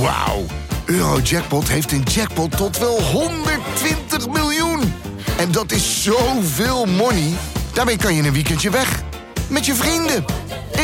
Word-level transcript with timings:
Wauw. 0.00 0.44
Eurojackpot 0.86 1.68
heeft 1.68 1.92
een 1.92 2.02
jackpot 2.02 2.56
tot 2.56 2.78
wel 2.78 3.02
120 3.02 4.28
miljoen. 4.28 4.80
En 5.38 5.52
dat 5.52 5.72
is 5.72 6.02
zoveel 6.02 6.86
money. 6.86 7.32
Daarmee 7.74 7.96
kan 7.96 8.14
je 8.14 8.22
een 8.22 8.32
weekendje 8.32 8.70
weg. 8.70 9.02
Met 9.50 9.66
je 9.66 9.74
vrienden. 9.74 10.24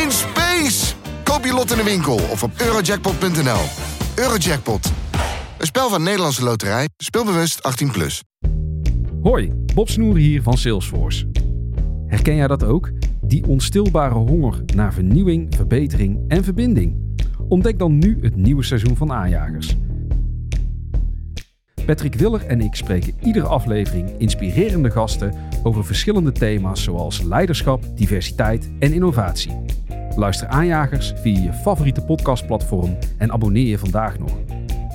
In 0.03 0.11
space. 0.11 0.93
Koop 1.23 1.45
je 1.45 1.53
lot 1.53 1.71
in 1.71 1.77
de 1.77 1.83
winkel 1.83 2.19
of 2.31 2.43
op 2.43 2.51
eurojackpot.nl. 2.57 3.61
Eurojackpot. 4.15 4.91
Een 5.57 5.65
spel 5.65 5.89
van 5.89 6.03
Nederlandse 6.03 6.43
Loterij. 6.43 6.89
Speelbewust 6.97 7.83
18+. 7.85 7.91
Plus. 7.91 8.23
Hoi, 9.21 9.51
Bob 9.73 9.89
Snoer 9.89 10.15
hier 10.15 10.41
van 10.41 10.57
Salesforce. 10.57 11.27
Herken 12.07 12.35
jij 12.35 12.47
dat 12.47 12.63
ook? 12.63 12.91
Die 13.21 13.47
onstilbare 13.47 14.13
honger 14.13 14.61
naar 14.75 14.93
vernieuwing, 14.93 15.55
verbetering 15.55 16.19
en 16.27 16.43
verbinding. 16.43 17.03
Ontdek 17.47 17.79
dan 17.79 17.97
nu 17.97 18.17
het 18.21 18.35
nieuwe 18.35 18.63
seizoen 18.63 18.95
van 18.95 19.11
Aanjagers. 19.11 19.75
Patrick 21.85 22.15
Willer 22.15 22.45
en 22.45 22.61
ik 22.61 22.75
spreken 22.75 23.13
iedere 23.21 23.45
aflevering 23.45 24.09
inspirerende 24.17 24.91
gasten 24.91 25.33
over 25.63 25.85
verschillende 25.85 26.31
thema's 26.31 26.83
zoals 26.83 27.21
leiderschap, 27.21 27.83
diversiteit 27.95 28.71
en 28.79 28.93
innovatie. 28.93 29.63
Luister 30.15 30.47
Aanjagers 30.47 31.13
via 31.15 31.39
je 31.39 31.53
favoriete 31.53 32.01
podcastplatform 32.01 32.97
en 33.17 33.31
abonneer 33.31 33.67
je 33.67 33.77
vandaag 33.77 34.19
nog. 34.19 34.37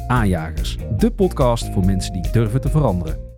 Aanjagers, 0.06 0.76
de 0.98 1.10
podcast 1.10 1.72
voor 1.72 1.84
mensen 1.84 2.12
die 2.12 2.32
durven 2.32 2.60
te 2.60 2.68
veranderen. 2.68 3.29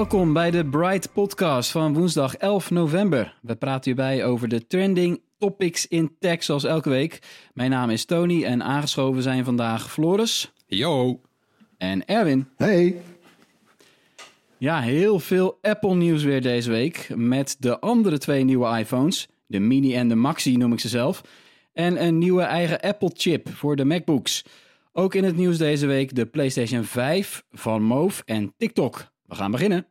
Welkom 0.00 0.32
bij 0.32 0.50
de 0.50 0.64
Bright 0.64 1.12
Podcast 1.12 1.70
van 1.70 1.94
woensdag 1.94 2.36
11 2.36 2.70
november. 2.70 3.38
We 3.42 3.56
praten 3.56 3.84
hierbij 3.84 4.24
over 4.24 4.48
de 4.48 4.66
trending 4.66 5.20
topics 5.38 5.86
in 5.86 6.16
tech 6.18 6.42
zoals 6.42 6.64
elke 6.64 6.88
week. 6.88 7.18
Mijn 7.54 7.70
naam 7.70 7.90
is 7.90 8.04
Tony 8.04 8.44
en 8.44 8.62
aangeschoven 8.62 9.22
zijn 9.22 9.44
vandaag 9.44 9.90
Floris. 9.90 10.52
Yo. 10.66 11.20
En 11.76 12.06
Erwin. 12.06 12.48
Hey. 12.56 12.96
Ja, 14.58 14.80
heel 14.80 15.18
veel 15.18 15.58
Apple 15.62 15.94
nieuws 15.94 16.22
weer 16.22 16.42
deze 16.42 16.70
week. 16.70 17.08
Met 17.14 17.56
de 17.58 17.80
andere 17.80 18.18
twee 18.18 18.44
nieuwe 18.44 18.78
iPhones. 18.78 19.28
De 19.46 19.58
Mini 19.58 19.94
en 19.94 20.08
de 20.08 20.14
Maxi 20.14 20.56
noem 20.56 20.72
ik 20.72 20.80
ze 20.80 20.88
zelf. 20.88 21.22
En 21.72 22.04
een 22.04 22.18
nieuwe 22.18 22.42
eigen 22.42 22.80
Apple 22.80 23.10
chip 23.14 23.48
voor 23.48 23.76
de 23.76 23.84
MacBooks. 23.84 24.44
Ook 24.92 25.14
in 25.14 25.24
het 25.24 25.36
nieuws 25.36 25.58
deze 25.58 25.86
week 25.86 26.14
de 26.14 26.26
PlayStation 26.26 26.84
5 26.84 27.44
van 27.50 27.82
Move 27.82 28.22
en 28.24 28.54
TikTok. 28.56 29.08
We 29.30 29.34
gaan 29.34 29.50
beginnen. 29.50 29.86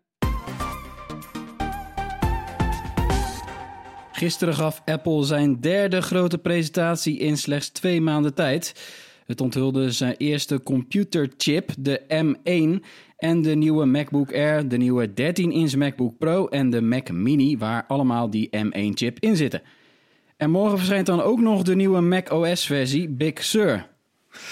Gisteren 4.20 4.54
gaf 4.54 4.82
Apple 4.86 5.24
zijn 5.24 5.60
derde 5.60 6.02
grote 6.02 6.38
presentatie 6.38 7.18
in 7.18 7.38
slechts 7.38 7.70
twee 7.70 8.02
maanden 8.02 8.34
tijd. 8.34 8.74
Het 9.26 9.42
onthulde 9.42 9.92
zijn 9.92 10.16
eerste 10.18 10.64
computerchip, 10.64 11.72
de 11.80 12.02
M1, 12.02 12.86
en 13.18 13.42
de 13.42 13.56
nieuwe 13.56 13.86
MacBook 13.86 14.34
Air, 14.34 14.68
de 14.68 14.78
nieuwe 14.78 15.10
13-inch 15.10 15.76
MacBook 15.76 16.18
Pro 16.18 16.48
en 16.48 16.70
de 16.70 16.82
Mac 16.82 17.12
Mini, 17.12 17.58
waar 17.58 17.86
allemaal 17.88 18.30
die 18.30 18.50
M1-chip 18.58 19.20
in 19.20 19.36
zitten. 19.36 19.62
En 20.38 20.52
morgen 20.52 20.78
verschijnt 20.78 21.06
dan 21.06 21.22
ook 21.22 21.40
nog 21.40 21.64
de 21.64 21.76
nieuwe 21.76 22.02
Mac 22.02 22.32
OS-versie 22.32 23.10
Big 23.10 23.44
Sur. 23.44 23.88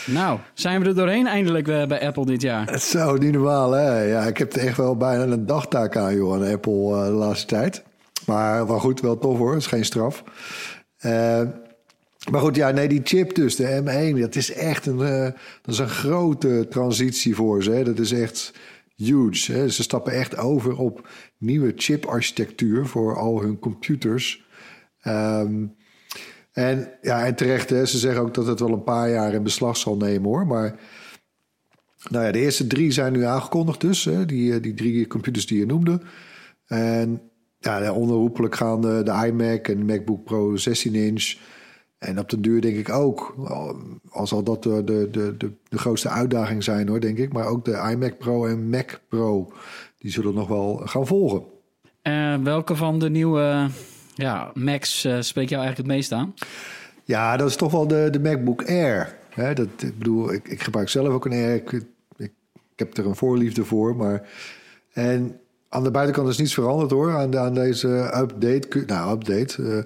Nou, 0.06 0.40
zijn 0.54 0.82
we 0.82 0.88
er 0.88 0.96
doorheen 0.96 1.28
eindelijk 1.28 1.68
uh, 1.68 1.86
bij 1.86 2.08
Apple 2.08 2.26
dit 2.26 2.42
jaar? 2.42 2.72
Het 2.72 2.84
zou 2.84 3.20
niet 3.20 3.34
normaal, 3.34 3.72
hè? 3.72 4.02
Ja, 4.02 4.22
ik 4.22 4.38
heb 4.38 4.54
er 4.54 4.68
echt 4.68 4.78
wel 4.78 4.98
bijna 4.98 5.24
een 5.24 5.46
dagtaak 5.46 5.98
aan, 5.98 6.16
joh, 6.16 6.34
aan 6.34 6.52
Apple 6.52 6.74
uh, 6.74 7.06
de 7.06 7.12
laatste 7.12 7.48
tijd. 7.48 7.84
Maar 8.28 8.68
wel 8.68 8.80
goed, 8.80 9.02
wel 9.02 9.18
tof 9.18 9.38
hoor, 9.38 9.56
is 9.56 9.68
geen 9.68 9.86
straf. 9.86 10.24
Uh, 11.06 11.42
maar 12.32 12.42
goed, 12.42 12.56
ja, 12.56 12.72
nee, 12.72 12.88
die 12.88 13.02
chip 13.04 13.36
dus, 13.36 13.56
de 13.56 13.82
M1, 13.84 14.20
dat 14.20 14.36
is 14.36 14.52
echt 14.52 14.86
een, 14.86 14.98
dat 15.62 15.74
is 15.74 15.80
een 15.80 15.90
grote 15.90 16.68
transitie 16.70 17.36
voor 17.36 17.64
ze. 17.64 17.72
Hè? 17.72 17.84
Dat 17.84 18.00
is 18.00 18.12
echt 18.12 18.54
huge. 18.96 19.52
Hè? 19.52 19.70
Ze 19.70 19.84
stappen 19.84 20.14
echt 20.14 20.38
over 20.38 20.78
op 20.78 21.10
nieuwe 21.38 21.74
chip-architectuur 21.76 22.86
voor 22.86 23.18
al 23.18 23.42
hun 23.42 23.60
computers. 23.60 24.46
Um, 25.04 25.76
en 26.58 26.92
ja, 27.02 27.26
en 27.26 27.36
terecht, 27.36 27.70
hè, 27.70 27.86
ze 27.86 27.98
zeggen 27.98 28.22
ook 28.22 28.34
dat 28.34 28.48
het 28.48 28.60
wel 28.60 28.74
een 28.74 28.84
paar 28.84 29.10
jaar 29.10 29.34
in 29.34 29.44
beslag 29.44 29.78
zal 29.78 29.98
nemen 29.98 30.30
hoor. 30.30 30.48
Maar 30.48 30.80
nou 32.10 32.26
ja, 32.26 32.32
de 32.32 32.40
eerste 32.40 32.68
drie 32.68 32.92
zijn 32.92 33.14
nu 33.14 33.24
aangekondigd 33.24 33.82
dus. 33.82 34.06
Hè, 34.06 34.26
die, 34.26 34.60
die 34.60 34.74
drie 34.74 35.08
computers 35.08 35.46
die 35.46 35.60
je 35.60 35.66
noemde. 35.66 36.02
En 36.66 37.22
ja, 37.68 37.92
onherroepelijk 37.92 38.56
gaan 38.56 38.82
de, 38.82 39.02
de 39.04 39.28
iMac 39.28 39.68
en 39.68 39.78
de 39.78 39.94
MacBook 39.94 40.24
Pro 40.24 40.56
16 40.56 40.96
inch. 40.96 41.36
En 41.98 42.20
op 42.20 42.30
de 42.30 42.40
duur 42.40 42.62
denk 42.62 42.78
ik 42.78 42.90
ook, 42.90 43.36
al 44.10 44.28
zal 44.28 44.44
dat 44.44 44.64
de, 44.64 44.84
de, 44.84 45.08
de, 45.12 45.36
de, 45.70 45.78
grootste 45.78 46.10
uitdaging 46.10 46.64
zijn 46.64 46.88
hoor, 46.88 47.00
denk 47.00 47.18
ik. 47.18 47.34
Maar 47.34 47.46
ook 47.46 47.66
de 47.66 47.90
iMac 47.92 48.18
Pro 48.18 48.46
en 48.46 48.70
Mac 48.70 49.00
Pro, 49.10 49.52
die 49.98 50.12
zullen 50.12 50.34
nog 50.34 50.48
wel 50.48 50.82
gaan 50.86 51.08
volgen. 51.08 51.44
Uh, 52.04 52.36
welke 52.44 52.76
van 52.76 53.00
de 53.00 53.10
nieuwe 53.10 53.70
ja, 54.16 54.52
Max 54.54 55.06
uh, 55.06 55.22
spreekt 55.22 55.50
jou 55.50 55.62
eigenlijk 55.64 55.78
het 55.78 55.98
meest 55.98 56.12
aan? 56.12 56.34
Ja, 57.04 57.38
dat 57.38 57.50
is 57.50 57.56
toch 57.56 57.72
wel 57.72 57.88
de, 57.88 58.08
de 58.12 58.20
MacBook 58.20 58.70
Air. 58.70 59.18
Hè, 59.30 59.54
dat, 59.54 59.68
ik 59.78 59.98
bedoel, 59.98 60.34
ik, 60.34 60.48
ik 60.48 60.62
gebruik 60.64 60.90
zelf 60.90 61.08
ook 61.08 61.26
een 61.26 61.32
Air. 61.32 61.56
Ik, 61.56 61.72
ik, 61.72 61.84
ik, 62.18 62.32
heb 62.76 62.98
er 62.98 63.06
een 63.06 63.16
voorliefde 63.16 63.66
voor. 63.66 63.96
Maar, 63.96 64.30
en 64.94 65.40
aan 65.70 65.84
de 65.84 65.92
buitenkant 65.92 66.28
is 66.28 66.38
niets 66.38 66.54
veranderd 66.54 66.92
hoor. 66.92 67.12
Aan, 67.12 67.38
aan 67.38 67.54
deze 67.54 67.88
update. 68.16 68.84
Nou, 68.86 69.14
update. 69.14 69.62
Uh, 69.62 69.84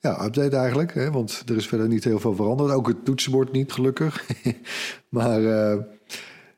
ja, 0.00 0.24
update 0.24 0.56
eigenlijk. 0.56 0.94
Hè, 0.94 1.10
want 1.10 1.42
er 1.46 1.56
is 1.56 1.66
verder 1.66 1.88
niet 1.88 2.04
heel 2.04 2.20
veel 2.20 2.34
veranderd. 2.34 2.72
Ook 2.72 2.86
het 2.86 3.04
toetsenbord 3.04 3.52
niet, 3.52 3.72
gelukkig. 3.72 4.26
maar 5.08 5.40
uh, 5.40 5.76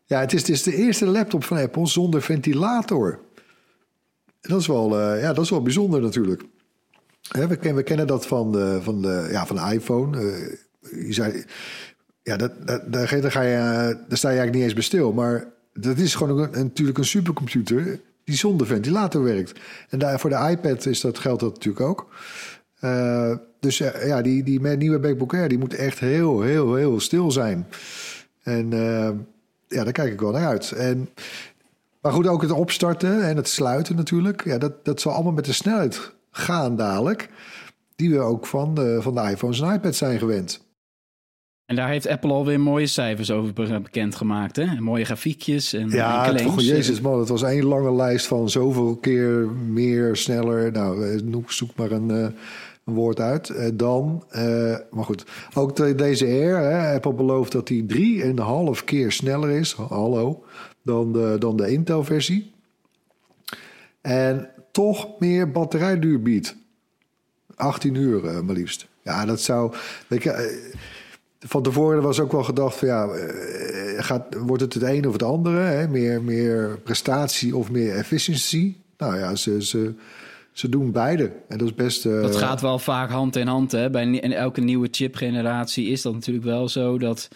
ja, 0.05 0.21
het 0.21 0.33
is, 0.33 0.41
het 0.41 0.51
is 0.51 0.63
de 0.63 0.75
eerste 0.75 1.07
laptop 1.07 1.45
van 1.45 1.57
Apple 1.57 1.87
zonder 1.87 2.23
ventilator. 2.23 3.21
Dat 4.41 4.61
is 4.61 4.67
wel, 4.67 4.99
ja, 5.19 5.33
dat 5.33 5.45
is 5.45 5.51
wel 5.51 5.63
bijzonder 5.63 6.01
natuurlijk. 6.01 6.43
we, 7.29 7.57
kennen, 7.57 7.75
we, 7.75 7.83
kennen, 7.83 8.07
dat 8.07 8.27
van 8.27 8.53
de, 8.53 8.79
van 8.83 9.03
de, 9.03 9.29
ja, 9.31 9.47
van 9.47 9.57
de 9.57 9.75
iPhone. 9.75 10.19
Je 10.81 11.13
zei, 11.13 11.45
ja, 12.23 12.37
dat, 12.37 12.67
dat, 12.67 12.93
daar, 12.93 13.09
ga 13.09 13.43
je, 13.43 13.57
daar 14.09 14.19
sta 14.19 14.29
je 14.29 14.37
eigenlijk 14.39 14.55
niet 14.55 14.63
eens 14.63 14.73
bij 14.73 14.83
stil. 14.83 15.13
Maar 15.13 15.53
dat 15.73 15.99
is 15.99 16.15
gewoon 16.15 16.39
een, 16.39 16.51
natuurlijk 16.65 16.99
een 16.99 17.05
supercomputer 17.05 18.01
die 18.25 18.37
zonder 18.37 18.67
ventilator 18.67 19.23
werkt. 19.23 19.61
En 19.89 19.99
daar, 19.99 20.21
voor 20.21 20.31
de 20.31 20.49
iPad 20.51 20.87
is 20.87 21.01
dat, 21.01 21.19
geldt 21.19 21.41
dat 21.41 21.55
natuurlijk 21.55 21.87
ook. 21.87 22.09
Uh, 22.81 23.37
dus 23.61 23.79
ja, 23.79 24.23
die, 24.23 24.43
die 24.43 24.61
nieuwe 24.61 24.99
MacBook 24.99 25.35
Air 25.35 25.49
die 25.49 25.59
moet 25.59 25.75
echt 25.75 25.99
heel, 25.99 26.43
heel, 26.43 26.75
heel 26.75 27.01
stil 27.01 27.31
zijn. 27.31 27.67
En 28.43 28.71
uh, 28.75 29.11
ja, 29.69 29.85
daar 29.85 29.93
kijk 29.93 30.13
ik 30.13 30.21
wel 30.21 30.31
naar 30.31 30.47
uit. 30.47 30.73
En, 30.73 31.09
maar 32.01 32.13
goed, 32.13 32.27
ook 32.27 32.43
het 32.43 32.51
opstarten 32.51 33.23
en 33.23 33.37
het 33.37 33.49
sluiten 33.49 33.97
natuurlijk. 33.97 34.45
Ja, 34.45 34.59
dat, 34.59 34.85
dat 34.85 35.01
zal 35.01 35.13
allemaal 35.13 35.33
met 35.33 35.45
de 35.45 35.53
snelheid 35.53 36.13
gaan 36.31 36.77
dadelijk. 36.77 37.29
Die 37.97 38.11
we 38.11 38.19
ook 38.19 38.47
van 38.47 38.75
de, 38.75 38.99
van 39.01 39.15
de 39.15 39.21
iPhones 39.21 39.61
en 39.61 39.75
iPads 39.75 39.99
zijn 39.99 40.19
gewend. 40.19 40.64
En 41.67 41.77
daar 41.77 41.89
heeft 41.89 42.07
Apple 42.07 42.33
alweer 42.33 42.61
mooie 42.61 42.87
cijfers 42.87 43.31
over 43.31 43.53
bekendgemaakt. 43.83 44.57
Hè? 44.57 44.81
Mooie 44.81 45.05
grafiekjes 45.05 45.73
en 45.73 45.91
Ja, 45.91 46.27
en 46.27 46.37
toch, 46.37 46.61
jezus 46.61 47.01
man, 47.01 47.19
het 47.19 47.29
was 47.29 47.43
één 47.43 47.65
lange 47.65 47.95
lijst 47.95 48.27
van 48.27 48.51
zoveel 48.51 48.97
keer 48.97 49.49
meer, 49.49 50.17
sneller. 50.17 50.73
Nou, 50.73 51.21
zoek 51.47 51.77
maar 51.77 51.91
een, 51.91 52.09
een 52.09 52.35
woord 52.85 53.21
uit. 53.21 53.79
Dan, 53.79 54.25
uh, 54.33 54.77
maar 54.91 55.05
goed, 55.05 55.25
ook 55.55 55.99
deze 55.99 56.25
Air. 56.25 56.57
Hè, 56.57 56.95
Apple 56.95 57.13
belooft 57.13 57.53
dat 57.53 57.67
die 57.67 57.87
drie 57.87 58.23
en 58.23 58.29
een 58.29 58.39
half 58.39 58.85
keer 58.85 59.13
sneller 59.13 59.51
is, 59.51 59.73
hallo, 59.73 60.45
dan 60.83 61.13
de, 61.13 61.37
dan 61.39 61.57
de 61.57 61.71
Intel-versie. 61.71 62.53
En 64.01 64.51
toch 64.73 65.09
meer 65.19 65.51
batterijduur 65.51 66.23
biedt. 66.23 66.57
18 67.55 67.95
uur 67.95 68.45
maar 68.45 68.55
liefst. 68.55 68.89
Ja, 69.03 69.25
dat 69.25 69.41
zou... 69.41 69.75
Uh, 70.09 70.37
van 71.47 71.63
tevoren 71.63 72.03
was 72.03 72.21
ook 72.21 72.33
wel 72.33 72.45
gedacht 72.45 72.77
van 72.77 72.89
ja, 72.89 73.09
gaat, 73.97 74.25
wordt 74.39 74.63
het 74.63 74.75
het 74.75 74.83
een 74.83 75.07
of 75.07 75.13
het 75.13 75.23
andere? 75.23 75.61
Hè? 75.61 75.89
Meer, 75.89 76.23
meer 76.23 76.79
prestatie 76.85 77.57
of 77.57 77.71
meer 77.71 77.95
efficiency? 77.95 78.77
Nou 78.99 79.19
ja, 79.19 79.35
ze, 79.35 79.65
ze, 79.65 79.95
ze 80.53 80.69
doen 80.69 80.93
beide. 80.93 81.31
En 81.49 81.59
dat 81.59 81.69
is 81.69 81.75
best. 81.75 82.05
Uh... 82.05 82.23
Dat 82.23 82.37
gaat 82.37 82.61
wel 82.61 82.79
vaak 82.79 83.11
hand 83.11 83.37
in 83.37 83.47
hand. 83.47 83.73
Hè? 83.73 83.91
Bij 83.91 84.21
elke 84.21 84.61
nieuwe 84.61 84.89
chipgeneratie 84.91 85.89
is 85.89 86.03
dat 86.03 86.13
natuurlijk 86.13 86.45
wel 86.45 86.69
zo 86.69 86.99
dat. 86.99 87.29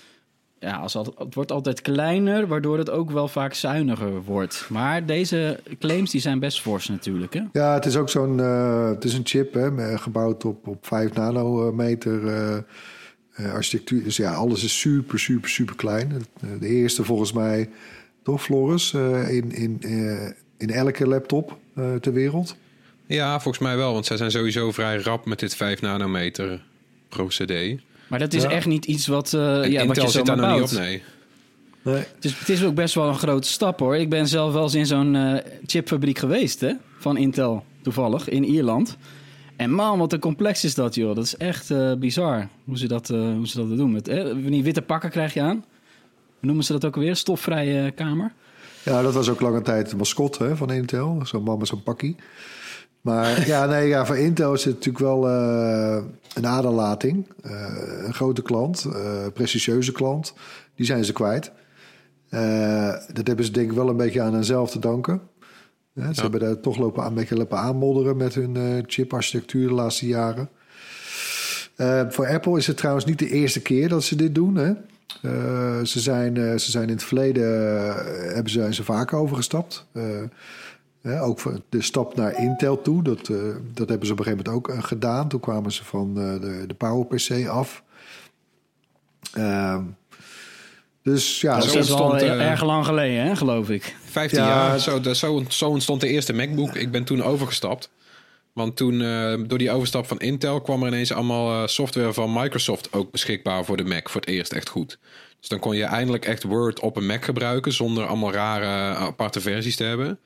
Ja, 0.60 0.76
als 0.76 0.94
het, 0.94 1.10
het 1.18 1.34
wordt 1.34 1.52
altijd 1.52 1.80
kleiner, 1.80 2.46
waardoor 2.46 2.78
het 2.78 2.90
ook 2.90 3.10
wel 3.10 3.28
vaak 3.28 3.54
zuiniger 3.54 4.22
wordt. 4.22 4.66
Maar 4.68 5.06
deze 5.06 5.60
claims 5.78 6.10
die 6.10 6.20
zijn 6.20 6.38
best 6.38 6.60
fors 6.60 6.88
natuurlijk. 6.88 7.34
Hè? 7.34 7.42
Ja, 7.52 7.74
het 7.74 7.86
is 7.86 7.96
ook 7.96 8.08
zo'n. 8.08 8.38
Uh, 8.38 8.88
het 8.88 9.04
is 9.04 9.14
een 9.14 9.26
chip 9.26 9.54
hè, 9.54 9.98
gebouwd 9.98 10.44
op, 10.44 10.66
op 10.66 10.86
5 10.86 11.12
nanometer. 11.12 12.22
Uh, 12.22 12.56
uh, 13.40 13.52
architectuur. 13.52 14.04
Dus 14.04 14.16
ja, 14.16 14.32
alles 14.34 14.64
is 14.64 14.80
super, 14.80 15.18
super, 15.18 15.50
super 15.50 15.76
klein. 15.76 16.24
De 16.60 16.66
eerste 16.66 17.04
volgens 17.04 17.32
mij 17.32 17.68
toch 18.22 18.42
Floris? 18.42 18.92
Uh, 18.92 19.30
in, 19.30 19.52
in, 19.52 19.78
uh, 19.80 20.30
in 20.58 20.70
elke 20.70 21.06
laptop 21.06 21.58
uh, 21.74 21.94
ter 21.94 22.12
wereld. 22.12 22.56
Ja, 23.06 23.40
volgens 23.40 23.64
mij 23.64 23.76
wel. 23.76 23.92
Want 23.92 24.06
zij 24.06 24.16
zijn 24.16 24.30
sowieso 24.30 24.72
vrij 24.72 24.96
rap 24.96 25.24
met 25.26 25.38
dit 25.38 25.56
5 25.56 25.80
nanometer 25.80 26.62
procedé. 27.08 27.80
Maar 28.08 28.18
dat 28.18 28.32
is 28.32 28.42
ja. 28.42 28.50
echt 28.50 28.66
niet 28.66 28.84
iets 28.84 29.06
wat, 29.06 29.32
uh, 29.32 29.40
ja, 29.40 29.62
Intel 29.64 29.86
wat 29.86 30.02
je 30.02 30.08
zit 30.08 30.26
daar 30.26 30.36
nog 30.36 30.54
niet 30.54 30.62
op, 30.62 30.70
nee. 30.70 31.02
Nee. 31.82 32.04
Het 32.14 32.24
is, 32.24 32.38
het 32.38 32.48
is 32.48 32.64
ook 32.64 32.74
best 32.74 32.94
wel 32.94 33.08
een 33.08 33.18
grote 33.18 33.48
stap 33.48 33.78
hoor. 33.78 33.96
Ik 33.96 34.08
ben 34.08 34.28
zelf 34.28 34.52
wel 34.52 34.62
eens 34.62 34.74
in 34.74 34.86
zo'n 34.86 35.14
uh, 35.14 35.38
chipfabriek 35.66 36.18
geweest 36.18 36.60
hè, 36.60 36.72
van 36.98 37.16
Intel, 37.16 37.64
toevallig, 37.82 38.28
in 38.28 38.44
Ierland. 38.44 38.96
En 39.58 39.70
man, 39.70 39.98
wat 39.98 40.12
een 40.12 40.18
complex 40.18 40.64
is 40.64 40.74
dat 40.74 40.94
joh. 40.94 41.14
Dat 41.14 41.24
is 41.24 41.36
echt 41.36 41.70
uh, 41.70 41.94
bizar 41.94 42.48
hoe 42.64 42.78
ze 42.78 42.88
dat, 42.88 43.08
hoe 43.08 43.48
ze 43.48 43.56
dat 43.56 43.76
doen. 43.76 43.92
Met, 43.92 44.04
die 44.34 44.62
witte 44.62 44.82
pakken 44.82 45.10
krijg 45.10 45.34
je 45.34 45.42
aan. 45.42 45.64
Noemen 46.40 46.64
ze 46.64 46.72
dat 46.72 46.84
ook 46.84 46.94
alweer? 46.94 47.16
Stofvrije 47.16 47.90
kamer. 47.90 48.32
Ja, 48.82 49.02
dat 49.02 49.14
was 49.14 49.28
ook 49.28 49.40
lange 49.40 49.62
tijd 49.62 49.90
de 49.90 49.96
mascotte 49.96 50.44
hè, 50.44 50.56
van 50.56 50.70
Intel. 50.70 51.20
Zo'n 51.24 51.42
man 51.42 51.58
met 51.58 51.68
zo'n 51.68 51.82
pakkie. 51.82 52.16
Maar 53.00 53.46
ja, 53.52 53.66
nee, 53.66 53.88
ja, 53.88 54.06
voor 54.06 54.16
Intel 54.16 54.52
is 54.52 54.64
het 54.64 54.74
natuurlijk 54.74 55.04
wel 55.04 55.28
uh, 55.28 56.02
een 56.34 56.46
aderlating. 56.46 57.26
Een 57.42 58.14
grote 58.14 58.42
klant, 58.42 58.86
prestigieuze 59.34 59.92
klant. 59.92 60.34
Die 60.74 60.86
zijn 60.86 61.04
ze 61.04 61.12
kwijt. 61.12 61.52
dat 63.12 63.26
hebben 63.26 63.44
ze 63.44 63.50
denk 63.50 63.70
ik 63.70 63.76
wel 63.76 63.88
een 63.88 63.96
beetje 63.96 64.20
aan 64.20 64.34
henzelf 64.34 64.70
te 64.70 64.78
danken. 64.78 65.20
Ze 66.02 66.12
ja. 66.12 66.22
hebben 66.22 66.40
daar 66.40 66.60
toch 66.60 66.78
lopen, 66.78 67.04
een 67.04 67.14
beetje 67.14 67.36
lopen 67.36 67.58
aanmodderen 67.58 68.16
met 68.16 68.34
hun 68.34 68.84
chiparchitectuur 68.86 69.68
de 69.68 69.74
laatste 69.74 70.06
jaren. 70.06 70.48
voor 72.08 72.28
Apple 72.28 72.58
is 72.58 72.66
het 72.66 72.76
trouwens 72.76 73.04
niet 73.04 73.18
de 73.18 73.30
eerste 73.30 73.60
keer 73.60 73.88
dat 73.88 74.04
ze 74.04 74.16
dit 74.16 74.34
doen. 74.34 74.56
Hè? 74.56 74.72
ze, 75.84 76.00
zijn, 76.00 76.60
ze 76.60 76.70
zijn 76.70 76.88
in 76.88 76.94
het 76.94 77.04
verleden 77.04 77.44
hebben 78.34 78.52
ze, 78.52 78.58
zijn 78.58 78.74
ze 78.74 78.84
vaker 78.84 79.18
overgestapt. 79.18 79.86
Ook 81.04 81.42
de 81.68 81.82
stap 81.82 82.16
naar 82.16 82.38
Intel 82.38 82.82
toe, 82.82 83.02
dat, 83.02 83.28
uh, 83.28 83.38
dat 83.74 83.88
hebben 83.88 84.06
ze 84.06 84.12
op 84.12 84.18
een 84.18 84.24
gegeven 84.24 84.44
moment 84.44 84.48
ook 84.48 84.76
uh, 84.76 84.82
gedaan. 84.82 85.28
Toen 85.28 85.40
kwamen 85.40 85.72
ze 85.72 85.84
van 85.84 86.08
uh, 86.16 86.40
de, 86.40 86.64
de 86.66 86.74
PowerPC 86.74 87.48
af. 87.48 87.82
dus 91.02 91.40
ja, 91.40 91.58
dat 91.58 91.74
is 91.74 91.88
wel 91.88 92.18
erg 92.18 92.64
lang 92.64 92.84
geleden, 92.84 93.26
hè, 93.26 93.36
geloof 93.36 93.70
ik. 93.70 93.96
15 94.08 94.38
ja, 94.38 94.48
jaar, 94.48 94.78
zo, 94.78 95.02
zo, 95.12 95.44
zo 95.48 95.68
ontstond 95.68 96.00
de 96.00 96.08
eerste 96.08 96.32
MacBook. 96.32 96.74
Ik 96.74 96.90
ben 96.90 97.04
toen 97.04 97.22
overgestapt. 97.22 97.90
Want 98.52 98.76
toen, 98.76 98.98
door 99.46 99.58
die 99.58 99.70
overstap 99.70 100.06
van 100.06 100.18
Intel, 100.18 100.60
kwam 100.60 100.82
er 100.82 100.88
ineens 100.88 101.12
allemaal 101.12 101.68
software 101.68 102.12
van 102.12 102.32
Microsoft 102.32 102.92
ook 102.92 103.10
beschikbaar 103.10 103.64
voor 103.64 103.76
de 103.76 103.84
Mac. 103.84 104.08
Voor 104.08 104.20
het 104.20 104.30
eerst 104.30 104.52
echt 104.52 104.68
goed. 104.68 104.98
Dus 105.40 105.48
dan 105.48 105.58
kon 105.58 105.76
je 105.76 105.84
eindelijk 105.84 106.24
echt 106.24 106.42
Word 106.42 106.80
op 106.80 106.96
een 106.96 107.06
Mac 107.06 107.24
gebruiken 107.24 107.72
zonder 107.72 108.06
allemaal 108.06 108.32
rare 108.32 108.94
aparte 108.94 109.40
versies 109.40 109.76
te 109.76 109.84
hebben. 109.84 110.18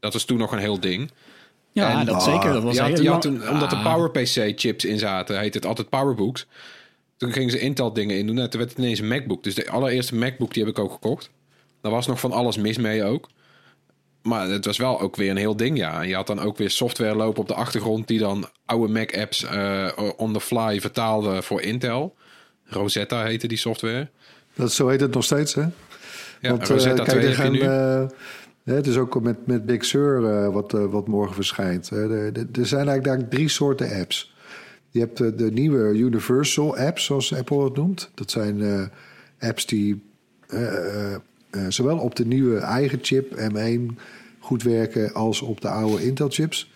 Dat 0.00 0.12
was 0.12 0.24
toen 0.24 0.38
nog 0.38 0.52
een 0.52 0.58
heel 0.58 0.80
ding. 0.80 1.10
Ja, 1.72 2.00
en, 2.00 2.06
dat 2.06 2.22
zeker. 2.22 2.52
Dat 2.52 2.62
was 2.62 2.74
je 2.74 2.80
had, 2.80 2.90
heel 2.90 3.02
je 3.02 3.10
had 3.10 3.22
toen, 3.22 3.48
omdat 3.48 3.72
er 3.72 3.78
PowerPC-chips 3.78 4.84
in 4.84 4.98
zaten, 4.98 5.38
heet 5.38 5.54
het 5.54 5.66
altijd 5.66 5.88
PowerBooks. 5.88 6.46
Toen 7.16 7.32
gingen 7.32 7.50
ze 7.50 7.58
Intel-dingen 7.58 8.18
in 8.18 8.26
doen. 8.26 8.34
Nou, 8.34 8.48
toen 8.48 8.58
werd 8.60 8.72
het 8.72 8.78
ineens 8.78 8.98
een 8.98 9.08
MacBook. 9.08 9.42
Dus 9.42 9.54
de 9.54 9.70
allereerste 9.70 10.14
MacBook 10.14 10.54
die 10.54 10.64
heb 10.64 10.72
ik 10.72 10.78
ook 10.78 10.92
gekocht. 10.92 11.30
Daar 11.80 11.92
was 11.92 12.06
nog 12.06 12.20
van 12.20 12.32
alles 12.32 12.56
mis 12.56 12.78
mee 12.78 13.04
ook. 13.04 13.28
Maar 14.22 14.48
het 14.48 14.64
was 14.64 14.76
wel 14.76 15.00
ook 15.00 15.16
weer 15.16 15.30
een 15.30 15.36
heel 15.36 15.56
ding, 15.56 15.78
ja. 15.78 16.02
Je 16.02 16.14
had 16.14 16.26
dan 16.26 16.40
ook 16.40 16.56
weer 16.56 16.70
software 16.70 17.14
lopen 17.14 17.40
op 17.40 17.48
de 17.48 17.54
achtergrond... 17.54 18.06
die 18.06 18.18
dan 18.18 18.48
oude 18.64 18.92
Mac-apps 18.92 19.44
uh, 19.44 19.88
on 20.16 20.32
the 20.32 20.40
fly 20.40 20.80
vertaalde 20.80 21.42
voor 21.42 21.60
Intel. 21.60 22.16
Rosetta 22.64 23.24
heette 23.24 23.48
die 23.48 23.58
software. 23.58 24.08
Dat, 24.54 24.72
zo 24.72 24.88
heet 24.88 25.00
het 25.00 25.14
nog 25.14 25.24
steeds, 25.24 25.54
hè? 25.54 25.66
Ja, 26.40 26.50
Want, 26.50 26.68
Rosetta 26.68 27.02
uh, 27.02 27.08
2 27.08 27.26
heb 27.26 27.44
je 27.44 27.50
nu. 27.50 27.60
Uh, 27.60 28.76
het 28.76 28.86
is 28.86 28.96
ook 28.96 29.20
met, 29.20 29.46
met 29.46 29.66
Big 29.66 29.84
Sur 29.84 30.20
uh, 30.20 30.52
wat, 30.52 30.74
uh, 30.74 30.84
wat 30.84 31.06
morgen 31.06 31.34
verschijnt. 31.34 31.90
er 31.90 32.66
zijn 32.66 32.88
eigenlijk 32.88 33.30
drie 33.30 33.48
soorten 33.48 34.00
apps. 34.00 34.34
Je 34.90 35.00
hebt 35.00 35.16
de, 35.16 35.34
de, 35.34 35.50
nieuwe 35.50 35.98
Universal 35.98 36.76
apps, 36.76 37.04
zoals 37.04 37.34
Apple 37.34 37.64
het 37.64 37.76
noemt. 37.76 38.10
Dat 38.14 38.30
zijn 38.30 38.58
uh, 38.58 38.82
apps 39.38 39.66
die 39.66 40.02
zowel 41.68 41.98
op 41.98 42.16
de 42.16 42.26
nieuwe 42.26 42.58
eigen 42.58 42.98
chip 43.02 43.36
M1 43.36 43.94
goed 44.38 44.62
werken 44.62 45.14
als 45.14 45.40
op 45.40 45.60
de 45.60 45.68
oude 45.68 46.04
Intel 46.04 46.28
chips. 46.28 46.72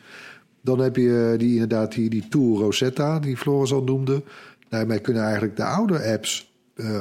Dan 0.61 0.79
heb 0.79 0.97
je 0.97 1.35
die, 1.39 1.53
inderdaad 1.53 1.93
die, 1.93 2.11
die 2.11 2.29
tool 2.29 2.59
Rosetta, 2.59 3.19
die 3.19 3.37
Floris 3.37 3.73
al 3.73 3.83
noemde. 3.83 4.23
Daarmee 4.69 4.99
kunnen 4.99 5.23
eigenlijk 5.23 5.57
de 5.57 5.65
oude 5.65 6.13
apps 6.13 6.53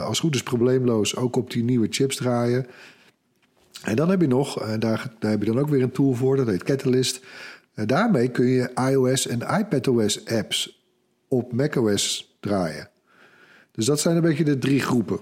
als 0.02 0.20
goed 0.20 0.36
is 0.36 0.44
probleemloos 0.44 1.16
ook 1.16 1.36
op 1.36 1.52
die 1.52 1.64
nieuwe 1.64 1.88
chips 1.90 2.16
draaien. 2.16 2.66
En 3.84 3.96
dan 3.96 4.10
heb 4.10 4.22
je 4.22 4.28
nog, 4.28 4.62
en 4.62 4.80
daar, 4.80 5.14
daar 5.20 5.32
heb 5.32 5.40
je 5.40 5.52
dan 5.52 5.60
ook 5.60 5.70
weer 5.70 5.82
een 5.82 5.92
tool 5.92 6.14
voor, 6.14 6.36
dat 6.36 6.48
heet 6.48 6.64
Catalyst. 6.64 7.22
Daarmee 7.74 8.28
kun 8.28 8.46
je 8.46 8.72
iOS 8.90 9.28
en 9.28 9.40
iPadOS 9.60 10.26
apps 10.26 10.84
op 11.28 11.54
macOS 11.54 12.36
draaien. 12.40 12.90
Dus 13.72 13.86
dat 13.86 14.00
zijn 14.00 14.16
een 14.16 14.22
beetje 14.22 14.44
de 14.44 14.58
drie 14.58 14.80
groepen. 14.80 15.20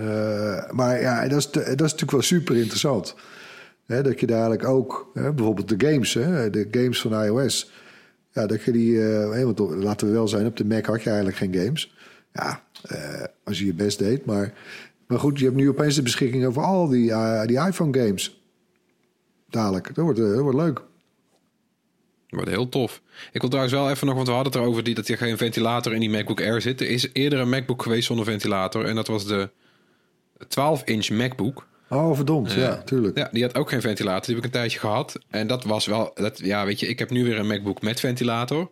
Uh, 0.00 0.70
maar 0.70 1.00
ja, 1.00 1.28
dat 1.28 1.38
is, 1.38 1.50
dat 1.50 1.66
is 1.66 1.76
natuurlijk 1.76 2.10
wel 2.10 2.22
super 2.22 2.56
interessant. 2.56 3.14
Hè, 3.86 4.02
dat 4.02 4.20
je 4.20 4.26
dadelijk 4.26 4.64
ook, 4.64 5.10
hè, 5.14 5.32
bijvoorbeeld 5.32 5.68
de 5.68 5.88
games, 5.88 6.14
hè, 6.14 6.50
de 6.50 6.68
games 6.70 7.00
van 7.00 7.24
iOS. 7.24 7.72
Ja, 8.32 8.46
dat 8.46 8.62
je 8.62 8.72
die, 8.72 8.92
uh, 8.92 9.44
want 9.44 9.58
laten 9.58 10.06
we 10.06 10.12
wel 10.12 10.28
zijn, 10.28 10.46
op 10.46 10.56
de 10.56 10.64
Mac 10.64 10.86
had 10.86 11.02
je 11.02 11.08
eigenlijk 11.08 11.38
geen 11.38 11.54
games. 11.54 11.96
Ja, 12.32 12.62
uh, 12.92 13.24
als 13.44 13.58
je 13.58 13.66
je 13.66 13.74
best 13.74 13.98
deed. 13.98 14.24
Maar 14.24 14.52
maar 15.08 15.18
goed, 15.18 15.38
je 15.38 15.44
hebt 15.44 15.56
nu 15.56 15.68
opeens 15.68 15.94
de 15.94 16.02
beschikking 16.02 16.46
over 16.46 16.62
al 16.62 16.88
die, 16.88 17.12
die 17.46 17.66
iPhone 17.66 17.98
games. 17.98 18.42
Dadelijk. 19.50 19.94
Dat 19.94 20.04
wordt, 20.04 20.18
leuk. 20.54 20.74
Dat 20.74 20.84
wordt 22.28 22.48
heel 22.48 22.68
tof. 22.68 23.02
Ik 23.32 23.40
wil 23.40 23.50
trouwens 23.50 23.74
wel 23.74 23.90
even 23.90 24.06
nog, 24.06 24.14
want 24.14 24.26
we 24.26 24.34
hadden 24.34 24.52
het 24.52 24.62
erover 24.62 24.84
die, 24.84 24.94
dat 24.94 25.08
er 25.08 25.16
geen 25.16 25.36
ventilator 25.36 25.94
in 25.94 26.00
die 26.00 26.10
MacBook 26.10 26.40
Air 26.40 26.60
zit. 26.60 26.80
Er 26.80 26.88
is 26.88 27.08
eerder 27.12 27.38
een 27.38 27.48
MacBook 27.48 27.82
geweest 27.82 28.06
zonder 28.06 28.24
ventilator. 28.24 28.84
En 28.84 28.94
dat 28.94 29.06
was 29.06 29.26
de 29.26 29.50
12-inch 30.44 31.10
MacBook. 31.10 31.66
Oh, 31.88 32.14
verdomd. 32.14 32.50
Uh, 32.50 32.56
ja, 32.56 32.82
tuurlijk. 32.82 33.18
Ja, 33.18 33.28
die 33.32 33.42
had 33.42 33.54
ook 33.54 33.68
geen 33.68 33.80
ventilator. 33.80 34.26
Die 34.26 34.34
heb 34.34 34.44
ik 34.44 34.50
een 34.54 34.60
tijdje 34.60 34.78
gehad. 34.78 35.18
En 35.28 35.46
dat 35.46 35.64
was 35.64 35.86
wel... 35.86 36.10
Dat, 36.14 36.38
ja, 36.38 36.64
weet 36.64 36.80
je, 36.80 36.86
ik 36.86 36.98
heb 36.98 37.10
nu 37.10 37.24
weer 37.24 37.38
een 37.38 37.46
MacBook 37.46 37.82
met 37.82 38.00
ventilator. 38.00 38.70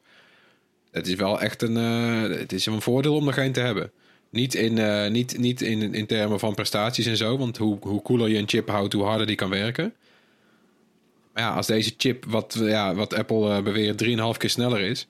Het 0.91 1.07
is 1.07 1.15
wel 1.15 1.41
echt 1.41 1.63
een... 1.63 1.75
het 1.75 2.53
is 2.53 2.67
een 2.67 2.81
voordeel 2.81 3.15
om 3.15 3.27
er 3.27 3.33
geen 3.33 3.53
te 3.53 3.61
hebben. 3.61 3.91
Niet, 4.31 4.55
in, 4.55 4.77
uh, 4.77 5.09
niet, 5.09 5.39
niet 5.39 5.61
in, 5.61 5.95
in 5.95 6.07
termen 6.07 6.39
van 6.39 6.55
prestaties 6.55 7.07
en 7.07 7.17
zo. 7.17 7.39
Want 7.39 7.57
hoe, 7.57 7.79
hoe 7.81 8.03
cooler 8.03 8.29
je 8.29 8.39
een 8.39 8.49
chip 8.49 8.69
houdt, 8.69 8.93
hoe 8.93 9.05
harder 9.05 9.27
die 9.27 9.37
kan 9.37 9.51
werken. 9.51 9.95
Maar 11.33 11.43
ja, 11.43 11.55
als 11.55 11.67
deze 11.67 11.95
chip, 11.97 12.25
wat, 12.25 12.59
ja, 12.61 12.95
wat 12.95 13.15
Apple 13.15 13.63
beweert, 13.63 14.05
3,5 14.05 14.09
keer 14.39 14.51
sneller 14.51 14.81
is. 14.81 15.07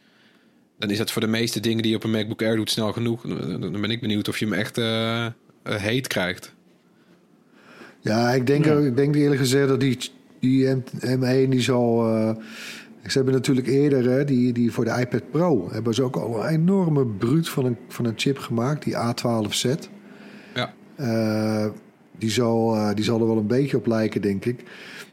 Dan 0.78 0.90
is 0.90 0.98
dat 0.98 1.10
voor 1.10 1.22
de 1.22 1.28
meeste 1.28 1.60
dingen 1.60 1.82
die 1.82 1.90
je 1.90 1.96
op 1.96 2.04
een 2.04 2.10
MacBook 2.10 2.42
Air 2.42 2.56
doet 2.56 2.70
snel 2.70 2.92
genoeg. 2.92 3.22
Dan 3.22 3.80
ben 3.80 3.90
ik 3.90 4.00
benieuwd 4.00 4.28
of 4.28 4.38
je 4.38 4.44
hem 4.44 4.54
echt 4.54 4.78
uh, 4.78 5.26
heet 5.66 6.06
krijgt. 6.06 6.54
Ja, 8.00 8.30
ik 8.30 8.46
denk, 8.46 8.64
ja. 8.64 8.78
ik 8.78 8.96
denk 8.96 9.14
eerlijk 9.14 9.40
gezegd 9.40 9.68
dat 9.68 9.80
die, 9.80 10.10
die 10.40 10.74
M1 11.00 11.48
die 11.48 11.60
zal 11.60 12.04
ze 13.10 13.16
hebben 13.16 13.34
natuurlijk 13.34 13.66
eerder, 13.66 14.10
hè, 14.10 14.24
die, 14.24 14.52
die 14.52 14.72
voor 14.72 14.84
de 14.84 14.96
iPad 15.00 15.30
Pro, 15.30 15.68
hebben 15.70 15.94
ze 15.94 16.02
ook 16.02 16.16
al 16.16 16.44
een 16.44 16.48
enorme 16.48 17.06
bruut 17.06 17.48
van 17.48 17.64
een, 17.64 17.76
van 17.88 18.04
een 18.04 18.12
chip 18.16 18.38
gemaakt, 18.38 18.84
die 18.84 18.94
A12Z. 18.94 19.70
Ja. 20.54 20.72
Uh, 21.00 21.66
die, 22.18 22.30
zal, 22.30 22.76
uh, 22.76 22.94
die 22.94 23.04
zal 23.04 23.20
er 23.20 23.26
wel 23.26 23.36
een 23.36 23.46
beetje 23.46 23.76
op 23.76 23.86
lijken, 23.86 24.20
denk 24.20 24.44
ik. 24.44 24.62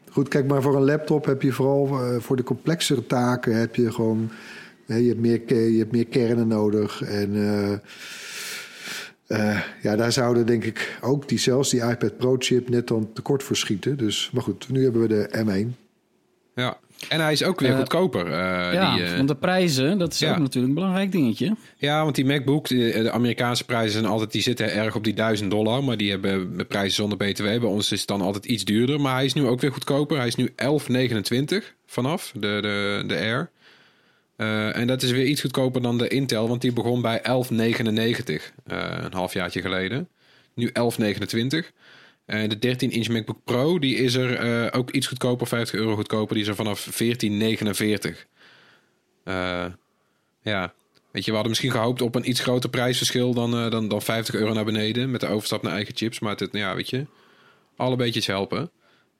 Goed, 0.09 0.27
kijk, 0.27 0.47
maar 0.47 0.61
voor 0.61 0.75
een 0.75 0.85
laptop 0.85 1.25
heb 1.25 1.41
je 1.41 1.51
vooral 1.51 1.87
uh, 1.87 2.19
voor 2.19 2.35
de 2.35 2.43
complexere 2.43 3.05
taken 3.05 3.55
heb 3.55 3.75
je 3.75 3.91
gewoon. 3.91 4.29
je, 4.85 4.93
hebt 4.93 5.19
meer, 5.19 5.71
je 5.71 5.77
hebt 5.77 5.91
meer 5.91 6.07
kernen 6.07 6.47
nodig. 6.47 7.01
En 7.01 7.31
ja, 9.81 9.95
daar 9.95 10.11
zouden 10.11 10.45
denk 10.45 10.63
ik 10.63 10.97
ook 11.01 11.29
die 11.29 11.39
zelfs 11.39 11.69
die 11.69 11.81
iPad 11.81 12.17
Pro 12.17 12.35
chip 12.39 12.69
net 12.69 12.87
dan 12.87 13.13
tekort 13.13 13.43
voor 13.43 13.55
schieten. 13.55 13.97
Dus, 13.97 14.29
maar 14.33 14.43
goed, 14.43 14.69
nu 14.69 14.83
hebben 14.83 15.01
we 15.01 15.07
de 15.07 15.43
M1. 15.45 15.79
Ja, 16.55 16.77
en 17.09 17.21
hij 17.21 17.31
is 17.31 17.43
ook 17.43 17.59
weer 17.59 17.69
uh, 17.69 17.77
goedkoper. 17.77 18.25
Uh, 18.25 18.33
ja, 18.73 18.95
die, 18.95 19.03
uh, 19.03 19.15
want 19.15 19.27
de 19.27 19.35
prijzen, 19.35 19.97
dat 19.97 20.13
is 20.13 20.19
ja. 20.19 20.31
ook 20.31 20.37
natuurlijk 20.37 20.67
een 20.67 20.73
belangrijk 20.73 21.11
dingetje. 21.11 21.55
Ja, 21.77 22.03
want 22.03 22.15
die 22.15 22.25
MacBook, 22.25 22.67
de, 22.67 22.75
de, 22.75 23.11
Amerikaanse 23.11 23.65
prijzen 23.65 23.91
zijn 23.91 24.05
altijd, 24.05 24.31
die 24.31 24.41
zitten 24.41 24.73
erg 24.73 24.95
op 24.95 25.03
die 25.03 25.13
1000 25.13 25.51
dollar. 25.51 25.83
Maar 25.83 25.97
die 25.97 26.09
hebben 26.09 26.67
prijzen 26.67 26.93
zonder 26.93 27.17
BTW. 27.17 27.43
Bij 27.43 27.59
ons 27.59 27.91
is 27.91 27.99
het 27.99 28.07
dan 28.07 28.21
altijd 28.21 28.45
iets 28.45 28.63
duurder. 28.63 29.01
Maar 29.01 29.15
hij 29.15 29.25
is 29.25 29.33
nu 29.33 29.47
ook 29.47 29.61
weer 29.61 29.71
goedkoper. 29.71 30.17
Hij 30.17 30.27
is 30.27 30.35
nu 30.35 30.49
11,29 30.49 31.63
vanaf, 31.85 32.31
de, 32.33 32.39
de, 32.39 33.03
de 33.07 33.15
Air. 33.15 33.49
En 34.35 34.87
dat 34.87 35.01
is 35.01 35.11
weer 35.11 35.25
iets 35.25 35.41
goedkoper 35.41 35.81
dan 35.81 35.97
de 35.97 36.07
Intel, 36.07 36.47
want 36.47 36.61
die 36.61 36.73
begon 36.73 37.01
bij 37.01 37.21
11,99 37.21 37.23
een 38.63 39.13
halfjaartje 39.13 39.61
geleden. 39.61 40.07
Nu 40.53 40.67
11,29. 40.67 40.73
Uh, 42.27 42.49
de 42.49 42.75
13-inch 42.75 43.07
MacBook 43.07 43.43
Pro 43.43 43.79
die 43.79 43.95
is 43.95 44.13
er 44.13 44.45
uh, 44.45 44.67
ook 44.71 44.91
iets 44.91 45.07
goedkoper, 45.07 45.47
50 45.47 45.79
euro 45.79 45.95
goedkoper. 45.95 46.33
Die 46.33 46.43
is 46.43 46.49
er 46.49 46.55
vanaf 46.55 47.03
14,49. 47.03 48.09
Uh, 49.25 49.65
ja, 50.41 50.73
weet 51.11 51.25
je, 51.25 51.29
we 51.29 51.31
hadden 51.31 51.49
misschien 51.49 51.71
gehoopt 51.71 52.01
op 52.01 52.15
een 52.15 52.29
iets 52.29 52.39
groter 52.39 52.69
prijsverschil 52.69 53.33
dan, 53.33 53.69
dan, 53.69 53.87
dan 53.87 54.01
50 54.01 54.35
euro 54.35 54.53
naar 54.53 54.65
beneden. 54.65 55.11
Met 55.11 55.21
de 55.21 55.27
overstap 55.27 55.61
naar 55.61 55.73
eigen 55.73 55.95
chips. 55.95 56.19
Maar 56.19 56.35
het, 56.35 56.49
ja, 56.51 56.75
weet 56.75 56.89
je, 56.89 57.05
Alle 57.75 57.95
beetjes 57.95 58.27
helpen. 58.27 58.71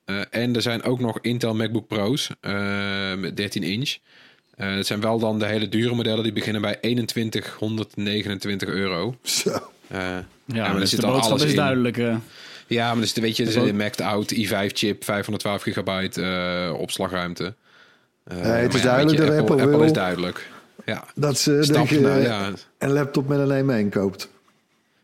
Eh, 0.06 0.22
en 0.30 0.56
er 0.56 0.62
zijn 0.62 0.84
ook 0.84 1.00
nog 1.00 1.20
Intel 1.22 1.54
MacBook 1.54 1.88
Pro's 1.88 2.30
eh, 2.42 3.16
met 3.16 3.38
13 3.38 3.64
inch. 3.64 3.98
Uh, 4.58 4.76
dat 4.76 4.86
zijn 4.86 5.02
wel 5.02 5.20
dan 5.20 5.40
de 5.40 5.46
hele 5.46 5.70
dure 5.70 5.96
modellen. 5.96 6.24
Die 6.24 6.34
beginnen 6.34 6.62
bij 6.62 6.76
2129 6.76 8.70
euro. 8.70 9.16
Zo. 9.24 9.50
Uh, 9.50 9.58
Ja, 9.90 10.24
maar 10.46 10.74
er 10.74 10.80
dus 10.80 10.90
zit 10.90 11.00
de 11.00 11.06
al 11.06 11.12
boodschap 11.12 11.32
alles 11.32 11.44
is 11.44 11.50
in. 11.52 11.56
duidelijk. 11.56 11.98
eh. 11.98 12.16
Ja, 12.68 12.92
maar 12.94 13.02
dus, 13.02 13.14
weet 13.14 13.38
je, 13.38 13.44
er 13.44 13.50
is 13.50 13.56
zit 13.56 13.68
een 13.68 13.76
maxed 13.78 14.02
out 14.02 14.34
i5 14.36 14.66
chip, 14.68 15.04
512 15.04 15.62
gigabyte 15.62 16.22
eh, 16.22 16.80
opslagruimte. 16.80 17.54
Eh, 18.24 18.38
het 18.42 18.74
is 18.74 18.80
ja, 18.82 18.86
duidelijk 18.86 19.18
weet 19.20 19.28
je, 19.28 19.34
dat 19.34 19.40
Apple 19.40 19.56
Apple 19.62 19.78
wil- 19.78 19.86
is 19.86 19.94
duidelijk. 19.94 20.50
Ja, 20.86 21.04
Dat 21.16 21.40
ze 21.40 21.60
stap 21.62 21.76
denk 21.76 21.90
je, 21.90 22.00
ja. 22.22 22.52
een 22.78 22.92
laptop 22.92 23.28
met 23.28 23.50
een 23.50 23.86
M1 23.88 23.90
koopt. 23.90 24.30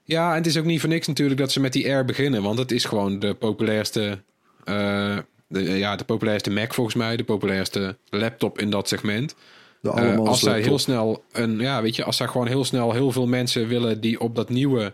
Ja, 0.04 0.30
en 0.30 0.36
het 0.38 0.46
is 0.46 0.58
ook 0.58 0.66
niet 0.66 0.80
voor 0.80 0.90
niks 0.90 1.08
natuurlijk 1.08 1.40
dat 1.40 1.52
ze 1.52 1.60
met 1.60 1.74
die 1.74 1.86
Air 1.88 2.06
beginnen. 2.06 2.42
Want 2.44 2.60
het 2.60 2.72
is 2.72 2.86
gewoon 2.86 3.20
de 3.20 3.34
populairste, 3.34 4.20
eh, 4.64 5.18
de, 5.50 5.62
ja, 5.62 5.96
de 5.96 6.04
populairste 6.04 6.52
Mac 6.52 6.74
volgens 6.74 6.96
mij. 6.96 7.18
De 7.18 7.24
populairste 7.24 7.98
laptop 8.10 8.60
in 8.60 8.70
dat 8.70 8.88
segment. 8.88 9.36
De 9.82 9.92
Eh, 9.92 10.18
als 10.18 10.40
zij 10.40 10.62
heel 10.62 10.80
snel 10.80 11.24
een, 11.32 11.60
ja, 11.60 11.82
weet 11.82 11.96
je, 11.96 12.04
als 12.04 12.18
zij 12.18 12.28
gewoon 12.28 12.48
heel 12.48 12.66
snel 12.66 12.92
heel 12.92 13.12
veel 13.12 13.28
mensen 13.28 13.68
willen 13.68 14.02
die 14.02 14.20
op 14.20 14.36
dat 14.36 14.50
nieuwe 14.50 14.94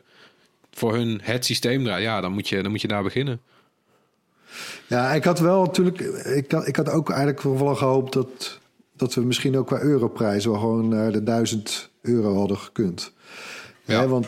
voor 0.71 0.93
hun 0.93 1.19
het 1.24 1.45
systeem 1.45 1.83
draaien, 1.83 2.03
ja, 2.03 2.21
dan 2.21 2.31
moet 2.31 2.50
je, 2.50 2.62
dan 2.62 2.71
moet 2.71 2.81
je 2.81 2.88
daar 2.88 3.03
beginnen. 3.03 3.41
Ja, 4.88 5.13
ik 5.13 5.24
had 5.24 5.39
wel 5.39 5.63
natuurlijk. 5.63 6.00
Ik 6.25 6.51
had, 6.51 6.67
ik 6.67 6.75
had 6.75 6.89
ook 6.89 7.09
eigenlijk 7.09 7.41
wel 7.41 7.75
gehoopt 7.75 8.13
dat, 8.13 8.59
dat 8.95 9.13
we 9.13 9.21
misschien 9.21 9.57
ook 9.57 9.67
qua 9.67 9.81
europrijs 9.81 10.45
wel 10.45 10.59
gewoon 10.59 10.88
naar 10.88 11.12
de 11.12 11.24
1000 11.24 11.89
euro 12.01 12.35
hadden 12.38 12.57
gekund. 12.57 13.12
Ja. 13.85 14.07
Want 14.07 14.27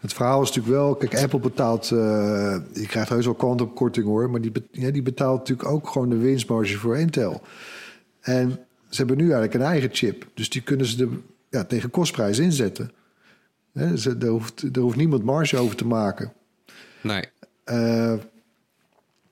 het 0.00 0.12
verhaal 0.12 0.42
is 0.42 0.48
natuurlijk 0.48 0.74
wel. 0.74 0.94
Kijk, 0.94 1.16
Apple 1.22 1.38
betaalt. 1.38 1.90
eh 1.90 2.56
je 2.72 2.86
krijgt 2.86 3.08
heus 3.08 3.24
wel 3.24 3.34
kwantumkorting 3.34 4.06
hoor. 4.06 4.30
Maar 4.30 4.40
die, 4.40 4.52
ja, 4.70 4.90
die 4.90 5.02
betaalt 5.02 5.38
natuurlijk 5.38 5.68
ook 5.68 5.88
gewoon 5.88 6.08
de 6.08 6.16
winstmarge 6.16 6.78
voor 6.78 6.98
Intel. 6.98 7.42
En 8.20 8.50
ze 8.88 8.96
hebben 8.96 9.16
nu 9.16 9.22
eigenlijk 9.22 9.54
een 9.54 9.62
eigen 9.70 9.88
chip. 9.92 10.26
Dus 10.34 10.50
die 10.50 10.62
kunnen 10.62 10.86
ze 10.86 10.96
de, 10.96 11.08
ja, 11.50 11.64
tegen 11.64 11.90
kostprijs 11.90 12.38
inzetten. 12.38 12.90
Hè, 13.72 13.96
ze, 13.96 14.18
daar, 14.18 14.30
hoeft, 14.30 14.74
daar 14.74 14.82
hoeft 14.82 14.96
niemand 14.96 15.24
marge 15.24 15.56
over 15.56 15.76
te 15.76 15.86
maken. 15.86 16.32
Nee. 17.02 17.24
Eh, 17.64 18.14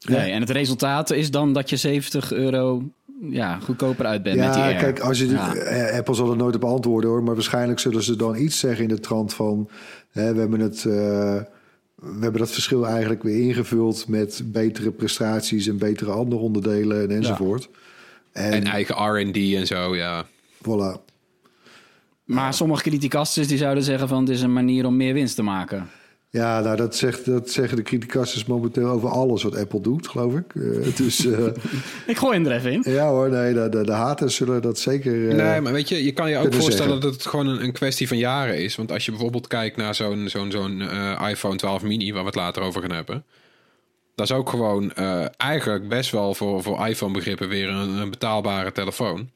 Nee, 0.07 0.31
en 0.33 0.41
het 0.41 0.51
resultaat 0.51 1.11
is 1.11 1.31
dan 1.31 1.53
dat 1.53 1.71
je 1.71 1.77
70 1.77 2.33
euro 2.33 2.83
ja, 3.21 3.59
goedkoper 3.59 4.07
uit 4.07 4.23
bent 4.23 4.37
met 4.39 4.53
die 4.53 4.63
Ja, 4.63 4.69
Air. 4.69 4.77
kijk, 4.79 5.01
als 5.01 5.19
je 5.19 5.29
Ja. 5.29 5.55
eh, 5.55 5.99
Apple 5.99 6.15
zal 6.15 6.31
er 6.31 6.37
nooit 6.37 6.55
op 6.55 6.65
antwoorden 6.65 7.11
hoor, 7.11 7.23
maar 7.23 7.35
waarschijnlijk 7.35 7.79
zullen 7.79 8.03
ze 8.03 8.17
dan 8.17 8.37
iets 8.37 8.59
zeggen 8.59 8.83
in 8.83 8.89
de 8.95 9.01
trant 9.01 9.35
van 9.35 9.69
hè, 10.11 10.33
we 10.35 10.41
hebben 10.41 10.61
het. 10.61 10.77
eh, 10.85 11.37
we 11.97 12.21
hebben 12.21 12.41
dat 12.41 12.51
verschil 12.51 12.87
eigenlijk 12.87 13.23
weer 13.23 13.41
ingevuld 13.41 14.09
met 14.09 14.43
betere 14.45 14.91
prestaties 14.91 15.67
en 15.69 15.79
betere 15.79 16.11
andere 16.11 16.41
onderdelen 16.41 17.03
en 17.03 17.11
enzovoort. 17.17 17.69
En, 18.33 18.53
En 18.53 18.65
eigen 18.65 18.95
R&D 18.95 19.37
en 19.55 19.67
zo, 19.67 19.97
ja. 19.97 20.27
voilà. 20.63 21.05
Maar 22.25 22.55
sommige 22.55 22.83
criticasters 22.83 23.49
die 23.49 23.59
zouden 23.59 23.85
zeggen 23.85 24.09
van... 24.09 24.21
het 24.21 24.29
is 24.29 24.43
een 24.43 24.53
manier 24.53 24.87
om 24.87 24.97
meer 24.97 25.15
winst 25.15 25.35
te 25.35 25.43
maken. 25.43 25.89
Ja, 26.31 26.61
nou 26.61 26.77
dat, 26.77 26.97
zegt, 26.97 27.25
dat 27.25 27.51
zeggen 27.51 27.77
de 27.77 27.83
criticasters 27.83 28.45
momenteel 28.45 28.89
over 28.89 29.09
alles 29.09 29.43
wat 29.43 29.57
Apple 29.57 29.81
doet, 29.81 30.09
geloof 30.09 30.35
ik. 30.35 30.55
Eh, 30.55 30.97
dus 30.97 31.27
eh, 31.27 31.47
Ik 32.07 32.17
gooi 32.17 32.35
hem 32.37 32.47
er 32.47 32.53
even 32.53 32.73
in. 32.73 32.83
ja 32.93 33.09
hoor, 33.09 33.31
nee, 33.31 33.55
de, 33.55 33.69
de, 33.69 33.85
de 33.85 33.93
haters 33.93 34.35
zullen 34.35 34.63
dat 34.63 34.79
zeker... 34.79 35.29
eh, 35.29 35.35
Nee, 35.37 35.61
maar 35.61 35.73
weet 35.73 35.89
je, 35.89 36.05
je 36.05 36.13
kan 36.13 36.31
je 36.31 36.37
ook 36.37 36.43
voorstellen 36.55 36.77
zeggen. 36.77 37.01
dat 37.01 37.13
het 37.13 37.27
gewoon 37.27 37.47
een, 37.47 37.63
een 37.65 37.73
kwestie 37.73 38.09
van 38.09 38.17
jaren 38.19 38.59
is. 38.63 38.77
Want 38.77 38.93
als 38.93 39.05
je 39.05 39.11
bijvoorbeeld 39.11 39.47
kijkt 39.47 39.77
naar 39.77 39.95
zo'n 39.95 40.29
zo'n 40.29 40.51
zo'n 40.51 40.81
eh, 40.81 41.29
iPhone 41.31 41.57
12 41.57 41.83
mini, 41.83 42.13
waar 42.13 42.21
we 42.23 42.27
het 42.27 42.37
later 42.37 42.63
over 42.63 42.81
gaan 42.81 42.93
hebben. 42.93 43.25
Dat 44.15 44.31
is 44.31 44.37
ook 44.37 44.51
gewoon 44.51 44.93
eh, 44.93 45.25
eigenlijk 45.37 45.89
best 45.89 46.11
wel 46.11 46.35
voor, 46.35 46.63
voor 46.63 46.87
iPhone-begrippen 46.87 47.49
weer 47.49 47.69
een, 47.69 47.89
een 47.89 48.11
betaalbare 48.11 48.73
telefoon. 48.73 49.31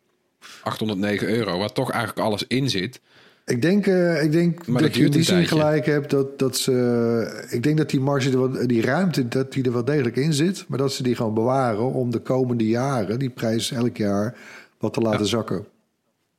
809 0.63 1.29
euro, 1.29 1.59
waar 1.59 1.73
toch 1.73 1.91
eigenlijk 1.91 2.27
alles 2.27 2.45
in 2.49 2.71
zit. 2.71 3.01
Ik 3.47 3.63
denk, 3.63 3.87
eh, 3.87 4.23
ik 4.23 4.33
denk 4.33 4.67
Maar 4.67 4.83
dat 4.83 4.95
je 4.95 5.05
in 5.05 5.11
die 5.11 5.19
een 5.19 5.25
zin 5.25 5.47
gelijk 5.47 5.87
hebt 5.87 6.11
dat, 6.11 6.39
dat 6.39 6.57
ze. 6.57 7.47
Ik 7.51 7.63
denk 7.63 7.77
dat 7.77 7.91
die 7.91 8.01
marge, 8.01 8.39
wat, 8.39 8.69
die 8.69 8.83
ruimte, 8.83 9.29
dat 9.29 9.53
die 9.53 9.65
er 9.65 9.73
wel 9.73 9.85
degelijk 9.85 10.17
in 10.17 10.33
zit. 10.33 10.65
Maar 10.69 10.79
dat 10.79 10.93
ze 10.93 11.03
die 11.03 11.15
gewoon 11.15 11.35
bewaren 11.35 11.93
om 11.93 12.11
de 12.11 12.19
komende 12.19 12.67
jaren 12.67 13.19
die 13.19 13.31
prijs 13.31 13.73
elk 13.73 13.97
jaar 13.97 14.37
wat 14.79 14.93
te 14.93 15.01
laten 15.01 15.27
zakken. 15.27 15.67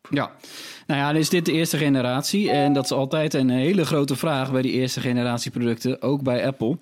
Ja. 0.09 0.31
Nou 0.87 0.99
ja, 0.99 1.11
dan 1.11 1.21
is 1.21 1.29
dit 1.29 1.45
de 1.45 1.51
eerste 1.51 1.77
generatie. 1.77 2.51
En 2.51 2.73
dat 2.73 2.83
is 2.83 2.91
altijd 2.91 3.33
een 3.33 3.49
hele 3.49 3.85
grote 3.85 4.15
vraag 4.15 4.51
bij 4.51 4.61
die 4.61 4.71
eerste 4.71 4.99
generatie 4.99 5.51
producten. 5.51 6.01
Ook 6.01 6.23
bij 6.23 6.45
Apple. 6.45 6.77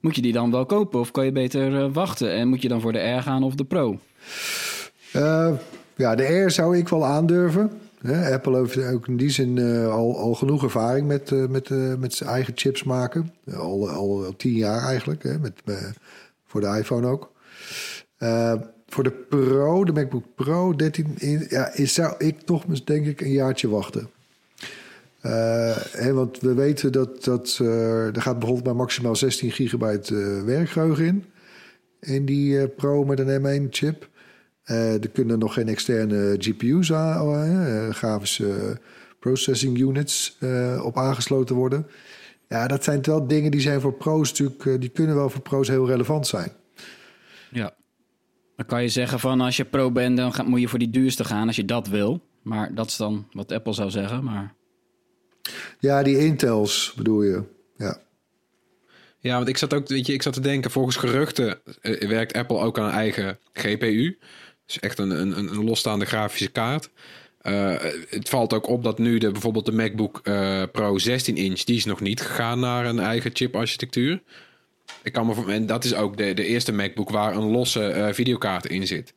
Moet 0.00 0.16
je 0.16 0.22
die 0.22 0.32
dan 0.32 0.50
wel 0.50 0.66
kopen 0.66 1.00
of 1.00 1.10
kan 1.10 1.24
je 1.24 1.32
beter 1.32 1.82
eh, 1.82 1.88
wachten? 1.92 2.32
En 2.32 2.48
moet 2.48 2.62
je 2.62 2.68
dan 2.68 2.80
voor 2.80 2.92
de 2.92 2.98
R 2.98 3.22
gaan 3.22 3.42
of 3.42 3.54
de 3.54 3.64
Pro? 3.64 3.98
Eh, 5.12 5.50
ja, 5.96 6.14
de 6.14 6.26
Air 6.26 6.50
zou 6.50 6.78
ik 6.78 6.88
wel 6.88 7.04
aandurven. 7.04 7.70
Apple 8.10 8.58
heeft 8.58 8.92
ook 8.92 9.08
in 9.08 9.16
die 9.16 9.30
zin 9.30 9.58
eh, 9.58 9.92
al, 9.92 10.18
al 10.18 10.34
genoeg 10.34 10.62
ervaring 10.62 11.06
met, 11.06 11.32
eh, 11.32 11.46
met, 11.46 11.70
eh, 11.70 11.94
met 11.94 12.14
zijn 12.14 12.30
eigen 12.30 12.52
chips 12.56 12.82
maken. 12.82 13.34
Al, 13.54 13.90
al, 13.90 14.24
al 14.24 14.36
tien 14.36 14.54
jaar 14.54 14.82
eigenlijk, 14.82 15.22
hè, 15.22 15.38
met, 15.38 15.62
voor 16.46 16.60
de 16.60 16.76
iPhone 16.78 17.06
ook. 17.06 17.32
Voor 18.88 19.04
de 19.04 19.10
Pro, 19.28 19.84
de 19.84 19.92
MacBook 19.92 20.24
Pro 20.34 20.74
13 20.74 21.14
in, 21.18 21.46
ja, 21.48 21.70
zou 21.74 22.14
ik 22.18 22.40
toch 22.40 22.64
denk 22.64 23.06
ik 23.06 23.20
een 23.20 23.32
jaartje 23.32 23.68
wachten. 23.68 24.08
Eh, 25.20 25.76
hè, 25.90 26.12
want 26.12 26.40
we 26.40 26.54
weten 26.54 26.92
dat, 26.92 27.24
dat 27.24 27.58
er 27.58 28.22
gaat 28.22 28.38
bijvoorbeeld 28.38 28.64
maar 28.64 28.76
maximaal 28.76 29.16
16 29.16 29.50
gigabyte 29.50 30.16
eh, 30.16 30.42
werkgeheugen 30.42 31.04
in. 31.04 31.24
In 32.00 32.24
die 32.24 32.68
Pro 32.68 33.04
met 33.04 33.18
een 33.18 33.42
M1 33.42 33.68
chip. 33.70 34.02
Eh, 34.02 34.08
er 34.74 35.08
kunnen 35.08 35.38
nog 35.38 35.54
geen 35.54 35.68
externe 35.68 36.34
GPU's 36.38 36.92
aan, 36.92 37.42
eh, 37.44 37.94
grafische 37.94 38.80
processing 39.20 39.78
units 39.78 40.36
eh, 40.40 40.82
op 40.84 40.96
aangesloten 40.96 41.56
worden. 41.56 41.86
Ja, 42.48 42.66
dat 42.66 42.84
zijn 42.84 43.02
wel 43.02 43.26
dingen 43.26 43.50
die 43.50 43.60
zijn 43.60 43.80
voor 43.80 43.92
pro's 43.94 44.28
natuurlijk, 44.30 44.66
eh, 44.66 44.74
die 44.80 44.88
kunnen 44.88 45.14
wel 45.16 45.30
voor 45.30 45.40
pro's 45.42 45.68
heel 45.68 45.86
relevant 45.86 46.26
zijn. 46.26 46.52
Ja. 47.50 47.74
Dan 48.56 48.66
kan 48.66 48.82
je 48.82 48.88
zeggen 48.88 49.20
van 49.20 49.40
als 49.40 49.56
je 49.56 49.64
Pro 49.64 49.90
bent, 49.90 50.16
dan 50.16 50.32
ga- 50.32 50.42
moet 50.42 50.60
je 50.60 50.68
voor 50.68 50.78
die 50.78 50.90
duurste 50.90 51.24
gaan 51.24 51.46
als 51.46 51.56
je 51.56 51.64
dat 51.64 51.88
wil. 51.88 52.20
Maar 52.42 52.74
dat 52.74 52.86
is 52.86 52.96
dan 52.96 53.26
wat 53.32 53.52
Apple 53.52 53.72
zou 53.72 53.90
zeggen. 53.90 54.24
Maar 54.24 54.54
Ja, 55.80 56.02
die 56.02 56.18
Intels 56.18 56.92
bedoel 56.96 57.22
je. 57.22 57.42
Ja. 57.76 57.98
Ja, 59.18 59.36
want 59.36 59.48
ik 59.48 59.56
zat 59.56 59.74
ook, 59.74 59.88
weet 59.88 60.06
je, 60.06 60.12
ik 60.12 60.22
zat 60.22 60.32
te 60.32 60.40
denken, 60.40 60.70
volgens 60.70 60.96
geruchten 60.96 61.58
eh, 61.80 62.08
werkt 62.08 62.32
Apple 62.32 62.58
ook 62.58 62.78
aan 62.78 62.84
een 62.84 62.90
eigen 62.94 63.38
GPU. 63.52 64.18
Dus 64.66 64.78
echt 64.78 64.98
een, 64.98 65.10
een, 65.10 65.38
een 65.38 65.64
losstaande 65.64 66.04
grafische 66.04 66.50
kaart. 66.50 66.90
Eh, 67.46 67.74
het 68.08 68.28
valt 68.28 68.52
ook 68.52 68.68
op 68.68 68.84
dat 68.84 68.98
nu 68.98 69.18
de, 69.18 69.30
bijvoorbeeld 69.30 69.66
de 69.66 69.72
MacBook 69.72 70.20
eh, 70.22 70.62
Pro 70.72 70.98
16 70.98 71.36
inch, 71.36 71.60
die 71.60 71.76
is 71.76 71.84
nog 71.84 72.00
niet 72.00 72.20
gegaan 72.20 72.60
naar 72.60 72.86
een 72.86 72.98
eigen 72.98 73.30
chiparchitectuur. 73.34 74.22
Ik 75.02 75.12
kan 75.12 75.26
me 75.26 75.52
en 75.52 75.66
dat 75.66 75.84
is 75.84 75.94
ook 75.94 76.16
de, 76.16 76.34
de 76.34 76.44
eerste 76.44 76.72
MacBook 76.72 77.10
waar 77.10 77.36
een 77.36 77.50
losse 77.50 77.86
eh, 77.86 78.12
videokaart 78.12 78.66
in 78.66 78.86
zit. 78.86 79.14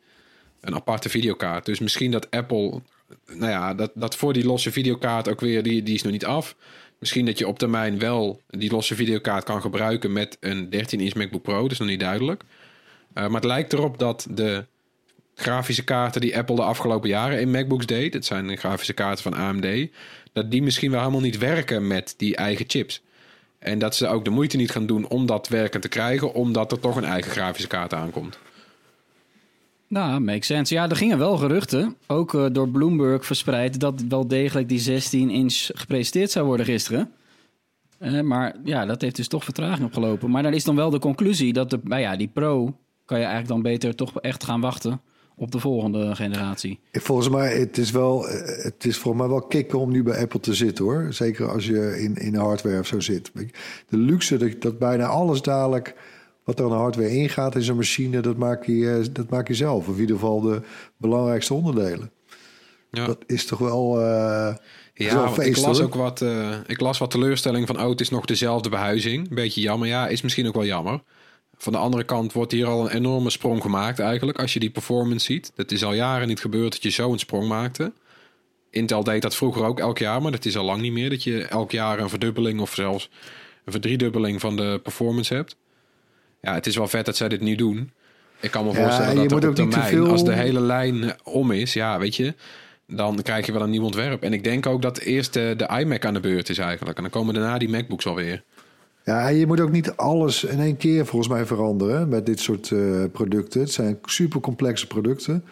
Een 0.62 0.76
aparte 0.76 1.10
videokaart. 1.10 1.66
Dus 1.66 1.80
misschien 1.80 2.12
dat 2.12 2.32
Apple, 2.32 2.82
nou 3.26 3.52
ja, 3.52 3.74
dat, 3.74 3.92
dat 3.94 4.16
voor 4.16 4.34
die 4.34 4.46
losse 4.46 4.72
videokaart 4.72 5.30
ook 5.30 5.40
weer, 5.40 5.64
die, 5.64 5.84
die 5.84 5.96
is 5.96 6.02
nog 6.02 6.12
niet 6.12 6.26
af. 6.26 6.56
Misschien 7.00 7.26
dat 7.26 7.38
je 7.38 7.48
op 7.48 7.60
termijn 7.60 8.00
wel 8.00 8.42
die 8.48 8.72
losse 8.72 8.96
videokaart 8.96 9.44
kan 9.44 9.62
gebruiken 9.62 10.14
met 10.14 10.38
een 10.40 10.66
13-inch 10.66 11.16
MacBook 11.16 11.42
Pro. 11.42 11.62
Dat 11.62 11.72
is 11.72 11.80
nog 11.80 11.88
niet 11.88 12.00
duidelijk. 12.00 12.44
Maar 13.14 13.30
het 13.30 13.44
lijkt 13.44 13.74
erop 13.74 14.00
dat 14.00 14.28
de 14.30 14.66
grafische 15.40 15.84
kaarten 15.84 16.22
die 16.22 16.38
Apple 16.38 16.56
de 16.56 16.62
afgelopen 16.62 17.10
jaren 17.10 17.40
in 17.40 17.52
MacBooks 17.52 17.86
deed, 17.86 18.14
het 18.14 18.26
zijn 18.26 18.58
grafische 18.58 18.94
kaarten 18.94 19.24
van 19.24 19.34
AMD, 19.34 19.88
dat 20.34 20.52
die 20.52 20.62
misschien 20.62 20.92
wel 20.92 21.00
helemaal 21.00 21.22
niet 21.22 21.38
werken 21.38 21.88
met 21.88 22.14
die 22.18 22.36
eigen 22.36 22.66
chips. 22.68 23.02
En 23.60 23.80
dat 23.80 23.96
ze 23.96 24.08
ook 24.08 24.26
de 24.26 24.30
moeite 24.30 24.58
niet 24.58 24.72
gaan 24.72 24.86
doen 24.86 25.08
om 25.08 25.26
dat 25.26 25.48
werken 25.48 25.82
te 25.82 25.88
krijgen, 25.88 26.34
omdat 26.34 26.72
er 26.72 26.80
toch 26.80 26.96
een 26.96 27.04
eigen 27.04 27.32
grafische 27.32 27.68
kaart 27.68 27.94
aankomt. 27.94 28.40
nou, 29.88 30.20
makes 30.20 30.48
sense. 30.48 30.74
Ja, 30.74 30.90
er 30.90 30.96
gingen 30.96 31.18
wel 31.18 31.38
geruchten, 31.38 31.96
ook 32.08 32.34
eh, 32.34 32.46
door 32.52 32.70
Bloomberg 32.70 33.26
verspreid, 33.26 33.80
dat 33.80 34.04
wel 34.10 34.28
degelijk 34.28 34.70
die 34.70 34.80
16 34.80 35.30
inch 35.30 35.70
gepresenteerd 35.74 36.32
zou 36.32 36.46
worden 36.46 36.66
gisteren. 36.66 37.12
Eh, 37.98 38.22
maar 38.22 38.56
ja, 38.64 38.86
dat 38.86 39.02
heeft 39.02 39.16
dus 39.16 39.28
toch 39.28 39.44
vertraging 39.44 39.86
opgelopen. 39.86 40.32
Maar 40.32 40.44
dan 40.44 40.54
is 40.54 40.64
dan 40.64 40.76
wel 40.76 40.90
de 40.90 41.00
conclusie 41.00 41.54
dat 41.54 41.70
de, 41.70 41.80
nou 41.84 42.02
ja, 42.02 42.16
die 42.16 42.28
Pro 42.28 42.78
kan 43.06 43.18
je 43.20 43.26
eigenlijk 43.26 43.54
dan 43.54 43.72
beter 43.72 43.96
toch 43.96 44.20
echt 44.22 44.44
gaan 44.44 44.62
wachten 44.62 45.02
op 45.40 45.52
de 45.52 45.60
volgende 45.60 46.16
generatie. 46.16 46.80
Volgens 46.92 47.30
mij, 47.30 47.58
het 47.60 47.78
is 47.78 47.92
wel, 47.92 48.26
het 48.64 48.86
is 48.86 48.98
volgens 48.98 49.24
mij 49.24 49.32
wel 49.34 49.42
kicken 49.48 49.80
om 49.80 49.92
nu 49.92 50.04
bij 50.04 50.22
Apple 50.22 50.40
te 50.40 50.54
zitten 50.54 50.86
hoor. 50.86 51.08
Zeker 51.10 51.50
als 51.52 51.66
je 51.66 52.02
in, 52.02 52.16
in 52.16 52.36
hardware 52.36 52.80
of 52.80 52.88
zo 52.88 53.00
zit. 53.00 53.32
De 53.90 53.98
luxe 53.98 54.38
dat, 54.38 54.62
dat 54.62 54.80
bijna 54.80 55.06
alles 55.06 55.42
dadelijk 55.42 55.96
wat 56.44 56.60
er 56.60 56.66
aan 56.66 56.72
de 56.72 56.78
hardware 56.78 57.10
ingaat 57.16 57.56
in 57.56 57.62
zo'n 57.62 57.76
machine, 57.76 58.20
dat 58.22 58.38
maak, 58.38 58.66
je, 58.66 58.90
eh, 59.02 59.08
dat 59.14 59.30
maak 59.30 59.48
je 59.48 59.54
zelf. 59.54 59.88
Of 59.88 59.94
in 59.96 60.00
ieder 60.02 60.16
geval 60.16 60.42
de 60.42 60.62
belangrijkste 60.98 61.54
onderdelen. 61.54 62.12
Ja. 62.92 63.06
Dat 63.06 63.18
is 63.26 63.46
toch 63.46 63.60
wel. 63.60 64.02
eh, 64.02 64.56
Ja, 64.94 65.34
ik 65.42 65.58
las 65.58 65.78
hoor. 65.78 65.86
ook 65.88 65.96
wat, 65.96 66.22
eh, 66.22 66.58
ik 66.66 66.80
las 66.80 66.98
wat 66.98 67.12
teleurstelling 67.12 67.68
van, 67.68 67.82
oh, 67.82 67.90
het 67.90 68.02
is 68.02 68.10
nog 68.10 68.26
dezelfde 68.26 68.70
behuizing. 68.70 69.30
Een 69.30 69.36
beetje 69.36 69.62
jammer. 69.62 69.88
Ja, 69.88 70.08
is 70.08 70.22
misschien 70.22 70.48
ook 70.48 70.54
wel 70.56 70.66
jammer. 70.66 71.02
Van 71.62 71.74
de 71.74 71.80
andere 71.80 72.04
kant 72.04 72.34
wordt 72.34 72.52
hier 72.52 72.66
al 72.66 72.86
een 72.90 72.96
enorme 72.96 73.30
sprong 73.30 73.62
gemaakt 73.62 74.00
eigenlijk. 74.00 74.40
Als 74.40 74.54
je 74.54 74.60
die 74.60 74.70
performance 74.70 75.26
ziet. 75.26 75.52
Het 75.56 75.72
is 75.72 75.84
al 75.84 75.94
jaren 75.94 76.28
niet 76.28 76.40
gebeurd 76.40 76.72
dat 76.72 76.84
je 76.84 76.90
zo 76.90 77.12
een 77.12 77.20
sprong 77.20 77.48
maakte. 77.48 77.92
Intel 78.70 79.04
deed 79.04 79.22
dat 79.22 79.36
vroeger 79.36 79.64
ook 79.66 79.80
elk 79.80 79.98
jaar. 79.98 80.22
Maar 80.22 80.32
dat 80.32 80.46
is 80.46 80.58
al 80.58 80.66
lang 80.66 80.82
niet 80.82 80.92
meer. 80.92 81.10
Dat 81.10 81.24
je 81.24 81.44
elk 81.44 81.72
jaar 81.72 82.00
een 82.00 82.10
verdubbeling 82.10 82.60
of 82.60 82.74
zelfs 82.74 83.10
een 83.66 83.72
verdriedubbeling 83.72 84.40
van 84.40 84.56
de 84.56 84.80
performance 84.84 85.34
hebt. 85.34 85.56
Ja, 86.42 86.54
het 86.54 86.68
is 86.68 86.76
wel 86.76 86.88
vet 86.88 87.06
dat 87.06 87.18
zij 87.18 87.30
dit 87.30 87.42
nu 87.42 87.56
doen. 87.56 87.92
Ik 88.40 88.52
kan 88.52 88.66
me 88.66 88.72
Ja, 88.72 88.82
voorstellen 88.82 89.16
dat 89.16 89.24
ook 89.24 89.32
op 89.32 89.34
niet 89.48 89.56
te 89.56 89.62
termijn, 89.62 89.90
veel- 89.90 90.08
als 90.10 90.24
de 90.24 90.34
hele 90.34 90.60
lijn 90.62 91.04
eh, 91.04 91.12
om 91.24 91.52
is, 91.52 91.74
ja, 91.74 92.00
weet 92.00 92.16
je, 92.16 92.34
dan 92.88 93.22
krijg 93.22 93.46
je 93.46 93.52
wel 93.52 93.62
een 93.62 93.70
nieuw 93.70 93.84
ontwerp. 93.84 94.24
En 94.24 94.34
ik 94.34 94.44
denk 94.44 94.66
ook 94.66 94.82
dat 94.82 94.98
eerst 94.98 95.34
de, 95.34 95.54
de 95.58 95.80
iMac 95.80 96.06
aan 96.06 96.14
de 96.14 96.20
beurt 96.20 96.50
is 96.50 96.58
eigenlijk. 96.58 96.98
En 96.98 97.04
dan 97.04 97.12
komen 97.12 97.34
daarna 97.34 97.58
die 97.58 97.70
MacBooks 97.70 98.06
alweer. 98.08 98.44
Ja, 99.10 99.28
je 99.28 99.48
moet 99.48 99.60
ook 99.60 99.72
niet 99.72 99.96
alles 99.96 100.44
in 100.44 100.60
één 100.60 100.78
keer 100.78 101.06
volgens 101.06 101.32
mij 101.34 101.46
veranderen 101.46 102.10
met 102.10 102.26
dit 102.26 102.40
soort 102.40 102.72
eh, 102.72 103.04
producten. 103.12 103.62
Het 103.62 103.72
zijn 103.72 104.00
super 104.06 104.40
complexe 104.40 104.88
producten. 104.88 105.44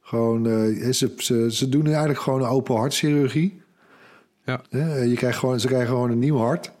Gewoon, 0.00 0.46
eh, 0.46 0.90
ze, 0.92 1.12
ze, 1.16 1.46
ze 1.50 1.68
doen 1.68 1.82
nu 1.82 1.88
eigenlijk 1.90 2.20
gewoon 2.20 2.42
een 2.42 2.48
open 2.48 2.76
hartchirurgie. 2.76 3.62
Ja. 4.44 4.62
Eh, 4.70 5.06
je 5.06 5.14
krijgt 5.14 5.38
gewoon, 5.38 5.60
ze 5.60 5.66
krijgen 5.66 5.88
gewoon 5.88 6.10
een 6.10 6.18
nieuw 6.18 6.36
hart. 6.36 6.72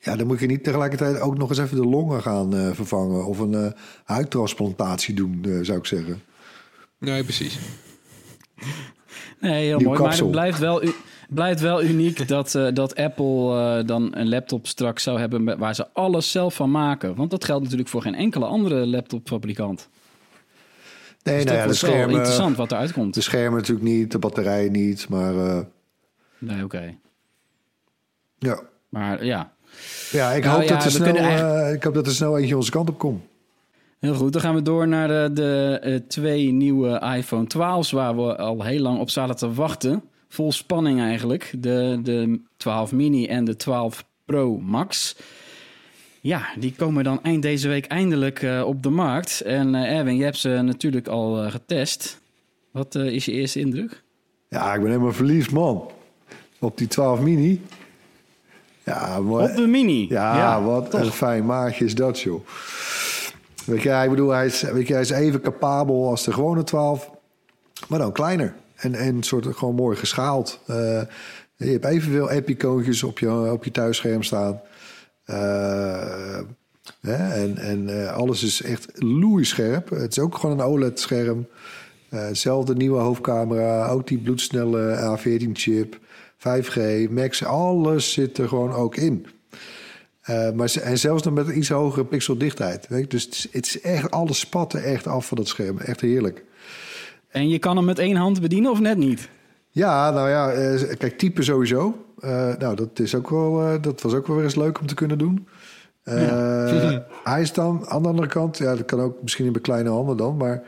Ja, 0.00 0.16
dan 0.16 0.26
moet 0.26 0.40
je 0.40 0.46
niet 0.46 0.64
tegelijkertijd 0.64 1.20
ook 1.20 1.38
nog 1.38 1.48
eens 1.48 1.58
even 1.58 1.76
de 1.76 1.86
longen 1.86 2.22
gaan 2.22 2.56
eh, 2.56 2.70
vervangen. 2.72 3.26
Of 3.26 3.38
een 3.38 3.54
eh 3.54 3.72
huidtransplantatie 4.04 5.14
doen, 5.14 5.40
eh, 5.44 5.58
zou 5.62 5.78
ik 5.78 5.86
zeggen. 5.86 6.22
Nee, 6.98 7.24
precies. 7.24 7.58
Nee, 9.40 9.66
heel 9.66 9.78
Nieuw 9.78 9.88
mooi. 9.88 10.00
Maar 10.00 10.16
het 10.16 10.30
blijft 10.30 10.58
wel, 10.58 10.84
u- 10.84 10.94
blijft 11.34 11.60
wel 11.60 11.82
uniek 11.82 12.28
dat, 12.28 12.54
eh, 12.54 12.66
dat 12.72 12.96
Apple 12.96 13.58
eh, 13.78 13.86
dan 13.86 14.08
een 14.16 14.28
laptop 14.28 14.66
straks 14.66 15.02
zou 15.02 15.18
hebben 15.18 15.58
waar 15.58 15.74
ze 15.74 15.86
alles 15.92 16.30
zelf 16.30 16.54
van 16.54 16.70
maken. 16.70 17.14
Want 17.14 17.30
dat 17.30 17.44
geldt 17.44 17.62
natuurlijk 17.62 17.88
voor 17.90 18.02
geen 18.02 18.14
enkele 18.14 18.44
andere 18.44 18.86
laptopfabrikant. 18.86 19.88
Nee, 21.22 21.34
Dus 21.36 21.44
nou 21.44 21.56
dat 21.56 21.64
ja, 21.64 21.70
de 21.70 21.76
schermen, 21.76 22.14
interessant 22.16 22.56
wat 22.56 22.72
eruit 22.72 22.92
komt. 22.92 23.14
de 23.14 23.20
schermen 23.20 23.58
natuurlijk 23.58 23.86
niet, 23.88 24.12
de 24.12 24.18
batterij 24.18 24.68
niet. 24.68 25.08
Maar 25.08 25.36
eh, 25.36 25.60
Nee, 26.38 26.64
oké. 26.64 26.94
ja. 28.38 28.60
Maar 28.88 29.24
ja, 29.24 29.52
ja, 30.10 30.30
ik, 30.32 30.44
Nou 30.44 30.56
hoop 30.60 30.68
ja, 30.68 30.74
dat 30.74 30.84
er 30.84 30.90
snel, 30.90 31.16
eigenlijk- 31.16 31.74
ik 31.74 31.82
hoop 31.82 31.94
dat 31.94 32.06
er 32.06 32.12
snel 32.12 32.38
eentje 32.38 32.56
onze 32.56 32.70
kant 32.70 32.88
op 32.88 32.98
komt. 32.98 33.22
heel 33.98 34.14
goed. 34.14 34.32
Dan 34.32 34.42
gaan 34.42 34.54
we 34.54 34.62
door 34.62 34.88
naar 34.88 35.08
de, 35.08 35.30
de 35.34 36.02
twee 36.08 36.50
nieuwe 36.52 37.02
iPhone 37.16 37.46
12's 37.46 37.90
waar 37.90 38.16
we 38.16 38.36
al 38.36 38.62
heel 38.64 38.80
lang 38.80 38.98
op 39.00 39.10
zaten 39.10 39.36
te 39.36 39.52
wachten. 39.52 40.02
Vol 40.32 40.52
spanning 40.52 41.00
eigenlijk. 41.00 41.54
De, 41.58 42.00
de 42.02 42.40
12 42.56 42.92
mini 42.92 43.26
en 43.26 43.44
de 43.44 43.56
12 43.56 44.04
Pro 44.24 44.58
Max. 44.58 45.16
Ja, 46.20 46.46
die 46.58 46.74
komen 46.76 47.04
dan 47.04 47.22
eind 47.22 47.42
deze 47.42 47.68
week 47.68 47.86
eindelijk 47.86 48.42
eh, 48.42 48.62
op 48.66 48.82
de 48.82 48.90
markt. 48.90 49.40
En 49.40 49.74
eh, 49.74 49.98
Erwin, 49.98 50.16
je 50.16 50.24
hebt 50.24 50.36
ze 50.36 50.48
natuurlijk 50.48 51.06
al 51.06 51.42
eh, 51.42 51.50
getest. 51.50 52.20
Wat 52.70 52.94
is 52.94 53.24
je 53.24 53.32
eerste 53.32 53.60
indruk? 53.60 54.02
Ja, 54.48 54.74
ik 54.74 54.80
ben 54.80 54.90
helemaal 54.90 55.12
verliefd, 55.12 55.50
man. 55.50 55.90
Op 56.58 56.78
die 56.78 56.86
12 56.86 57.20
mini. 57.20 57.60
Ja, 58.84 59.20
mooi. 59.20 59.44
Op 59.44 59.56
de 59.56 59.66
mini. 59.66 60.06
Ja, 60.08 60.62
wat 60.62 60.90
toch. 60.90 61.00
een 61.00 61.12
fijn 61.12 61.46
maatje 61.46 61.84
is 61.84 61.94
dat, 61.94 62.20
joh. 62.20 62.46
Weet 63.64 63.82
je, 63.82 64.00
ik 64.04 64.10
bedoel, 64.10 64.30
hij 64.30 64.46
is, 64.46 64.62
weet 64.62 64.86
je, 64.86 64.92
hij 64.92 65.02
is 65.02 65.10
even 65.10 65.40
capabel 65.40 66.08
als 66.08 66.24
de 66.24 66.32
gewone 66.32 66.64
12, 66.64 67.10
maar 67.88 67.98
dan 67.98 68.12
kleiner. 68.12 68.54
En, 68.82 68.94
en 68.94 69.22
soort 69.22 69.56
gewoon 69.56 69.74
mooi 69.74 69.96
geschaald. 69.96 70.60
Eh, 70.66 71.02
je 71.56 71.70
hebt 71.70 71.84
evenveel 71.84 72.30
epicoontjes 72.30 73.02
op 73.02 73.18
je, 73.18 73.52
op 73.52 73.64
je 73.64 73.70
thuisscherm 73.70 74.22
staan. 74.22 74.60
Eh, 75.24 76.38
en 77.00 77.56
en 77.56 78.02
eh, 78.02 78.12
alles 78.12 78.42
is 78.42 78.62
echt 78.62 78.88
loeischerp. 78.94 79.90
Het 79.90 80.10
is 80.10 80.18
ook 80.18 80.36
gewoon 80.36 80.58
een 80.58 80.66
OLED-scherm. 80.66 81.46
Hetzelfde 82.08 82.74
nieuwe 82.74 82.98
hoofdcamera, 82.98 83.88
ook 83.88 84.06
die 84.06 84.18
bloedsnelle 84.18 85.18
A14-chip, 85.18 85.98
5G, 86.38 87.10
Max, 87.10 87.44
alles 87.44 88.12
zit 88.12 88.38
er 88.38 88.48
gewoon 88.48 88.72
ook 88.72 88.96
in. 88.96 89.26
Eh, 90.22 90.50
maar 90.50 90.74
en 90.82 90.98
zelfs 90.98 91.22
nog 91.22 91.34
met 91.34 91.48
een 91.48 91.58
iets 91.58 91.68
hogere 91.68 92.04
pixeldichtheid. 92.04 92.88
Weet 92.88 93.00
je? 93.00 93.06
Dus 93.06 93.24
het 93.24 93.34
is, 93.34 93.48
het 93.52 93.66
is 93.66 93.80
echt, 93.80 94.10
alles 94.10 94.38
spat 94.38 94.72
er 94.72 94.84
echt 94.84 95.06
af 95.06 95.26
van 95.26 95.36
dat 95.36 95.48
scherm. 95.48 95.78
Echt 95.78 96.00
heerlijk. 96.00 96.44
En 97.32 97.48
je 97.48 97.58
kan 97.58 97.76
hem 97.76 97.84
met 97.84 97.98
één 97.98 98.16
hand 98.16 98.40
bedienen 98.40 98.70
of 98.70 98.80
net 98.80 98.96
niet? 98.96 99.28
Ja, 99.68 100.10
nou 100.10 100.28
ja, 100.28 100.50
eh, 100.50 100.96
kijk, 100.96 101.18
typen 101.18 101.44
sowieso. 101.44 102.06
Eh, 102.20 102.56
nou, 102.58 102.76
dat, 102.76 102.98
is 102.98 103.14
ook 103.14 103.30
wel, 103.30 103.62
eh, 103.62 103.82
dat 103.82 104.02
was 104.02 104.14
ook 104.14 104.26
wel 104.26 104.36
weer 104.36 104.44
eens 104.44 104.54
leuk 104.54 104.80
om 104.80 104.86
te 104.86 104.94
kunnen 104.94 105.18
doen. 105.18 105.46
Hij 107.24 107.40
is 107.40 107.52
dan 107.52 107.88
aan 107.88 108.02
de 108.02 108.08
andere 108.08 108.28
kant, 108.28 108.58
ja, 108.58 108.76
dat 108.76 108.84
kan 108.84 109.00
ook 109.00 109.22
misschien 109.22 109.44
in 109.44 109.50
mijn 109.50 109.62
kleine 109.62 109.90
handen 109.90 110.16
dan, 110.16 110.36
maar 110.36 110.62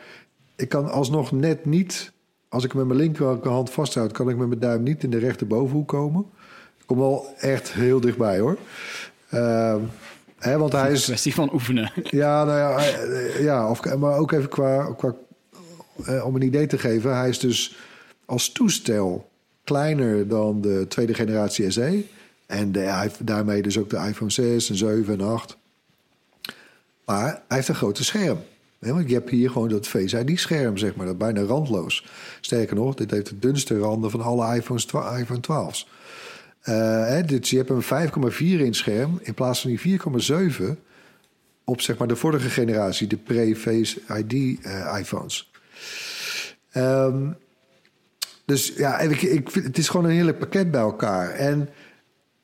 ik 0.56 0.68
kan 0.68 0.90
alsnog 0.90 1.32
net 1.32 1.64
niet, 1.64 2.12
als 2.48 2.64
ik 2.64 2.72
hem 2.72 2.86
met 2.86 2.96
mijn 2.96 3.00
linkerhand 3.00 3.70
vasthoud, 3.70 4.12
kan 4.12 4.28
ik 4.28 4.36
met 4.36 4.48
mijn 4.48 4.60
duim 4.60 4.82
niet 4.82 5.02
in 5.02 5.10
de 5.10 5.18
rechterbovenhoek 5.18 5.88
komen. 5.88 6.26
Ik 6.78 6.86
kom 6.86 6.98
wel 6.98 7.26
echt 7.38 7.72
heel 7.72 8.00
dichtbij 8.00 8.38
hoor. 8.38 8.58
Eh, 9.28 9.76
hè, 10.38 10.58
want 10.58 10.72
hij 10.72 10.86
Een 10.86 10.92
is, 10.92 11.04
kwestie 11.04 11.34
van 11.34 11.52
oefenen. 11.52 11.92
ja, 12.02 12.44
nou 12.44 12.58
ja, 12.58 12.82
ja 13.38 13.70
of, 13.70 13.96
maar 13.96 14.16
ook 14.16 14.32
even 14.32 14.48
qua, 14.48 14.92
qua 14.96 15.14
eh, 16.04 16.26
om 16.26 16.34
een 16.34 16.42
idee 16.42 16.66
te 16.66 16.78
geven. 16.78 17.16
Hij 17.16 17.28
is 17.28 17.38
dus 17.38 17.76
als 18.24 18.52
toestel 18.52 19.30
kleiner 19.64 20.28
dan 20.28 20.60
de 20.60 20.86
tweede 20.88 21.14
generatie 21.14 21.70
SE. 21.70 22.04
En 22.46 22.72
de, 22.72 23.10
daarmee 23.18 23.62
dus 23.62 23.78
ook 23.78 23.90
de 23.90 23.96
iPhone 23.96 24.30
6 24.30 24.70
en 24.70 24.76
7 24.76 25.14
en 25.14 25.26
8. 25.26 25.56
Maar 27.04 27.42
hij 27.48 27.56
heeft 27.56 27.68
een 27.68 27.74
grote 27.74 28.04
scherm. 28.04 28.38
Want 28.78 29.08
je 29.08 29.14
hebt 29.14 29.30
hier 29.30 29.50
gewoon 29.50 29.68
dat 29.68 29.88
Face 29.88 30.24
ID-scherm, 30.24 30.76
zeg 30.76 30.94
maar. 30.94 31.06
Dat 31.06 31.18
bijna 31.18 31.42
randloos. 31.42 32.06
Sterker 32.40 32.76
nog, 32.76 32.94
dit 32.94 33.10
heeft 33.10 33.28
de 33.28 33.38
dunste 33.38 33.78
randen 33.78 34.10
van 34.10 34.20
alle 34.20 34.56
iPhones, 34.56 34.86
iPhone 35.18 35.40
12's. 35.40 35.88
Eh, 36.60 37.18
dus 37.26 37.50
je 37.50 37.56
hebt 37.56 37.70
een 37.70 37.82
5,4 37.82 38.36
inch 38.38 38.76
scherm 38.76 39.18
in 39.22 39.34
plaats 39.34 39.60
van 39.60 39.70
die 39.70 40.00
4,7 40.00 40.64
op 41.64 41.80
zeg 41.80 41.98
maar 41.98 42.08
de 42.08 42.16
vorige 42.16 42.48
generatie, 42.48 43.06
de 43.06 43.16
pre-Face 43.16 44.00
ID 44.18 44.60
eh, 44.62 44.96
iPhones. 44.98 45.52
Ehm, 46.74 47.30
dus 48.44 48.72
ja, 48.76 48.98
ik, 48.98 49.22
ik, 49.22 49.50
vind- 49.50 49.64
het 49.66 49.78
is 49.78 49.88
gewoon 49.88 50.06
een 50.06 50.12
heerlijk 50.16 50.38
pakket 50.38 50.70
bij 50.70 50.80
elkaar. 50.80 51.30
En, 51.30 51.68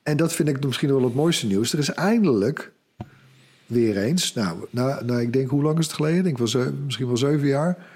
en 0.03 0.17
dat 0.17 0.33
vind 0.33 0.49
ik 0.49 0.65
misschien 0.65 0.89
wel 0.89 1.03
het 1.05 1.15
mooiste 1.15 1.47
nieuws. 1.47 1.73
Er 1.73 1.79
is 1.79 1.91
eindelijk 1.95 2.73
weer 3.67 3.97
eens, 3.99 4.35
nou, 4.35 4.67
nou, 4.71 5.05
nou 5.05 5.21
ik 5.21 5.33
denk 5.33 5.49
hoe 5.51 5.63
lang 5.63 5.79
is 5.79 5.85
het 5.87 5.95
geleden? 5.95 6.19
Ik 6.19 6.25
denk 6.25 6.39
wel 6.39 6.47
ze- 6.49 6.73
misschien 6.85 7.07
wel 7.07 7.17
zeven 7.17 7.47
jaar. 7.49 7.87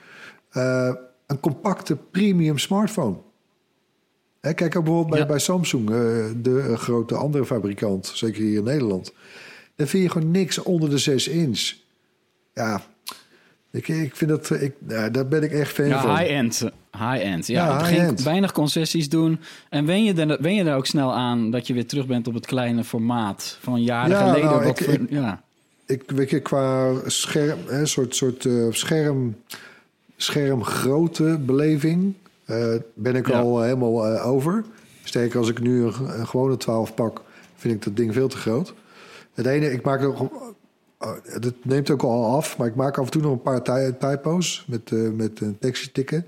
eh, 0.51 0.93
een 1.27 1.41
compacte 1.41 1.97
premium 1.97 2.59
smartphone. 2.59 3.17
Hè, 4.41 4.53
kijk 4.55 4.77
ook 4.77 4.85
bijvoorbeeld 4.85 5.11
bij, 5.13 5.21
Ja. 5.21 5.27
bij 5.27 5.39
Samsung, 5.39 5.91
eh, 5.91 5.97
de 6.37 6.77
grote 6.77 7.15
andere 7.15 7.45
fabrikant, 7.47 8.07
zeker 8.15 8.43
hier 8.43 8.59
in 8.59 8.65
Nederland. 8.65 9.13
Dan 9.77 9.87
vind 9.87 10.03
je 10.03 10.11
gewoon 10.11 10.31
niks 10.31 10.59
onder 10.59 10.91
de 10.91 10.99
6 10.99 11.29
inch. 11.29 11.73
Ja, 12.53 12.83
ik, 13.75 13.89
ik 13.89 14.17
vind 14.17 14.31
dat, 14.31 14.51
ik, 14.51 14.73
ja, 14.89 15.09
daar 15.11 15.27
ben 15.29 15.43
ik 15.43 15.53
echt 15.53 15.73
fan 15.73 15.91
van. 15.91 16.17
High-end. 16.19 16.65
High-end. 16.99 17.47
Ja, 17.47 17.87
weinig 18.25 18.53
concessies 18.53 19.09
doen. 19.09 19.41
En 19.69 19.87
wen 19.87 20.05
je, 20.05 20.15
er, 20.15 20.43
wen 20.43 20.55
je 20.55 20.65
er 20.65 20.77
ook 20.77 20.87
snel 20.87 21.15
aan 21.15 21.51
dat 21.51 21.67
je 21.67 21.75
weer 21.75 21.87
terug 21.87 22.07
bent 22.07 22.27
op 22.29 22.35
het 22.35 22.47
kleine 22.47 22.85
formaat 22.85 23.59
van 23.61 23.83
jaren 23.83 24.11
Ja, 24.11 24.21
geleden? 24.27 24.45
nou, 24.51 24.65
wat 24.65 24.81
ik- 24.81 24.85
voor- 24.85 24.95
ik- 24.95 25.11
ja. 25.11 25.43
Ik 25.87 26.03
weet 26.07 26.31
je, 26.31 26.41
qua 26.41 26.93
scherm, 27.07 27.59
een 27.67 27.87
soort, 27.89 28.17
soort 28.17 28.45
eh, 28.45 28.53
scherm, 28.71 29.37
schermgrootte 30.17 31.39
beleving 31.41 32.15
eh, 32.45 32.75
ben 32.95 33.15
ik 33.17 33.29
Ja. 33.29 33.39
al 33.41 33.63
helemaal 33.63 34.07
eh, 34.07 34.27
over. 34.27 34.65
Sterker, 35.05 35.39
als 35.39 35.49
ik 35.49 35.61
nu 35.61 35.83
een, 35.85 35.95
een 36.21 36.27
gewone 36.27 36.57
12 36.57 36.95
pak, 36.95 37.21
vind 37.57 37.75
ik 37.75 37.83
dat 37.85 37.97
ding 37.97 38.13
veel 38.13 38.29
te 38.29 38.37
groot. 38.37 38.75
Het 39.35 39.47
ene, 39.47 39.73
ik 39.73 39.83
maak 39.83 40.01
nog, 40.01 40.29
oh, 40.99 41.17
dat 41.41 41.55
neemt 41.63 41.91
ook 41.91 42.03
al 42.03 42.37
af, 42.37 42.59
maar 42.59 42.67
ik 42.67 42.75
maak 42.75 42.99
af 42.99 43.05
en 43.05 43.11
toe 43.11 43.23
nog 43.23 43.33
een 43.33 43.43
paar 43.43 43.63
ty- 43.63 43.93
typo's 43.99 44.65
met, 44.69 44.93
eh, 44.93 45.11
met 45.11 45.41
een 45.41 45.59
tekstje 45.59 45.93
tikken. 45.93 46.27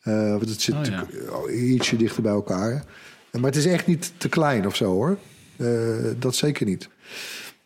Eh, 0.00 0.30
want 0.30 0.48
het 0.48 0.60
zit 0.60 0.74
Oh, 0.74 0.84
ja. 0.84 1.06
oh, 1.30 1.52
ietsje 1.52 1.96
dichter 1.96 2.22
bij 2.22 2.32
elkaar. 2.32 2.84
Maar 3.32 3.42
het 3.44 3.56
is 3.56 3.66
echt 3.66 3.86
niet 3.86 4.12
te 4.16 4.28
klein 4.28 4.66
of 4.66 4.76
zo 4.76 4.84
hoor. 4.92 5.18
Eh, 5.56 5.66
dat 6.18 6.34
zeker 6.34 6.66
niet. 6.66 6.88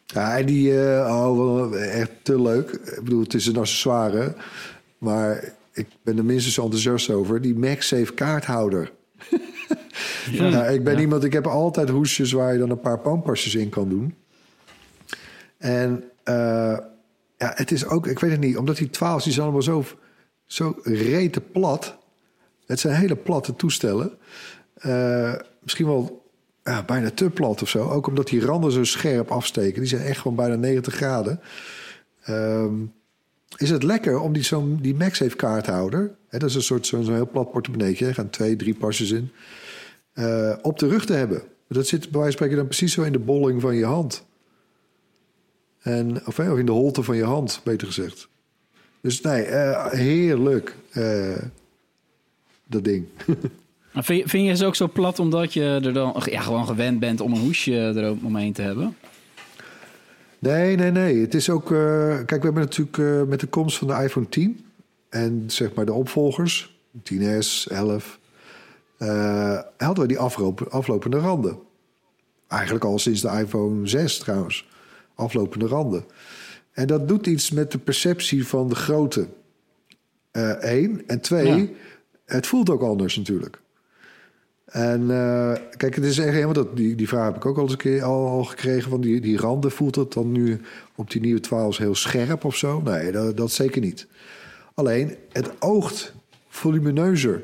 Ja, 0.07 0.39
en 0.39 0.47
die, 0.47 0.83
eh, 0.85 1.17
oh, 1.17 1.37
wel 1.37 1.77
echt 1.79 2.11
te 2.23 2.41
leuk. 2.43 2.71
Ik 2.71 3.01
bedoel, 3.05 3.23
het 3.23 3.35
is 3.35 3.47
een 3.47 3.57
accessoire. 3.57 4.35
Maar 4.99 5.53
ik 5.73 5.87
ben 6.03 6.19
er 6.19 6.25
minstens 6.25 6.59
enthousiast 6.59 7.11
over. 7.11 7.41
Die 7.43 7.55
MagSafe 7.59 8.13
kaarthouder. 8.15 8.93
Ja. 10.31 10.49
Nou, 10.51 10.73
ik 10.73 10.85
ben 10.85 10.95
Ja. 10.95 11.01
iemand, 11.01 11.25
ik 11.25 11.33
heb 11.33 11.47
altijd 11.47 11.89
hoesjes 11.89 12.33
waar 12.33 12.53
je 12.53 12.59
dan 12.59 12.71
een 12.71 12.81
paar 12.81 12.99
pampasjes 12.99 13.55
in 13.55 13.69
kan 13.69 13.89
doen. 13.89 14.15
En 15.59 16.05
eh, 16.25 16.79
ja, 17.37 17.53
het 17.55 17.71
is 17.71 17.87
ook, 17.87 18.07
ik 18.07 18.19
weet 18.19 18.31
het 18.31 18.41
niet, 18.41 18.57
omdat 18.57 18.77
die 18.77 18.91
12 18.91 19.23
die 19.23 19.33
zijn 19.33 19.45
allemaal 19.45 19.63
zo, 19.63 19.85
zo 20.47 20.77
rete 20.83 21.41
plat. 21.41 21.97
Het 22.67 22.81
zijn 22.81 22.95
hele 22.95 23.17
platte 23.17 23.57
toestellen. 23.57 24.13
Eh, 24.75 25.35
misschien 25.61 25.87
wel 25.87 26.27
bijna 26.87 27.11
te 27.11 27.31
plat 27.31 27.63
of 27.63 27.69
zo. 27.69 27.89
Ook 27.89 28.07
omdat 28.07 28.27
die 28.27 28.45
randen 28.45 28.73
zo 28.73 28.85
scherp 28.85 29.31
afsteken. 29.31 29.81
Die 29.81 29.89
zijn 29.89 30.03
echt 30.03 30.21
gewoon 30.21 30.37
bijna 30.37 30.55
90 30.55 30.95
graden. 30.95 31.41
Ehm, 32.23 32.75
is 33.57 33.71
het 33.71 33.83
lekker 33.83 34.19
om 34.21 34.33
die, 34.33 34.43
zo'n 34.43 34.79
die 34.83 34.95
MagSafe 34.95 35.37
kaarthouder... 35.37 36.17
Hè, 36.29 36.39
dat 36.39 36.49
is 36.49 36.55
een 36.55 36.63
soort 36.63 36.87
zo'n 36.87 37.05
zo'n 37.05 37.15
heel 37.15 37.29
plat 37.31 37.51
portemonneetje. 37.53 38.07
Er 38.07 38.15
gaan 38.15 38.31
twee, 38.31 38.57
drie 38.57 38.75
pasjes 38.75 39.11
in. 39.11 39.31
eh, 40.13 40.55
op 40.63 40.79
de 40.79 40.89
rug 40.89 41.07
te 41.07 41.13
hebben. 41.13 41.43
Dat 41.69 41.87
zit 41.87 42.01
bij 42.01 42.21
wijze 42.21 42.25
van 42.25 42.33
spreken 42.33 42.57
dan 42.57 42.67
precies 42.67 42.93
zo 42.93 43.03
in 43.03 43.13
de 43.13 43.19
bolling 43.19 43.61
van 43.61 43.75
je 43.75 43.85
hand. 43.85 44.27
En, 45.89 46.27
of, 46.27 46.39
in 46.39 46.67
de 46.67 46.73
holte 46.73 47.03
van 47.03 47.17
je 47.17 47.25
hand, 47.25 47.61
beter 47.65 47.87
gezegd. 47.87 48.29
Dus 49.01 49.21
nee, 49.21 49.43
eh, 49.43 49.87
heerlijk. 49.93 50.77
eh, 50.91 51.37
dat 52.67 52.85
ding. 52.85 53.07
Vind, 53.95 54.31
vind 54.31 54.47
je 54.47 54.57
ze 54.57 54.67
ook 54.67 54.75
zo 54.75 54.89
plat 54.89 55.19
omdat 55.19 55.53
je 55.53 55.81
er 55.85 55.93
dan 55.93 56.23
ja, 56.25 56.41
gewoon 56.41 56.67
gewend 56.67 57.01
bent 57.01 57.21
om 57.21 57.33
een 57.33 57.41
hoesje 57.41 57.93
eromheen 57.97 58.53
te 58.53 58.63
hebben? 58.63 58.97
Nee, 60.39 60.77
nee, 60.77 60.91
nee. 60.91 61.21
Het 61.21 61.35
is 61.35 61.51
ook. 61.51 61.73
eh, 61.73 62.17
kijk, 62.17 62.29
we 62.43 62.45
hebben 62.45 62.63
natuurlijk 62.63 63.29
met 63.29 63.41
de 63.41 63.47
komst 63.47 63.79
van 63.79 63.89
de 63.89 64.03
iPhone 64.03 64.29
10 64.29 64.65
en 65.09 65.45
zeg 65.47 65.75
maar 65.75 65.85
de 65.85 65.93
opvolgers, 65.93 66.79
10S, 67.03 67.67
11, 67.71 68.19
eh, 68.99 69.59
hadden 69.77 70.03
we 70.03 70.09
die 70.09 70.19
aflopen, 70.19 70.71
aflopende 70.71 71.19
randen. 71.19 71.59
Eigenlijk 72.49 72.85
al 72.85 72.99
sinds 72.99 73.21
de 73.21 73.29
iPhone 73.29 73.87
6 73.89 74.19
trouwens. 74.19 74.69
Aflopende 75.19 75.67
randen. 75.67 76.05
En 76.73 76.87
dat 76.87 77.09
doet 77.09 77.27
iets 77.27 77.51
met 77.51 77.73
de 77.73 77.79
perceptie 77.79 78.47
van 78.47 78.69
de 78.69 78.75
grootte. 78.75 79.27
Eén. 80.33 81.03
en 81.07 81.21
twee, 81.21 81.47
Ja. 81.57 81.67
het 82.25 82.47
voelt 82.47 82.71
ook 82.71 82.83
anders 82.83 83.17
natuurlijk. 83.17 83.61
En 84.65 85.01
eh, 85.11 85.53
kijk, 85.77 85.95
het 85.95 86.05
is 86.05 86.19
echt 86.19 86.33
helemaal 86.33 86.53
dat 86.53 86.77
die, 86.77 86.95
die 86.95 87.09
vraag 87.09 87.25
heb 87.27 87.37
ik 87.37 87.47
ook 87.47 87.57
al 87.57 87.63
eens 87.63 87.73
een 87.73 87.79
keer 87.79 88.03
al, 88.03 88.29
al 88.29 88.45
gekregen 88.45 88.91
van 88.91 89.01
die, 89.01 89.21
die 89.21 89.37
randen. 89.39 89.71
Voelt 89.71 89.95
het 89.95 90.13
dan 90.13 90.33
nu 90.33 90.61
op 90.95 91.11
die 91.11 91.21
nieuwe 91.21 91.41
12 91.41 91.77
heel 91.77 91.95
scherp 91.95 92.45
of 92.45 92.57
zo? 92.57 92.81
Nee, 92.81 93.13
dat, 93.13 93.37
dat 93.37 93.51
zeker 93.53 93.81
niet. 93.81 94.07
Alleen, 94.75 95.17
het 95.33 95.51
oogt 95.59 96.13
volumineuzer. 96.49 97.43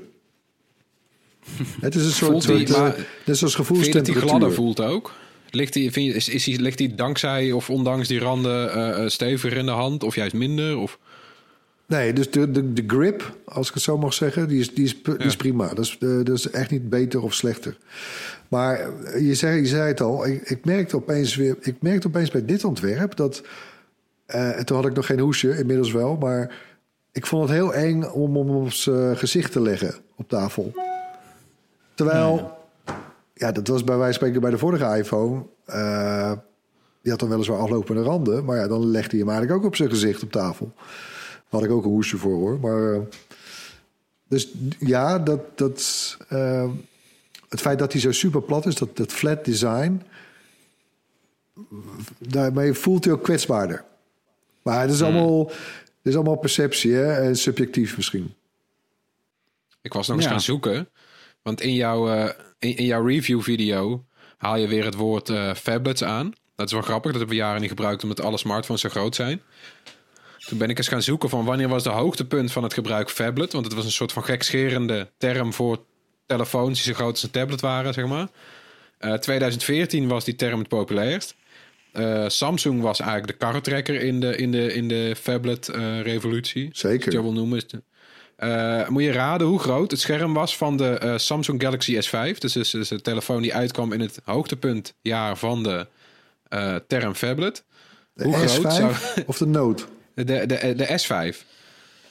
het 1.80 1.94
is 1.94 2.04
een 2.04 2.10
soort, 2.10 2.30
Voelt 2.30 2.46
die- 2.46 2.56
soort, 2.66 2.70
eh, 2.70 2.80
maar 2.80 3.06
net 3.26 3.36
zoals 3.38 3.54
Vind 3.56 3.84
je 3.86 3.92
dat 3.92 4.04
die 4.04 4.14
gladder 4.14 4.52
voelt 4.52 4.80
ook? 4.80 5.12
Ligt 5.54 5.72
die, 5.72 5.92
vind 5.92 6.06
je, 6.06 6.14
is, 6.14 6.28
is 6.28 6.58
ligt 6.58 6.78
die 6.78 6.94
dankzij 6.94 7.52
of 7.52 7.70
ondanks 7.70 8.08
die 8.08 8.18
randen 8.18 8.72
eh, 8.72 9.02
eh, 9.02 9.08
steviger 9.08 9.56
in 9.56 9.66
de 9.66 9.72
hand? 9.72 10.02
Of 10.02 10.14
juist 10.14 10.34
minder? 10.34 10.76
Of... 10.78 10.98
Nee, 11.86 12.12
dus 12.12 12.30
de, 12.30 12.50
de, 12.50 12.72
de 12.72 12.84
grip, 12.86 13.36
als 13.44 13.68
ik 13.68 13.74
het 13.74 13.82
zo 13.82 13.98
mag 13.98 14.14
zeggen, 14.14 14.48
die 14.48 14.60
is, 14.60 14.74
die 14.74 14.84
is, 14.84 15.02
die 15.02 15.16
is 15.16 15.32
Ja. 15.32 15.36
prima. 15.36 15.68
Dat 15.68 15.84
is, 15.84 15.96
eh, 16.00 16.08
dat 16.22 16.36
is 16.36 16.50
echt 16.50 16.70
niet 16.70 16.88
beter 16.88 17.22
of 17.22 17.34
slechter. 17.34 17.76
Maar 18.48 18.90
je 19.20 19.34
zei, 19.34 19.60
je 19.60 19.66
zei 19.66 19.88
het 19.88 20.00
al, 20.00 20.26
ik, 20.26 20.42
ik 20.50 20.64
merkte 20.64 20.96
opeens 20.96 21.36
weer, 21.36 21.56
ik 21.60 21.76
merkte 21.80 22.06
opeens 22.06 22.30
bij 22.30 22.44
dit 22.44 22.64
ontwerp 22.64 23.16
dat. 23.16 23.42
en 24.26 24.64
toen 24.66 24.76
had 24.76 24.86
ik 24.86 24.94
nog 24.94 25.06
geen 25.06 25.18
hoesje, 25.18 25.58
inmiddels 25.58 25.92
wel, 25.92 26.16
maar 26.16 26.54
ik 27.12 27.26
vond 27.26 27.42
het 27.48 27.58
heel 27.58 27.74
eng 27.74 28.02
om 28.02 28.36
hem 28.36 28.50
op 28.50 28.72
zijn 28.72 29.16
gezicht 29.16 29.52
te 29.52 29.60
leggen 29.60 29.94
op 30.16 30.28
tafel. 30.28 30.72
Terwijl, 31.94 32.53
ja, 33.34 33.52
dat 33.52 33.68
was 33.68 33.84
bij 33.84 33.96
wijze 33.96 34.04
van 34.04 34.14
spreken 34.14 34.40
bij 34.40 34.50
de 34.50 34.58
vorige 34.58 34.96
iPhone. 34.98 35.42
eh, 35.64 36.32
die 37.02 37.12
had 37.12 37.20
dan 37.20 37.28
weliswaar 37.30 37.58
aflopende 37.58 38.02
randen, 38.02 38.44
maar 38.44 38.56
ja, 38.56 38.68
dan 38.68 38.86
legde 38.86 39.10
hij 39.10 39.18
hem 39.18 39.28
eigenlijk 39.28 39.58
ook 39.58 39.66
op 39.66 39.76
zijn 39.76 39.88
gezicht 39.88 40.22
op 40.22 40.32
tafel. 40.32 40.72
Had 41.48 41.64
ik 41.64 41.70
ook 41.70 41.84
een 41.84 41.90
hoesje 41.90 42.16
voor 42.16 42.34
hoor. 42.34 42.60
Maar, 42.60 42.94
eh, 42.94 43.00
dus 44.28 44.48
ja, 44.78 45.18
dat, 45.18 45.40
dat, 45.58 46.16
eh, 46.28 46.70
het 47.48 47.60
feit 47.60 47.78
dat 47.78 47.92
hij 47.92 48.00
zo 48.00 48.12
super 48.12 48.42
plat 48.42 48.66
is, 48.66 48.74
dat, 48.74 48.96
dat 48.96 49.12
flat 49.12 49.44
design, 49.44 50.02
daarmee 52.18 52.72
voelt 52.72 53.04
hij 53.04 53.12
ook 53.12 53.22
kwetsbaarder. 53.22 53.84
Maar 54.62 54.80
het 54.80 54.90
is 54.90 55.02
allemaal, 55.02 55.46
het 55.46 55.54
is 56.02 56.14
allemaal 56.14 56.36
perceptie 56.36 56.92
hè? 56.92 57.12
en 57.12 57.36
subjectief 57.36 57.96
misschien. 57.96 58.34
Ik 59.82 59.92
was 59.92 60.06
nog 60.06 60.16
eens 60.16 60.24
Ja. 60.26 60.30
gaan 60.30 60.40
zoeken. 60.40 60.88
Want 61.44 61.60
in 61.60 61.74
jouw, 61.74 62.08
eh, 62.08 62.30
in, 62.58 62.76
in 62.76 62.84
jouw 62.84 63.06
review 63.06 63.42
video 63.42 64.04
haal 64.36 64.56
je 64.56 64.68
weer 64.68 64.84
het 64.84 64.94
woord 64.94 65.28
eh 65.28 65.54
phablets 65.54 66.04
aan. 66.04 66.32
Dat 66.56 66.66
is 66.66 66.72
wel 66.72 66.82
grappig. 66.82 67.10
Dat 67.10 67.20
hebben 67.20 67.36
we 67.36 67.42
jaren 67.42 67.60
niet 67.60 67.70
gebruikt 67.70 68.02
omdat 68.02 68.20
alle 68.20 68.38
smartphones 68.38 68.82
zo 68.82 68.88
groot 68.88 69.14
zijn. 69.14 69.42
Toen 70.38 70.58
ben 70.58 70.70
ik 70.70 70.78
eens 70.78 70.88
gaan 70.88 71.02
zoeken 71.02 71.28
van 71.28 71.44
wanneer 71.44 71.68
was 71.68 71.82
de 71.82 71.90
hoogtepunt 71.90 72.52
van 72.52 72.62
het 72.62 72.74
gebruik 72.74 73.10
phablet. 73.10 73.52
Want 73.52 73.64
het 73.64 73.74
was 73.74 73.84
een 73.84 73.90
soort 73.90 74.12
van 74.12 74.24
gekscherende 74.24 75.10
term 75.18 75.52
voor 75.52 75.84
telefoons 76.26 76.82
die 76.82 76.92
zo 76.92 76.98
groot 76.98 77.10
als 77.12 77.22
een 77.22 77.30
tablet 77.30 77.60
waren, 77.60 77.94
zeg 77.94 78.06
maar. 78.06 78.28
Eh 78.98 79.12
2014 79.12 80.08
was 80.08 80.24
die 80.24 80.34
term 80.34 80.58
het 80.58 80.68
populairst. 80.68 81.34
Eh, 81.92 82.28
Samsung 82.28 82.80
was 82.80 83.00
eigenlijk 83.00 83.30
de 83.30 83.46
karretrekker 83.46 84.00
in 84.00 84.20
de, 84.20 84.36
in 84.36 84.50
de, 84.50 84.72
in 84.72 84.88
de 84.88 85.14
phablet-revolutie. 85.20 86.68
Zeker. 86.72 87.04
Als 87.04 87.14
je 87.14 87.22
wil 87.22 87.32
noemen. 87.32 87.62
Eh, 88.44 88.88
moet 88.88 89.02
je 89.02 89.12
raden 89.12 89.46
hoe 89.46 89.58
groot 89.58 89.90
het 89.90 90.00
scherm 90.00 90.34
was 90.34 90.56
van 90.56 90.76
de 90.76 90.88
eh, 90.88 91.16
Samsung 91.16 91.62
Galaxy 91.62 92.00
S5. 92.00 92.38
Dus, 92.38 92.52
dus, 92.52 92.70
dus 92.70 92.88
de 92.88 93.00
telefoon 93.00 93.42
die 93.42 93.54
uitkwam 93.54 93.92
in 93.92 94.00
het 94.00 94.20
hoogtepuntjaar 94.24 95.36
van 95.36 95.62
de 95.62 95.86
eh, 96.48 96.76
term 96.86 97.14
phablet. 97.14 97.64
De 98.14 98.24
Hoe 98.24 98.34
S5 98.34 98.44
groot 98.44 98.72
zou- 98.72 98.92
of 99.26 99.38
de 99.38 99.46
Note? 99.46 99.84
De, 100.14 100.24
de, 100.24 100.74
de 100.76 101.00
S5. 101.02 101.36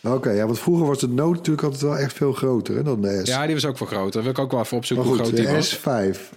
Oké, 0.01 0.29
ja, 0.29 0.45
want 0.45 0.59
vroeger 0.59 0.87
was 0.87 0.99
de 0.99 1.07
Note 1.07 1.37
natuurlijk 1.37 1.63
altijd 1.63 1.81
wel 1.81 1.97
echt 1.97 2.13
veel 2.13 2.33
groter 2.33 2.75
hè, 2.75 2.83
dan 2.83 3.01
de 3.01 3.21
S. 3.23 3.27
Ja, 3.27 3.45
die 3.45 3.53
was 3.55 3.65
ook 3.65 3.77
wel 3.77 3.87
groot. 3.87 4.13
Dat 4.13 4.21
wil 4.23 4.31
ik 4.31 4.39
ook 4.39 4.51
wel 4.51 4.59
even 4.61 4.77
opzoeken 4.77 5.07
hoe 5.07 5.15
groot 5.15 5.35
die 5.35 5.45
de 5.45 5.51
was. 5.51 5.77
S5. 5.77 5.81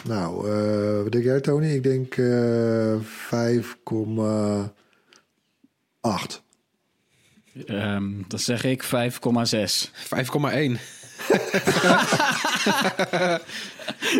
Nou, 0.04 0.46
wat 1.02 1.12
denk 1.12 1.24
jij 1.24 1.40
Tony? 1.40 1.66
Ik 1.66 1.82
denk 1.82 2.16
eh 2.16 2.94
5,8. 6.30 6.44
Ehm 7.66 8.04
dan 8.28 8.38
zeg 8.38 8.64
ik 8.64 8.82
5,6. 8.84 8.88
5,1. 8.88 8.92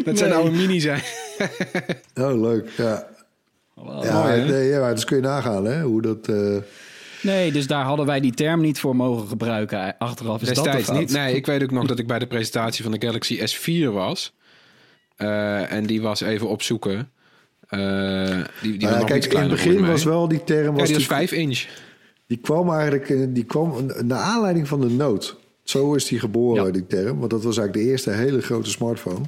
dat 0.05 0.18
zijn 0.18 0.33
oude 0.33 0.51
mini 0.51 0.81
zijn. 0.81 1.03
Oh, 2.14 2.40
leuk. 2.40 2.68
Ja, 2.77 3.07
ja, 4.03 4.22
mooi, 4.22 4.42
nee, 4.44 4.68
ja 4.68 4.81
maar 4.81 4.94
dus 4.94 5.05
kun 5.05 5.16
je 5.16 5.22
nagaan 5.22 5.64
hè, 5.64 5.83
hoe 5.83 6.03
dat... 6.03 6.29
eh, 6.29 6.57
Nee, 7.22 7.53
dus 7.53 7.66
daar 7.66 7.85
hadden 7.85 8.07
wij 8.07 8.20
die 8.20 8.35
term 8.35 8.61
niet 8.61 8.79
voor 8.81 8.96
mogen 8.96 9.29
gebruiken. 9.29 9.99
Achteraf 9.99 10.40
is 10.42 10.46
dat 10.49 10.57
Destijds 10.64 10.79
de 10.87 10.92
fout. 10.92 10.99
niet. 10.99 11.11
Nee, 11.12 11.35
ik 11.35 11.46
weet 11.46 11.62
ook 11.62 11.70
nog 11.70 11.87
dat 11.87 11.99
ik 11.99 12.07
bij 12.07 12.18
de 12.18 12.27
presentatie 12.27 12.83
van 12.83 12.92
de 12.92 13.07
Galaxy 13.07 13.40
S4 13.40 13.92
was. 13.92 14.35
Eh, 15.16 15.72
en 15.72 15.87
die 15.87 16.03
was 16.03 16.20
even 16.20 16.49
opzoeken. 16.49 17.11
Eh 17.68 18.38
die, 18.62 18.77
die 18.77 18.88
nou 18.88 18.94
was 18.94 19.05
kijk, 19.05 19.25
iets 19.25 19.35
in 19.35 19.40
het 19.40 19.51
begin 19.51 19.87
was 19.87 20.05
wel 20.05 20.29
die 20.29 20.44
term... 20.44 20.64
Ja, 20.64 20.72
Was 20.72 20.87
die 20.88 20.94
was 20.96 21.09
natuurlijk- 21.09 21.29
5 21.31 21.33
inch. 21.33 21.64
Die 22.26 22.38
kwam 22.38 22.70
eigenlijk 22.70 23.10
eh, 23.10 23.26
die 23.28 23.44
kwam 23.44 23.74
naar 24.04 24.18
aanleiding 24.20 24.68
van 24.68 24.80
de 24.80 24.88
Note. 24.90 25.34
Zo 25.62 25.94
is 25.94 26.04
die 26.06 26.18
geboren, 26.18 26.64
Ja. 26.64 26.70
die 26.70 26.86
term. 26.86 27.18
Want 27.18 27.30
dat 27.30 27.42
was 27.42 27.56
eigenlijk 27.58 27.86
de 27.86 27.92
eerste 27.92 28.10
hele 28.10 28.40
grote 28.40 28.70
smartphone. 28.70 29.20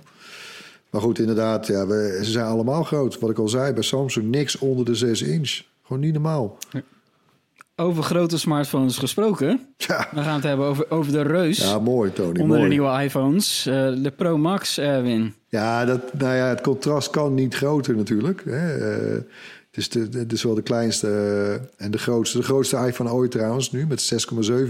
Maar 0.90 1.00
goed, 1.00 1.18
inderdaad, 1.18 1.66
ja, 1.66 1.86
we, 1.86 2.20
ze 2.22 2.30
zijn 2.30 2.46
allemaal 2.46 2.82
groot. 2.82 3.18
Wat 3.18 3.30
ik 3.30 3.38
al 3.38 3.48
zei, 3.48 3.72
bij 3.72 3.82
Samsung 3.82 4.26
niks 4.30 4.58
onder 4.58 4.84
de 4.84 4.94
6 4.94 5.22
inch. 5.22 5.60
Gewoon 5.82 6.02
niet 6.02 6.12
normaal. 6.12 6.58
Over 7.76 8.02
grote 8.02 8.38
smartphones 8.38 8.98
gesproken. 8.98 9.60
Ja, 9.76 10.08
We 10.14 10.22
gaan 10.22 10.34
het 10.34 10.42
hebben 10.44 10.66
over, 10.66 10.90
over 10.90 11.12
de 11.12 11.22
reus. 11.22 11.58
ja 11.58 11.78
mooi, 11.78 12.12
Tony. 12.12 12.28
onder 12.28 12.46
mooi. 12.46 12.62
de 12.62 12.68
nieuwe 12.68 13.02
iPhones. 13.02 13.66
Eh, 13.66 14.02
de 14.02 14.12
Pro 14.16 14.38
Max, 14.38 14.78
Erwin. 14.78 15.34
Ja, 15.48 15.84
dat, 15.84 16.14
nou 16.14 16.34
ja, 16.36 16.46
het 16.48 16.60
contrast 16.60 17.10
kan 17.10 17.34
niet 17.34 17.54
groter 17.54 17.96
natuurlijk. 17.96 18.42
Hè. 18.44 18.76
Eh, 18.76 19.20
is 19.78 19.88
de, 19.88 20.08
de- 20.08 20.34
is 20.34 20.42
wel 20.42 20.54
de 20.54 20.62
kleinste 20.62 21.06
eh, 21.08 21.84
en 21.84 21.90
de 21.90 21.98
grootste. 21.98 22.38
De 22.38 22.44
grootste 22.44 22.76
iPhone 22.76 23.12
ooit 23.12 23.30
trouwens, 23.30 23.70
nu 23.70 23.86
met 23.86 24.12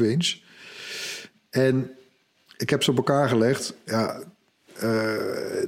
6,7 0.00 0.02
inch. 0.02 0.36
En 1.50 1.90
ik 2.56 2.70
heb 2.70 2.82
ze 2.82 2.90
op 2.90 2.96
elkaar 2.96 3.28
gelegd. 3.28 3.74
Ja, 3.84 4.20
eh, 4.74 4.82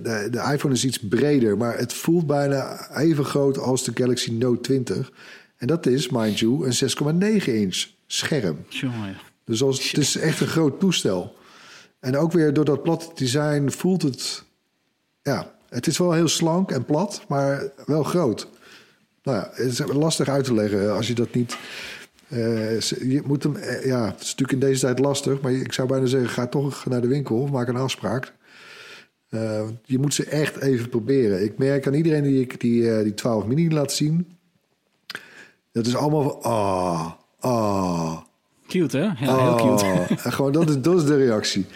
de, 0.02 0.28
de 0.30 0.50
iPhone 0.52 0.74
is 0.74 0.84
iets 0.84 0.98
breder, 0.98 1.56
maar 1.56 1.78
het 1.78 1.92
voelt 1.92 2.26
bijna 2.26 2.90
even 2.96 3.24
groot 3.24 3.58
als 3.58 3.84
de 3.84 3.92
Galaxy 3.94 4.32
Note 4.32 4.60
20. 4.60 5.12
En 5.56 5.66
dat 5.66 5.86
is, 5.86 6.08
mind 6.08 6.38
you, 6.38 6.66
een 6.66 7.40
6,9 7.40 7.44
inch 7.44 7.86
scherm. 8.06 8.64
Jongen. 8.68 9.16
Dus 9.44 9.62
als, 9.62 9.90
het 9.90 9.98
is 10.00 10.16
echt 10.16 10.40
een 10.40 10.46
groot 10.46 10.80
toestel. 10.80 11.36
En 12.00 12.16
ook 12.16 12.32
weer 12.32 12.52
door 12.52 12.64
dat 12.64 12.82
platte 12.82 13.06
design 13.14 13.68
voelt 13.68 14.02
het... 14.02 14.42
Ja, 15.22 15.54
het 15.68 15.86
is 15.86 15.98
wel 15.98 16.12
heel 16.12 16.28
slank 16.28 16.70
en 16.70 16.84
plat, 16.84 17.24
maar 17.28 17.62
wel 17.86 18.02
groot. 18.02 18.48
Nou 19.22 19.36
ja, 19.38 19.50
het 19.52 19.66
is 19.66 19.82
lastig 19.92 20.28
uit 20.28 20.44
te 20.44 20.54
leggen 20.54 20.94
als 20.94 21.06
je 21.06 21.14
dat 21.14 21.34
niet... 21.34 21.56
eh, 22.28 22.80
je 22.80 23.22
moet 23.24 23.42
hem, 23.42 23.56
eh, 23.56 23.84
ja, 23.84 24.04
het 24.04 24.20
is 24.20 24.30
natuurlijk 24.30 24.52
in 24.52 24.68
deze 24.68 24.80
tijd 24.80 24.98
lastig, 24.98 25.40
maar 25.40 25.52
ik 25.52 25.72
zou 25.72 25.88
bijna 25.88 26.06
zeggen: 26.06 26.30
ga 26.30 26.46
toch 26.46 26.86
naar 26.86 27.00
de 27.00 27.08
winkel 27.08 27.40
of 27.40 27.50
maak 27.50 27.68
een 27.68 27.76
afspraak. 27.76 28.32
Eh, 29.30 29.68
je 29.84 29.98
moet 29.98 30.14
ze 30.14 30.24
echt 30.24 30.56
even 30.56 30.88
proberen. 30.88 31.44
Ik 31.44 31.58
merk 31.58 31.86
aan 31.86 31.94
iedereen 31.94 32.22
die 32.22 32.40
ik 32.40 32.60
die, 32.60 32.90
eh, 32.90 33.02
die 33.02 33.14
12 33.14 33.46
mini 33.46 33.70
laat 33.70 33.92
zien, 33.92 34.36
dat 35.72 35.86
is 35.86 35.96
allemaal 35.96 36.22
van 36.22 36.42
ah, 36.42 37.12
ah, 37.40 38.16
Cute, 38.66 38.96
hè? 38.96 39.02
Ja, 39.02 39.14
heel 39.16 39.54
cute. 39.54 39.84
Oh, 39.84 40.10
en 40.26 40.32
gewoon 40.32 40.52
dat 40.52 40.68
is, 40.68 40.80
dat 40.80 40.96
is 40.96 41.04
de 41.04 41.16
reactie. 41.16 41.66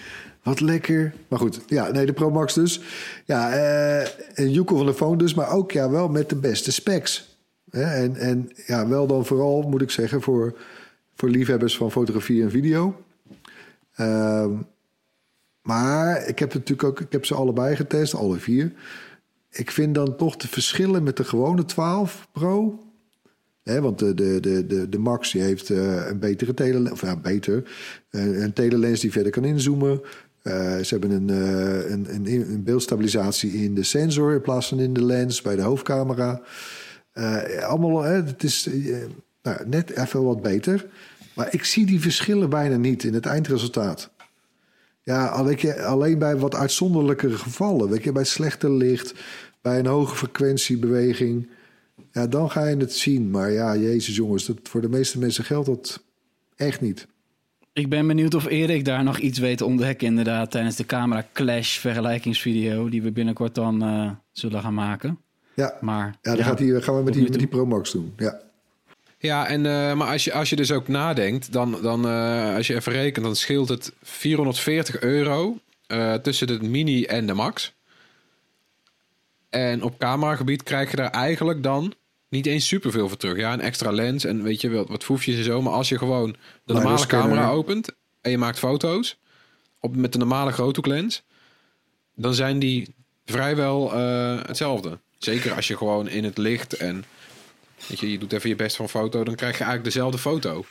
Wat 0.43 0.61
lekker. 0.61 1.15
Maar 1.29 1.39
goed, 1.39 1.61
ja, 1.67 1.91
nee, 1.91 2.07
de 2.07 2.13
Pro 2.13 2.31
Max 2.31 2.55
dus. 2.55 2.81
Ja, 3.25 3.53
eh, 3.53 4.09
een 4.35 4.51
joekel 4.51 4.77
van 4.77 4.87
de 4.87 4.95
phone 4.95 5.17
dus, 5.17 5.35
maar 5.35 5.51
ook 5.51 5.73
ja, 5.73 5.91
wel 5.91 6.09
met 6.09 6.29
de 6.29 6.37
beste 6.37 6.73
specs. 6.73 7.34
En, 7.83 8.17
en 8.17 8.51
ja, 8.67 8.89
wel 8.89 9.07
dan 9.07 9.27
vooral, 9.27 9.63
moet 9.63 9.83
ik 9.83 9.91
zeggen, 9.91 10.23
voor, 10.23 10.57
voor 11.15 11.29
liefhebbers 11.29 11.77
van 11.77 11.91
fotografie 11.91 12.43
en 12.43 12.51
video. 12.51 13.03
Ehm, 13.95 14.51
maar 15.63 16.27
ik 16.27 16.39
heb 16.39 16.55
natuurlijk 16.55 16.89
ook, 16.89 17.01
ik 17.01 17.13
heb 17.13 17.25
ze 17.25 17.35
allebei 17.35 17.77
getest, 17.77 18.15
alle 18.15 18.39
vier. 18.39 18.73
Ik 19.51 19.71
vind 19.71 19.95
dan 19.95 20.17
toch 20.17 20.37
de 20.37 20.49
verschillen 20.49 21.03
met 21.03 21.17
de 21.17 21.25
gewone 21.25 21.65
12 21.65 22.29
Pro. 22.33 22.83
Hè, 23.63 23.81
want 23.81 23.99
de, 23.99 24.15
de, 24.15 24.41
de, 24.41 24.67
de, 24.67 24.89
de 24.89 24.99
Max 24.99 25.33
die 25.33 25.43
heeft 25.43 25.71
eh, 25.71 26.07
een 26.07 26.19
betere 26.19 26.55
telelens, 26.55 26.91
of 26.91 27.01
ja, 27.01 27.17
beter. 27.17 27.71
Een, 28.11 28.43
een 28.43 28.53
telelens 28.53 29.01
die 29.01 29.13
verder 29.13 29.33
kan 29.33 29.45
inzoomen. 29.45 30.01
Eh, 30.43 30.79
ze 30.79 30.99
hebben 30.99 31.11
een, 31.11 31.31
eh, 31.31 31.91
een, 31.91 32.07
een, 32.15 32.51
een 32.51 32.65
beeldstabilisatie 32.65 33.53
in 33.53 33.75
de 33.75 33.83
sensor 33.83 34.33
in 34.33 34.41
plaats 34.41 34.69
van 34.69 34.81
in 34.81 34.93
de 34.93 35.05
lens 35.05 35.43
bij 35.43 35.57
de 35.57 35.63
hoofdcamera. 35.63 36.43
Eh, 37.15 37.59
allemaal, 37.59 38.03
hè, 38.03 38.13
het 38.13 38.43
is 38.43 38.67
eh, 38.67 38.97
nou, 39.43 39.69
net 39.69 39.91
even 39.91 40.25
wat 40.25 40.43
beter. 40.43 40.87
Maar 41.35 41.55
ik 41.55 41.65
zie 41.65 41.87
die 41.87 42.01
verschillen 42.01 42.51
bijna 42.51 42.77
niet 42.77 43.05
in 43.05 43.15
het 43.15 43.27
eindresultaat. 43.27 44.11
Ja, 45.03 45.45
weet 45.45 45.61
je, 45.61 45.83
alleen 45.83 46.19
bij 46.19 46.37
wat 46.37 46.55
uitzonderlijkere 46.55 47.37
gevallen. 47.37 47.89
Weet 47.89 48.05
je, 48.05 48.13
bij 48.13 48.25
slechter 48.25 48.71
licht, 48.71 49.15
bij 49.61 49.79
een 49.79 49.87
hoge 49.87 50.17
frequentiebeweging. 50.17 51.49
Ja, 52.13 52.27
dan 52.27 52.51
ga 52.51 52.67
je 52.67 52.77
het 52.77 52.93
zien. 52.93 53.31
Maar 53.31 53.51
ja, 53.51 53.77
jezus 53.77 54.17
jongens, 54.17 54.47
dat, 54.47 54.57
voor 54.63 54.81
de 54.81 54.89
meeste 54.89 55.19
mensen 55.19 55.45
geldt 55.45 55.67
dat 55.67 56.03
echt 56.57 56.81
niet. 56.81 57.07
Ik 57.73 57.89
ben 57.89 58.07
benieuwd 58.07 58.35
of 58.35 58.47
Erik 58.47 58.85
daar 58.85 59.05
nog 59.05 59.19
iets 59.19 59.39
weet 59.39 59.59
te 59.59 59.65
ontdekken 59.65 60.07
inderdaad 60.07 60.51
tijdens 60.51 60.77
de 60.77 60.87
camera 60.87 61.27
clash 61.33 61.79
vergelijkingsvideo 61.79 62.89
die 62.89 63.03
we 63.03 63.13
binnenkort 63.13 63.55
dan 63.55 63.83
eh, 63.83 64.11
zullen 64.33 64.61
gaan 64.61 64.75
maken. 64.75 65.19
Ja, 65.55 65.79
Maar 65.81 66.17
ja 66.23 66.35
dan 66.35 66.45
Gaat 66.45 66.59
die, 66.59 66.83
gaan 66.83 66.97
we 66.97 67.03
met 67.03 67.13
die, 67.13 67.23
met 67.23 67.33
die 67.33 67.41
toe. 67.41 67.51
Pro 67.51 67.67
Max 67.67 67.93
doen. 67.93 68.13
Ja. 68.17 68.41
Ja, 69.19 69.47
en, 69.47 69.67
eh, 69.67 69.95
maar 69.95 70.09
als 70.09 70.25
je, 70.25 70.33
als 70.33 70.51
je 70.51 70.57
dus 70.57 70.73
ook 70.73 70.89
nadenkt, 70.89 71.53
dan, 71.53 71.79
dan 71.83 72.09
eh, 72.09 72.55
als 72.55 72.67
je 72.67 72.75
even 72.75 72.93
rekent, 72.93 73.25
dan 73.25 73.37
scheelt 73.37 73.69
het 73.69 73.93
440 74.03 75.01
euro 75.01 75.59
eh, 75.87 76.15
tussen 76.15 76.47
de 76.47 76.63
Mini 76.63 77.05
en 77.05 77.27
de 77.27 77.35
Max. 77.35 77.75
En 79.51 79.83
op 79.83 79.99
cameragebied 79.99 80.63
krijg 80.63 80.91
je 80.91 80.97
daar 80.97 81.11
eigenlijk 81.11 81.63
dan 81.63 81.95
niet 82.29 82.47
eens 82.47 82.67
superveel 82.67 83.09
voor 83.09 83.17
terug. 83.17 83.37
Ja, 83.37 83.53
een 83.53 83.61
extra 83.61 83.91
lens 83.91 84.25
en 84.25 84.43
weet 84.43 84.61
je 84.61 84.69
wel, 84.69 84.87
wat 84.87 85.05
foefjes 85.05 85.37
en 85.37 85.45
zo. 85.45 85.63
Maar 85.63 85.73
als 85.73 85.89
je 85.89 85.99
gewoon 85.99 86.37
de 86.65 86.73
normale 86.73 87.07
camera 87.07 87.51
opent 87.51 87.89
en 88.21 88.31
je 88.31 88.39
maakt 88.39 88.59
foto's 88.59 89.19
op, 89.81 89.97
met 89.97 90.13
de 90.13 90.19
normale 90.19 90.53
groothoeklens, 90.53 91.23
dan 92.15 92.35
zijn 92.35 92.59
die 92.59 92.95
vrijwel 93.25 93.93
eh, 93.93 94.39
hetzelfde. 94.47 94.99
Zeker 95.25 95.53
als 95.55 95.69
je 95.69 95.77
gewoon 95.77 96.09
in 96.09 96.25
het 96.25 96.39
licht 96.39 96.73
en 96.73 97.05
weet 97.89 98.01
je, 98.01 98.11
je 98.11 98.19
doet 98.19 98.33
even 98.33 98.49
je 98.49 98.57
best 98.57 98.77
van 98.77 98.89
foto, 98.89 99.25
dan 99.25 99.35
krijg 99.35 99.59
je 99.59 99.65
eigenlijk 99.65 99.95
dezelfde 99.95 100.19
foto. 100.19 100.65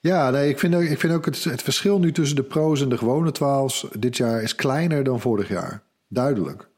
Ja, 0.00 0.30
nee, 0.30 0.48
ik 0.48 0.58
vind 0.58 0.74
ook, 0.74 0.82
ik 0.82 0.98
vind 1.00 1.12
ook 1.12 1.24
het, 1.24 1.44
het 1.44 1.62
verschil 1.62 1.98
nu 1.98 2.12
tussen 2.12 2.36
de 2.36 2.42
pro's 2.42 2.80
en 2.80 2.88
de 2.88 2.98
gewone 2.98 3.32
12's 3.38 3.86
dit 3.98 4.16
jaar 4.16 4.42
is 4.42 4.54
kleiner 4.54 5.04
dan 5.04 5.20
vorig 5.20 5.48
jaar. 5.48 5.82
Duidelijk. 6.08 6.68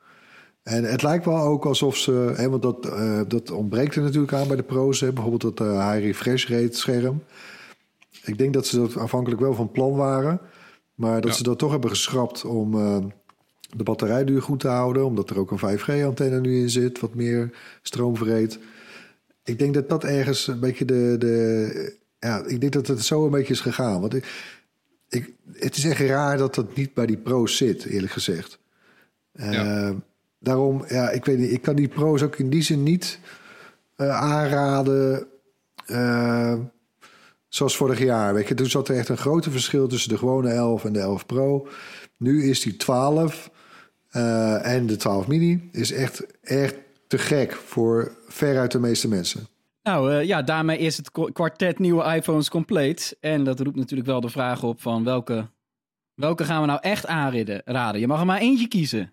En 0.62 0.84
het 0.84 1.02
lijkt 1.02 1.24
wel 1.24 1.40
ook 1.40 1.64
alsof 1.66 1.96
ze, 1.96 2.32
hè, 2.36 2.48
want 2.50 2.62
dat, 2.62 2.86
eh, 2.86 3.20
dat 3.28 3.50
ontbreekt 3.50 3.94
er 3.96 4.02
natuurlijk 4.02 4.32
aan 4.32 4.46
bij 4.46 4.56
de 4.56 4.62
pro's, 4.62 5.00
hè, 5.00 5.12
bijvoorbeeld 5.12 5.56
dat 5.56 5.68
eh, 5.68 5.90
high 5.90 6.04
refresh 6.06 6.48
rate 6.48 6.76
scherm. 6.76 7.22
Ik 8.24 8.38
denk 8.38 8.52
dat 8.54 8.66
ze 8.66 8.76
dat 8.76 8.96
afhankelijk 8.96 9.40
wel 9.40 9.54
van 9.54 9.70
plan 9.70 9.96
waren, 9.96 10.40
maar 10.94 11.20
dat 11.20 11.30
Ja. 11.30 11.36
ze 11.36 11.42
dat 11.42 11.58
toch 11.58 11.70
hebben 11.70 11.90
geschrapt 11.90 12.44
om 12.44 12.74
eh, 12.74 12.96
de 13.76 13.82
batterijduur 13.82 14.42
goed 14.42 14.60
te 14.60 14.68
houden, 14.68 15.04
omdat 15.04 15.30
er 15.30 15.38
ook 15.38 15.50
een 15.50 15.78
5G-antenne 15.78 16.40
nu 16.40 16.60
in 16.60 16.70
zit, 16.70 17.00
wat 17.00 17.14
meer 17.14 17.50
stroom 17.82 18.16
verreed. 18.16 18.58
Ik 19.44 19.58
denk 19.58 19.74
dat 19.74 19.88
dat 19.88 20.04
ergens 20.04 20.46
een 20.46 20.60
beetje 20.60 20.84
de, 20.84 21.16
de 21.18 21.96
ja, 22.18 22.44
ik 22.46 22.60
denk 22.60 22.72
dat 22.72 22.86
het 22.86 23.04
zo 23.04 23.24
een 23.24 23.30
beetje 23.30 23.52
is 23.52 23.60
gegaan. 23.60 24.00
Want 24.00 24.14
ik, 24.14 24.26
ik, 25.08 25.32
het 25.52 25.76
is 25.76 25.84
echt 25.84 26.00
raar 26.00 26.38
dat 26.38 26.54
dat 26.54 26.76
niet 26.76 26.94
bij 26.94 27.06
die 27.06 27.16
pro's 27.16 27.56
zit, 27.56 27.84
eerlijk 27.84 28.12
gezegd. 28.12 28.58
Eh. 29.32 29.90
Daarom, 30.38 30.84
ja, 30.88 31.10
ik 31.10 31.24
weet 31.24 31.38
niet, 31.38 31.52
ik 31.52 31.62
kan 31.62 31.76
die 31.76 31.88
pro's 31.88 32.22
ook 32.22 32.36
in 32.36 32.50
die 32.50 32.62
zin 32.62 32.82
niet 32.82 33.18
eh, 33.96 34.08
aanraden. 34.08 35.26
eh, 35.86 36.54
zoals 37.48 37.76
vorig 37.76 37.98
jaar. 37.98 38.34
Weet 38.34 38.48
je, 38.48 38.54
toen 38.54 38.70
zat 38.70 38.88
er 38.88 38.96
echt 38.96 39.08
een 39.08 39.16
grote 39.16 39.50
verschil 39.50 39.86
tussen 39.86 40.10
de 40.10 40.18
gewone 40.18 40.48
11 40.48 40.84
en 40.84 40.92
de 40.92 40.98
11 40.98 41.26
Pro. 41.26 41.68
Nu 42.16 42.48
is 42.48 42.60
die 42.60 42.76
12 42.76 43.50
eh, 44.14 44.74
en 44.74 44.86
de 44.86 44.96
12 44.96 45.26
mini 45.26 45.68
is 45.72 45.92
echt, 45.92 46.26
echt 46.42 46.76
te 47.06 47.18
gek 47.18 47.52
voor 47.52 48.16
veruit 48.26 48.72
de 48.72 48.78
meeste 48.78 49.08
mensen. 49.08 49.46
Nou 49.82 50.12
eh, 50.12 50.24
ja, 50.24 50.42
daarmee 50.42 50.78
is 50.78 50.96
het 50.96 51.10
kwartet 51.32 51.78
nieuwe 51.78 52.14
iPhones 52.14 52.50
compleet. 52.50 53.16
En 53.20 53.44
dat 53.44 53.60
roept 53.60 53.76
natuurlijk 53.76 54.08
wel 54.08 54.20
de 54.20 54.28
vraag 54.28 54.62
op 54.62 54.80
van 54.80 55.04
welke, 55.04 55.48
welke 56.14 56.44
gaan 56.44 56.60
we 56.60 56.66
nou 56.66 56.78
echt 56.82 57.06
aanraden? 57.06 57.62
Raden. 57.64 58.00
Je 58.00 58.06
mag 58.06 58.20
er 58.20 58.26
maar 58.26 58.40
eentje 58.40 58.68
kiezen. 58.68 59.12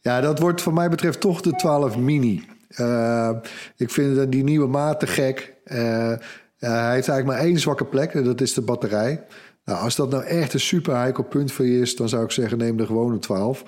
Ja, 0.00 0.20
dat 0.20 0.38
wordt 0.38 0.64
wat 0.64 0.74
mij 0.74 0.88
betreft 0.88 1.20
toch 1.20 1.40
de 1.40 1.52
12 1.52 1.96
mini. 1.96 2.44
Eh, 2.68 3.30
ik 3.76 3.90
vind 3.90 4.32
die 4.32 4.44
nieuwe 4.44 4.66
maat 4.66 5.00
te 5.00 5.06
gek. 5.06 5.56
Hij 5.64 6.92
heeft 6.92 7.08
eigenlijk 7.08 7.24
maar 7.26 7.38
één 7.38 7.58
zwakke 7.58 7.84
plek 7.84 8.14
en 8.14 8.24
dat 8.24 8.40
is 8.40 8.54
de 8.54 8.62
batterij. 8.62 9.24
Nou, 9.64 9.80
als 9.80 9.96
dat 9.96 10.10
nou 10.10 10.24
echt 10.24 10.54
een 10.54 10.60
super 10.60 10.96
heikel 10.96 11.24
punt 11.24 11.52
voor 11.52 11.66
je 11.66 11.80
is, 11.80 11.96
dan 11.96 12.08
zou 12.08 12.24
ik 12.24 12.30
zeggen 12.30 12.58
neem 12.58 12.76
de 12.76 12.86
gewone 12.86 13.18
12. 13.18 13.64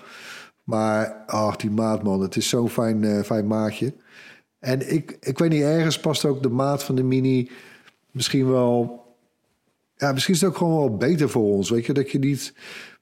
Maar 0.65 1.25
ach, 1.27 1.57
die 1.57 1.71
maat 1.71 2.03
man, 2.03 2.21
het 2.21 2.37
is 2.37 2.49
zo'n 2.49 2.69
fijn, 2.69 3.05
eh, 3.05 3.23
fijn 3.23 3.47
maatje. 3.47 3.95
En 4.59 4.93
ik, 4.93 5.17
ik 5.21 5.39
weet 5.39 5.51
niet, 5.51 5.63
ergens 5.63 6.01
past 6.01 6.25
ook 6.25 6.43
de 6.43 6.49
maat 6.49 6.83
van 6.83 6.95
de 6.95 7.03
mini 7.03 7.51
misschien 8.11 8.51
wel... 8.51 9.05
Ja, 9.97 10.13
misschien 10.13 10.35
is 10.35 10.41
het 10.41 10.51
ook 10.51 10.57
gewoon 10.57 10.77
wel 10.77 10.97
beter 10.97 11.29
voor 11.29 11.53
ons. 11.53 11.71
Weet 11.71 11.87
je, 11.87 11.93
dat 11.93 12.11
je 12.11 12.19
niet... 12.19 12.55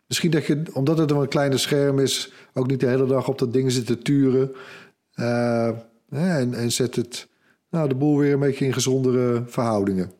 Misschien 0.06 0.30
dat 0.30 0.46
je, 0.46 0.62
omdat 0.72 0.98
het 0.98 1.10
een 1.10 1.28
kleine 1.28 1.58
scherm 1.58 1.98
is, 1.98 2.32
ook 2.52 2.66
niet 2.66 2.80
de 2.80 2.86
hele 2.86 3.06
dag 3.06 3.28
op 3.28 3.38
dat 3.38 3.52
ding 3.52 3.72
zit 3.72 3.86
te 3.86 3.98
turen. 3.98 4.52
Eh, 5.14 5.68
en, 6.08 6.54
en 6.54 6.72
zet 6.72 6.96
het 6.96 7.28
nou, 7.70 7.88
de 7.88 7.94
boel 7.94 8.18
weer 8.18 8.32
een 8.32 8.40
beetje 8.40 8.64
in 8.64 8.72
gezondere 8.72 9.42
verhoudingen. 9.46 10.12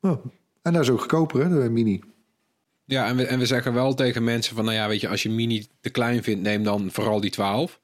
Oh, 0.00 0.24
en 0.62 0.72
dat 0.72 0.82
is 0.82 0.90
ook 0.90 0.98
goedkoper, 0.98 1.40
hè, 1.40 1.62
de 1.62 1.70
mini. 1.70 2.00
Ja, 2.84 3.06
en 3.06 3.16
we, 3.16 3.26
en 3.26 3.38
we 3.38 3.46
zeggen 3.46 3.72
wel 3.72 3.94
tegen 3.94 4.24
mensen 4.24 4.56
van, 4.56 4.64
nou 4.64 4.76
ja, 4.76 4.88
weet 4.88 5.00
je, 5.00 5.08
als 5.08 5.22
je 5.22 5.30
mini 5.30 5.66
te 5.80 5.90
klein 5.90 6.22
vindt, 6.22 6.42
neem 6.42 6.62
dan 6.62 6.90
vooral 6.90 7.20
die 7.20 7.30
12. 7.30 7.80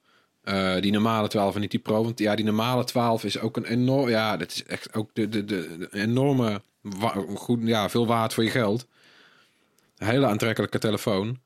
Eh, 0.47 0.81
die 0.81 0.91
normale 0.91 1.27
12 1.27 1.55
en 1.55 1.61
niet 1.61 1.71
die 1.71 1.79
Pro. 1.79 2.03
Want 2.03 2.19
ja, 2.19 2.35
die 2.35 2.45
normale 2.45 2.83
12 2.83 3.23
is 3.23 3.39
ook 3.39 3.57
een 3.57 3.65
enorm, 3.65 4.09
ja, 4.09 4.37
dat 4.37 4.51
is 4.51 4.63
echt 4.63 4.93
ook 4.93 5.09
de, 5.13 5.29
de, 5.29 5.45
de, 5.45 5.87
enorme, 5.91 6.61
goed, 7.35 7.59
ja, 7.63 7.89
veel 7.89 8.07
waard 8.07 8.33
voor 8.33 8.43
je 8.43 8.49
geld. 8.49 8.87
Een 9.97 10.07
hele 10.07 10.25
aantrekkelijke 10.25 10.79
telefoon. 10.79 11.39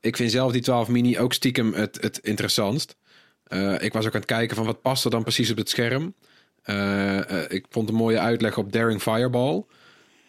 Ik 0.00 0.16
vind 0.16 0.30
zelf 0.30 0.52
die 0.52 0.62
12 0.62 0.88
mini 0.88 1.18
ook 1.18 1.32
stiekem 1.32 1.72
het, 1.72 1.98
het 2.00 2.18
interessantst. 2.18 2.96
Eh, 3.44 3.82
ik 3.82 3.92
was 3.92 4.06
ook 4.06 4.14
aan 4.14 4.20
het 4.20 4.30
kijken 4.30 4.56
van 4.56 4.66
wat 4.66 4.82
past 4.82 5.04
er 5.04 5.10
dan 5.10 5.22
precies 5.22 5.50
op 5.50 5.56
het 5.56 5.68
scherm. 5.68 6.14
Eh, 6.62 7.50
ik 7.50 7.66
vond 7.68 7.88
een 7.88 7.94
mooie 7.94 8.18
uitleg 8.18 8.58
op 8.58 8.72
Daring 8.72 9.02
Fireball. 9.02 9.64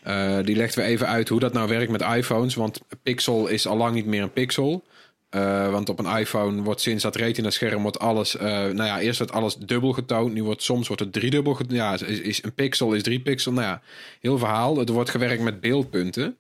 Eh, 0.04 0.38
die 0.44 0.56
legt 0.56 0.76
weer 0.76 0.86
even 0.86 1.08
uit 1.08 1.30
hoe 1.30 1.40
dat 1.40 1.54
nou 1.54 1.68
werkt 1.68 1.92
met 1.92 2.02
iPhones. 2.02 2.56
Want 2.56 2.82
pixel 3.04 3.48
is 3.48 3.68
al 3.68 3.78
lang 3.78 3.94
niet 3.94 4.06
meer 4.06 4.22
een 4.22 4.34
pixel. 4.34 4.84
Eh, 5.30 5.72
want 5.72 5.90
op 5.90 6.00
een 6.00 6.18
iPhone 6.18 6.62
wordt 6.62 6.82
sinds 6.82 7.04
dat 7.04 7.16
retina-scherm 7.16 7.82
wordt 7.82 8.00
alles... 8.00 8.38
eh, 8.38 8.48
nou 8.50 8.84
ja, 8.84 9.00
eerst 9.00 9.18
wordt 9.18 9.34
alles 9.34 9.56
dubbel 9.56 9.92
getoond. 9.92 10.34
Nu 10.34 10.44
wordt 10.44 10.64
soms 10.64 10.88
wordt 10.88 11.02
het 11.02 11.14
driedubbel 11.14 11.54
getoond. 11.54 11.76
Ja, 11.76 11.94
is, 11.94 12.20
is 12.20 12.44
een 12.44 12.54
pixel 12.54 12.94
is 12.94 13.04
drie 13.04 13.20
pixel. 13.20 13.52
Nou 13.52 13.66
ja, 13.66 13.82
heel 14.20 14.38
verhaal. 14.38 14.80
Er 14.80 14.92
wordt 14.92 15.10
gewerkt 15.10 15.42
met 15.42 15.62
beeldpunten. 15.62 16.38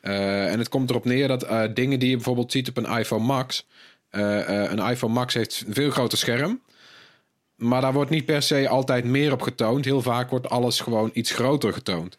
En 0.00 0.58
het 0.58 0.68
komt 0.68 0.90
erop 0.90 1.04
neer 1.04 1.28
dat 1.28 1.46
dingen 1.74 1.98
die 1.98 2.08
je 2.08 2.14
bijvoorbeeld 2.14 2.52
ziet 2.52 2.68
op 2.68 2.76
een 2.76 2.98
iPhone 2.98 3.24
Max... 3.24 3.66
een 4.10 4.90
iPhone 4.90 5.12
Max 5.12 5.34
heeft 5.34 5.64
een 5.66 5.74
veel 5.74 5.90
groter 5.90 6.18
scherm. 6.18 6.60
Maar 7.56 7.80
daar 7.80 7.92
wordt 7.92 8.10
niet 8.10 8.24
per 8.24 8.42
se 8.42 8.68
altijd 8.68 9.04
meer 9.04 9.32
op 9.32 9.42
getoond. 9.42 9.84
Heel 9.84 10.02
vaak 10.02 10.30
wordt 10.30 10.48
alles 10.48 10.80
gewoon 10.80 11.10
iets 11.12 11.30
groter 11.30 11.72
getoond. 11.72 12.18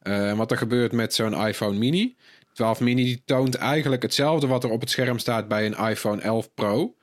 Eh, 0.00 0.32
wat 0.32 0.50
er 0.50 0.56
gebeurt 0.56 0.92
met 0.92 1.14
zo'n 1.14 1.46
iPhone 1.46 1.78
mini. 1.78 2.16
12 2.52 2.80
mini 2.80 3.04
die 3.04 3.22
toont 3.24 3.54
eigenlijk 3.54 4.02
hetzelfde 4.02 4.46
wat 4.46 4.64
er 4.64 4.70
op 4.70 4.80
het 4.80 4.90
scherm 4.90 5.18
staat 5.18 5.48
bij 5.48 5.66
een 5.66 5.88
iPhone 5.90 6.20
11 6.20 6.54
Pro. 6.54 6.94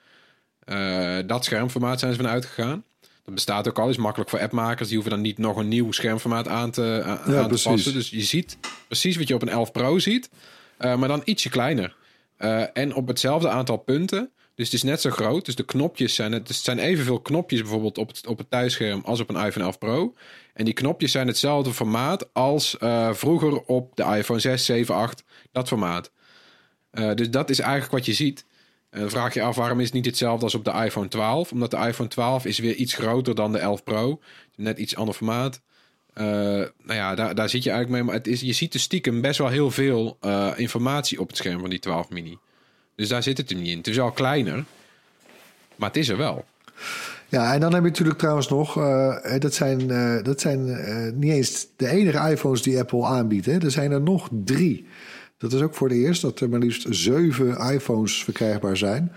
Eh, 0.59 1.17
dat 1.25 1.45
schermformaat 1.45 1.99
zijn 1.99 2.11
ze 2.13 2.17
van 2.21 2.27
uitgegaan. 2.29 2.83
Dat 3.23 3.33
bestaat 3.33 3.67
ook 3.67 3.79
al, 3.79 3.89
is 3.89 3.97
makkelijk 3.97 4.29
voor 4.29 4.39
appmakers. 4.39 4.87
Die 4.87 4.97
hoeven 4.97 5.13
dan 5.15 5.23
niet 5.23 5.37
nog 5.37 5.57
een 5.57 5.67
nieuw 5.67 5.91
schermformaat 5.91 6.47
aan 6.47 6.71
te, 6.71 7.01
aan 7.05 7.33
Ja, 7.33 7.47
te 7.47 7.61
passen. 7.63 7.93
Dus 7.93 8.09
je 8.09 8.21
ziet 8.21 8.57
precies 8.87 9.17
wat 9.17 9.27
je 9.27 9.33
op 9.33 9.41
een 9.41 9.49
11 9.49 9.71
Pro 9.71 9.99
ziet. 9.99 10.29
eh, 10.77 10.95
maar 10.95 11.07
dan 11.07 11.21
ietsje 11.25 11.49
kleiner. 11.49 11.95
En 12.73 12.93
op 12.93 13.07
hetzelfde 13.07 13.49
aantal 13.49 13.77
punten. 13.77 14.31
Dus 14.57 14.65
het 14.65 14.75
is 14.75 14.83
net 14.83 15.01
zo 15.01 15.09
groot. 15.09 15.45
Dus 15.45 15.55
de 15.55 15.65
knopjes 15.65 16.15
zijn 16.15 16.31
het. 16.31 16.47
Het 16.47 16.57
zijn 16.57 16.79
evenveel 16.79 17.19
knopjes 17.19 17.61
bijvoorbeeld 17.61 17.97
op 17.97 18.07
het, 18.07 18.27
op 18.27 18.37
het 18.37 18.49
thuisscherm 18.49 19.01
als 19.05 19.19
op 19.19 19.29
een 19.29 19.45
iPhone 19.45 19.65
11 19.65 19.77
Pro. 19.77 20.15
En 20.53 20.65
die 20.65 20.73
knopjes 20.73 21.11
zijn 21.11 21.27
hetzelfde 21.27 21.73
formaat 21.73 22.33
als 22.33 22.77
eh, 22.77 23.13
vroeger 23.13 23.61
op 23.61 23.95
de 23.95 24.03
iPhone 24.03 24.39
6, 24.39 24.65
7, 24.65 24.95
8. 24.95 25.23
Dat 25.51 25.67
formaat. 25.67 26.11
Eh, 26.89 27.13
dus 27.13 27.29
dat 27.29 27.49
is 27.49 27.59
eigenlijk 27.59 27.91
wat 27.91 28.05
je 28.05 28.13
ziet. 28.13 28.45
En 28.89 28.99
dan 28.99 29.09
vraag 29.09 29.33
je 29.33 29.41
af 29.41 29.55
waarom 29.55 29.79
is 29.79 29.85
het 29.85 29.93
niet 29.93 30.05
hetzelfde 30.05 30.43
als 30.43 30.55
op 30.55 30.65
de 30.65 30.71
iPhone 30.71 31.07
12? 31.07 31.51
Omdat 31.51 31.71
de 31.71 31.77
iPhone 31.77 32.09
12 32.09 32.45
is 32.45 32.59
weer 32.59 32.75
iets 32.75 32.93
groter 32.93 33.35
dan 33.35 33.51
de 33.51 33.57
11 33.57 33.83
Pro. 33.83 34.21
Net 34.55 34.79
iets 34.79 34.95
ander 34.95 35.15
formaat. 35.15 35.61
Uh, 36.15 36.25
nou 36.25 36.69
ja, 36.83 37.15
daar, 37.15 37.35
daar 37.35 37.49
zit 37.49 37.63
je 37.63 37.69
eigenlijk 37.69 37.99
mee. 37.99 38.09
Maar 38.09 38.23
het 38.23 38.27
is, 38.27 38.41
je 38.41 38.53
ziet 38.53 38.71
dus 38.71 38.81
stiekem 38.81 39.21
best 39.21 39.37
wel 39.37 39.47
heel 39.47 39.71
veel 39.71 40.17
informatie 40.55 41.19
op 41.19 41.27
het 41.27 41.37
scherm 41.37 41.59
van 41.59 41.69
die 41.69 41.79
12 41.79 42.09
mini. 42.09 42.37
Dus 42.97 43.07
daar 43.07 43.23
zit 43.23 43.37
het 43.37 43.49
er 43.49 43.55
niet 43.55 43.67
in. 43.67 43.77
Het 43.77 43.87
is 43.87 43.95
wel 43.95 44.11
kleiner, 44.11 44.65
maar 45.75 45.87
het 45.87 45.97
is 45.97 46.09
er 46.09 46.17
wel. 46.17 46.45
Ja, 47.29 47.53
en 47.53 47.59
dan 47.59 47.73
heb 47.73 47.83
je 47.83 47.89
natuurlijk 47.89 48.17
trouwens 48.17 48.49
nog, 48.49 48.77
uh, 48.77 49.15
dat 49.39 49.53
zijn, 49.53 49.81
uh, 49.81 50.23
dat 50.23 50.41
zijn 50.41 50.67
uh, 50.67 51.11
niet 51.13 51.31
eens 51.31 51.67
de 51.75 51.87
enige 51.87 52.29
iPhones 52.29 52.61
die 52.61 52.79
Apple 52.79 53.05
aanbiedt. 53.05 53.45
Hè. 53.45 53.57
Er 53.57 53.71
zijn 53.71 53.91
er 53.91 54.01
nog 54.01 54.29
drie. 54.43 54.87
Dat 55.37 55.53
is 55.53 55.61
ook 55.61 55.75
voor 55.75 55.89
de 55.89 55.95
eerst 55.95 56.21
dat 56.21 56.39
er 56.39 56.49
maar 56.49 56.59
liefst 56.59 56.85
zeven 56.89 57.57
iPhones 57.57 58.23
verkrijgbaar 58.23 58.77
zijn. 58.77 59.11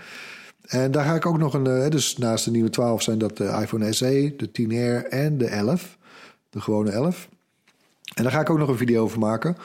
En 0.66 0.90
daar 0.90 1.04
ga 1.04 1.14
ik 1.14 1.26
ook 1.26 1.38
nog 1.38 1.54
een, 1.54 1.90
dus 1.90 2.16
naast 2.16 2.44
de 2.44 2.50
nieuwe 2.50 2.70
12 2.70 3.02
zijn 3.02 3.18
dat 3.18 3.36
de 3.36 3.58
iPhone 3.60 3.92
SE, 3.92 4.34
de 4.36 4.48
10R 4.48 5.08
en 5.08 5.38
de 5.38 5.46
11. 5.46 5.96
De 6.50 6.60
gewone 6.60 6.90
11. 6.90 7.28
En 8.14 8.22
daar 8.22 8.32
ga 8.32 8.40
ik 8.40 8.50
ook 8.50 8.58
nog 8.58 8.68
een 8.68 8.76
video 8.76 9.02
over 9.02 9.18
maken. 9.18 9.56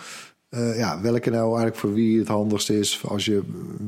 Uh, 0.56 0.78
ja, 0.78 1.02
welke 1.02 1.30
nou 1.30 1.46
eigenlijk 1.46 1.76
voor 1.76 1.94
wie 1.94 2.20
het 2.20 2.28
handigst 2.28 2.70
is. 2.70 3.02
Als 3.08 3.26
je, 3.26 3.42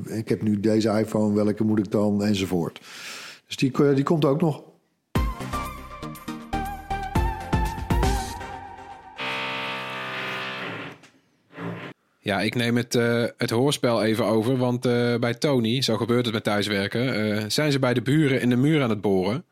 ik 0.05 0.29
heb 0.29 0.41
nu 0.41 0.59
deze 0.59 0.89
iPhone, 0.89 1.35
welke 1.35 1.63
moet 1.63 1.79
ik 1.79 1.91
dan 1.91 2.23
enzovoort. 2.23 2.79
Dus 3.45 3.55
die, 3.55 3.93
die 3.93 4.03
komt 4.03 4.25
ook 4.25 4.41
nog. 4.41 4.63
Ja, 12.19 12.41
ik 12.41 12.55
neem 12.55 12.77
het, 12.77 12.95
uh, 12.95 13.23
het 13.37 13.49
hoorspel 13.49 14.03
even 14.03 14.25
over. 14.25 14.57
Want 14.57 14.81
bij 15.19 15.33
Tony, 15.33 15.81
zo 15.81 15.97
gebeurt 15.97 16.25
het 16.25 16.33
met 16.33 16.43
thuiswerken, 16.43 17.51
zijn 17.51 17.71
ze 17.71 17.79
bij 17.79 17.93
de 17.93 18.01
buren 18.01 18.41
in 18.41 18.49
de 18.49 18.55
muur 18.55 18.83
aan 18.83 18.89
het 18.89 19.01
boren. 19.01 19.45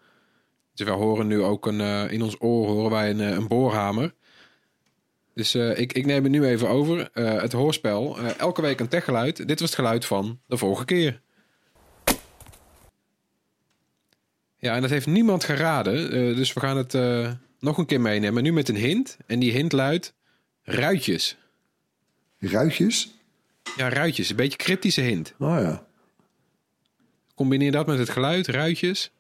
We 0.74 0.90
horen 0.90 1.28
nu 1.28 1.42
ook 1.42 1.66
een, 1.66 2.10
in 2.10 2.22
ons 2.22 2.36
oor 2.40 2.68
horen 2.68 2.92
wij 2.92 3.10
een, 3.10 3.20
een 3.20 3.48
boorhamer. 3.48 4.14
Dus 5.36 5.56
ik, 5.56 5.94
ik 5.94 6.06
neem 6.06 6.24
het 6.24 6.32
nu 6.32 6.46
even 6.46 6.70
over. 6.70 7.10
het 7.14 7.52
hoorspel. 7.52 8.18
elke 8.20 8.62
week 8.62 8.80
een 8.80 8.88
techgeluid. 8.88 9.48
Dit 9.48 9.60
was 9.60 9.70
het 9.70 9.80
geluid 9.80 10.06
van 10.06 10.40
de 10.48 10.58
vorige 10.58 10.86
keer. 10.86 11.22
Ja, 14.58 14.76
en 14.76 14.82
dat 14.82 14.90
heeft 14.90 15.08
niemand 15.08 15.44
geraden. 15.44 16.10
Dus 16.36 16.54
we 16.54 16.60
gaan 16.60 16.78
het 16.78 16.94
nog 17.60 17.78
een 17.78 17.86
keer 17.86 18.02
meenemen. 18.02 18.44
Nu 18.44 18.54
met 18.54 18.70
een 18.70 18.76
hint. 18.76 19.18
En 19.26 19.40
die 19.40 19.52
hint 19.52 19.72
luidt 19.72 20.14
ruitjes. 20.64 21.38
Ruitjes? 22.40 23.16
Ja, 23.78 23.90
ruitjes. 23.90 24.30
Een 24.30 24.36
beetje 24.36 24.58
cryptische 24.58 25.02
hint. 25.02 25.34
Oh 25.40 25.60
ja. 25.62 25.86
Combineer 27.36 27.72
dat 27.72 27.88
met 27.88 28.00
het 28.00 28.10
geluid, 28.10 28.48
ruitjes. 28.48 29.12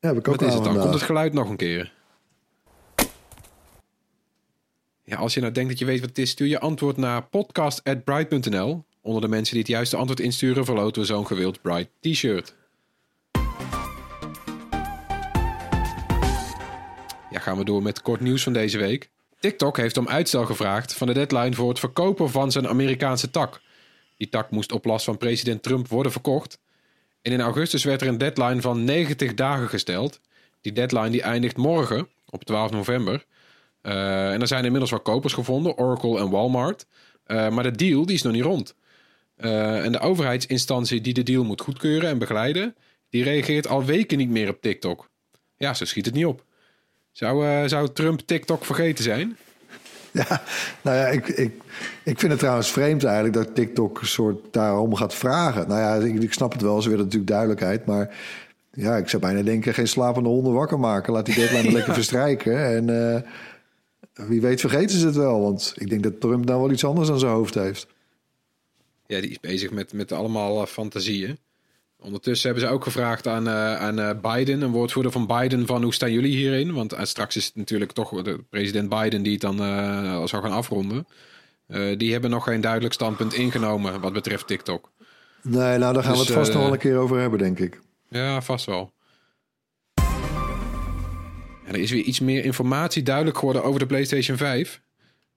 Ja, 0.00 0.08
heb 0.08 0.18
ik 0.18 0.28
ook 0.28 0.36
Wat 0.36 0.48
is 0.48 0.54
het 0.54 0.64
dan? 0.64 0.78
Komt 0.78 0.94
het 0.94 1.02
geluid 1.02 1.32
nog 1.32 1.48
een 1.48 1.56
keer? 1.56 1.92
Ja, 5.08 5.16
als 5.16 5.34
je 5.34 5.40
nou 5.40 5.52
denkt 5.52 5.70
dat 5.70 5.78
je 5.78 5.84
weet 5.84 6.00
wat 6.00 6.08
het 6.08 6.18
is, 6.18 6.30
stuur 6.30 6.46
je 6.46 6.60
antwoord 6.60 6.96
naar 6.96 7.22
podcast.bright.nl. 7.22 8.84
Onder 9.00 9.22
de 9.22 9.28
mensen 9.28 9.52
die 9.52 9.62
het 9.62 9.72
juiste 9.72 9.96
antwoord 9.96 10.20
insturen, 10.20 10.64
verloten 10.64 11.00
we 11.02 11.06
zo'n 11.06 11.26
gewild 11.26 11.62
Bright 11.62 11.88
t-shirt. 12.00 12.54
Ja, 17.30 17.38
gaan 17.38 17.58
we 17.58 17.64
door 17.64 17.82
met 17.82 18.02
kort 18.02 18.20
nieuws 18.20 18.42
van 18.42 18.52
deze 18.52 18.78
week. 18.78 19.10
TikTok 19.40 19.76
heeft 19.76 19.96
om 19.96 20.08
uitstel 20.08 20.44
gevraagd 20.44 20.94
van 20.94 21.06
de 21.06 21.12
deadline 21.12 21.54
voor 21.54 21.68
het 21.68 21.78
verkopen 21.78 22.30
van 22.30 22.52
zijn 22.52 22.68
Amerikaanse 22.68 23.30
tak. 23.30 23.60
Die 24.16 24.28
tak 24.28 24.50
moest 24.50 24.72
op 24.72 24.84
last 24.84 25.04
van 25.04 25.16
president 25.16 25.62
Trump 25.62 25.88
worden 25.88 26.12
verkocht. 26.12 26.58
En 27.22 27.32
in 27.32 27.40
augustus 27.40 27.84
werd 27.84 28.00
er 28.00 28.08
een 28.08 28.18
deadline 28.18 28.60
van 28.60 28.84
90 28.84 29.34
dagen 29.34 29.68
gesteld. 29.68 30.20
Die 30.60 30.72
deadline 30.72 31.10
die 31.10 31.22
eindigt 31.22 31.56
morgen, 31.56 32.08
op 32.30 32.44
12 32.44 32.70
november. 32.70 33.24
Uh, 33.82 34.32
en 34.32 34.40
er 34.40 34.46
zijn 34.46 34.64
inmiddels 34.64 34.90
wel 34.90 35.00
kopers 35.00 35.32
gevonden, 35.32 35.76
Oracle 35.76 36.18
en 36.18 36.30
Walmart. 36.30 36.86
Uh, 37.26 37.48
maar 37.48 37.62
de 37.62 37.70
deal 37.70 38.06
die 38.06 38.14
is 38.14 38.22
nog 38.22 38.32
niet 38.32 38.42
rond. 38.42 38.74
Uh, 39.38 39.84
en 39.84 39.92
de 39.92 40.00
overheidsinstantie 40.00 41.00
die 41.00 41.14
de 41.14 41.22
deal 41.22 41.44
moet 41.44 41.60
goedkeuren 41.60 42.08
en 42.08 42.18
begeleiden, 42.18 42.74
die 43.10 43.24
reageert 43.24 43.68
al 43.68 43.84
weken 43.84 44.18
niet 44.18 44.30
meer 44.30 44.48
op 44.48 44.60
TikTok. 44.60 45.08
Ja, 45.56 45.74
zo 45.74 45.84
schiet 45.84 46.04
het 46.04 46.14
niet 46.14 46.26
op. 46.26 46.44
Zou, 47.12 47.68
zou 47.68 47.92
Trump 47.92 48.20
TikTok 48.20 48.64
vergeten 48.64 49.04
zijn? 49.04 49.36
Ja, 50.12 50.42
nou 50.82 50.96
ja, 50.96 51.06
ik, 51.06 51.28
ik, 51.28 51.52
ik 52.02 52.18
vind 52.18 52.30
het 52.30 52.40
trouwens 52.40 52.70
vreemd 52.70 53.04
eigenlijk 53.04 53.34
dat 53.34 53.54
TikTok 53.54 54.00
een 54.00 54.06
soort 54.06 54.52
daarom 54.52 54.94
gaat 54.94 55.14
vragen. 55.14 55.68
Nou 55.68 55.80
ja, 55.80 56.06
ik, 56.06 56.22
ik 56.22 56.32
snap 56.32 56.52
het 56.52 56.62
wel, 56.62 56.82
ze 56.82 56.88
willen 56.88 57.04
natuurlijk 57.04 57.30
duidelijkheid, 57.30 57.86
maar 57.86 58.16
ja, 58.72 58.96
ik 58.96 59.08
zou 59.08 59.22
bijna 59.22 59.42
denken, 59.42 59.74
geen 59.74 59.88
slapende 59.88 60.28
honden 60.28 60.52
wakker 60.52 60.78
maken. 60.78 61.12
Laat 61.12 61.26
die 61.26 61.34
deadline 61.34 61.62
ja. 61.68 61.72
lekker 61.72 61.94
verstrijken. 61.94 62.66
En 62.66 63.24
wie 64.26 64.40
weet 64.40 64.60
vergeten 64.60 64.98
ze 64.98 65.06
het 65.06 65.16
wel, 65.16 65.40
want 65.40 65.74
ik 65.76 65.88
denk 65.88 66.02
dat 66.02 66.20
Trump 66.20 66.44
nou 66.44 66.60
wel 66.60 66.70
iets 66.70 66.84
anders 66.84 67.10
aan 67.10 67.18
zijn 67.18 67.32
hoofd 67.32 67.54
heeft. 67.54 67.86
Ja, 69.06 69.20
die 69.20 69.30
is 69.30 69.40
bezig 69.40 69.70
met, 69.70 69.92
met 69.92 70.12
allemaal 70.12 70.60
uh, 70.60 70.66
fantasieën. 70.66 71.38
Ondertussen 72.00 72.50
hebben 72.50 72.68
ze 72.68 72.74
ook 72.74 72.82
gevraagd 72.82 73.26
aan, 73.26 73.46
uh, 73.46 73.76
aan 73.76 73.98
uh, 73.98 74.10
Biden, 74.22 74.60
een 74.60 74.70
woordvoerder 74.70 75.12
van 75.12 75.26
Biden, 75.26 75.66
van 75.66 75.82
hoe 75.82 75.94
staan 75.94 76.12
jullie 76.12 76.36
hierin? 76.36 76.72
Want 76.72 76.92
uh, 76.92 77.02
straks 77.02 77.36
is 77.36 77.44
het 77.44 77.54
natuurlijk 77.56 77.92
toch 77.92 78.22
de 78.22 78.44
president 78.50 78.88
Biden 78.88 79.22
die 79.22 79.32
het 79.32 79.40
dan 79.40 79.56
zou 80.28 80.42
gaan 80.42 80.52
afronden. 80.52 81.06
die 81.96 82.12
hebben 82.12 82.30
nog 82.30 82.44
geen 82.44 82.60
duidelijk 82.60 82.94
standpunt 82.94 83.34
ingenomen 83.34 84.00
wat 84.00 84.12
betreft 84.12 84.46
TikTok. 84.46 84.90
Nee, 85.42 85.78
nou 85.78 85.94
daar 85.94 86.02
gaan 86.02 86.12
dus, 86.12 86.20
we 86.20 86.26
het 86.26 86.38
vast 86.38 86.52
nog 86.52 86.62
wel 86.62 86.72
een 86.72 86.78
keer 86.78 86.96
over 86.96 87.18
hebben, 87.18 87.38
denk 87.38 87.58
ik. 87.58 87.80
Ja, 88.08 88.42
vast 88.42 88.66
wel. 88.66 88.92
Er 91.68 91.76
is 91.76 91.90
weer 91.90 92.02
iets 92.02 92.20
meer 92.20 92.44
informatie 92.44 93.02
duidelijk 93.02 93.38
geworden 93.38 93.64
over 93.64 93.80
de 93.80 93.86
PlayStation 93.86 94.36
5. 94.36 94.80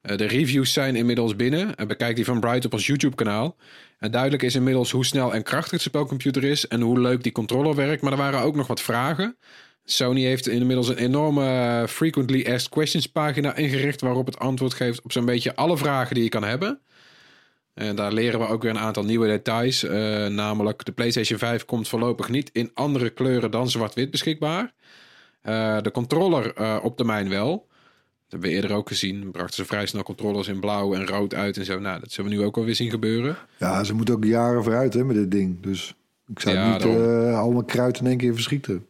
Uh, 0.01 0.17
de 0.17 0.25
reviews 0.25 0.73
zijn 0.73 0.95
inmiddels 0.95 1.35
binnen. 1.35 1.75
En 1.75 1.87
bekijk 1.87 2.15
die 2.15 2.25
van 2.25 2.39
Bright 2.39 2.65
op 2.65 2.73
ons 2.73 2.87
YouTube-kanaal. 2.87 3.55
En 3.99 4.11
duidelijk 4.11 4.43
is 4.43 4.55
inmiddels 4.55 4.91
hoe 4.91 5.05
snel 5.05 5.33
en 5.33 5.43
krachtig 5.43 5.71
de 5.71 5.89
spelcomputer 5.89 6.43
is. 6.43 6.67
En 6.67 6.81
hoe 6.81 6.99
leuk 6.99 7.23
die 7.23 7.31
controller 7.31 7.75
werkt. 7.75 8.01
Maar 8.01 8.11
er 8.11 8.17
waren 8.17 8.39
ook 8.39 8.55
nog 8.55 8.67
wat 8.67 8.81
vragen. 8.81 9.37
Sony 9.83 10.21
heeft 10.21 10.47
inmiddels 10.47 10.87
een 10.87 10.97
enorme 10.97 11.43
uh, 11.43 11.87
Frequently 11.87 12.45
Asked 12.53 12.69
Questions 12.69 13.07
pagina 13.07 13.55
ingericht. 13.55 14.01
Waarop 14.01 14.25
het 14.25 14.39
antwoord 14.39 14.73
geeft 14.73 15.01
op 15.01 15.11
zo'n 15.11 15.25
beetje 15.25 15.55
alle 15.55 15.77
vragen 15.77 16.15
die 16.15 16.23
je 16.23 16.29
kan 16.29 16.43
hebben. 16.43 16.79
En 17.73 17.95
daar 17.95 18.11
leren 18.11 18.39
we 18.39 18.47
ook 18.47 18.61
weer 18.61 18.71
een 18.71 18.79
aantal 18.79 19.03
nieuwe 19.03 19.27
details. 19.27 19.83
Uh, 19.83 19.91
namelijk, 20.27 20.85
de 20.85 20.91
PlayStation 20.91 21.39
5 21.39 21.65
komt 21.65 21.87
voorlopig 21.87 22.29
niet 22.29 22.49
in 22.53 22.71
andere 22.73 23.09
kleuren 23.09 23.51
dan 23.51 23.69
zwart-wit 23.69 24.11
beschikbaar. 24.11 24.73
Uh, 25.45 25.81
de 25.81 25.91
controller 25.91 26.59
uh, 26.59 26.79
op 26.83 26.97
termijn 26.97 27.29
wel. 27.29 27.49
Dat 27.49 28.41
hebben 28.41 28.49
we 28.49 28.55
eerder 28.55 28.77
ook 28.77 28.87
gezien. 28.87 29.31
Brachten 29.31 29.55
ze 29.55 29.65
vrij 29.65 29.85
snel 29.85 30.03
controllers 30.03 30.47
in 30.47 30.59
blauw 30.59 30.93
en 30.93 31.07
rood 31.07 31.33
uit 31.33 31.57
en 31.57 31.65
zo. 31.65 31.79
Nou, 31.79 31.99
dat 31.99 32.11
zullen 32.11 32.31
we 32.31 32.37
nu 32.37 32.43
ook 32.43 32.57
alweer 32.57 32.75
zien 32.75 32.89
gebeuren. 32.89 33.37
Ja, 33.57 33.83
ze 33.83 33.93
moeten 33.93 34.15
ook 34.15 34.23
jaren 34.23 34.63
vooruit 34.63 34.93
hè, 34.93 35.03
met 35.03 35.15
dit 35.15 35.31
ding. 35.31 35.61
Dus 35.61 35.95
ik 36.27 36.39
zou 36.39 36.55
ja, 36.55 36.73
niet 36.73 36.85
uh, 36.85 37.39
allemaal 37.39 37.63
kruid 37.63 37.99
in 37.99 38.05
één 38.05 38.17
keer 38.17 38.33
verschieten. 38.33 38.85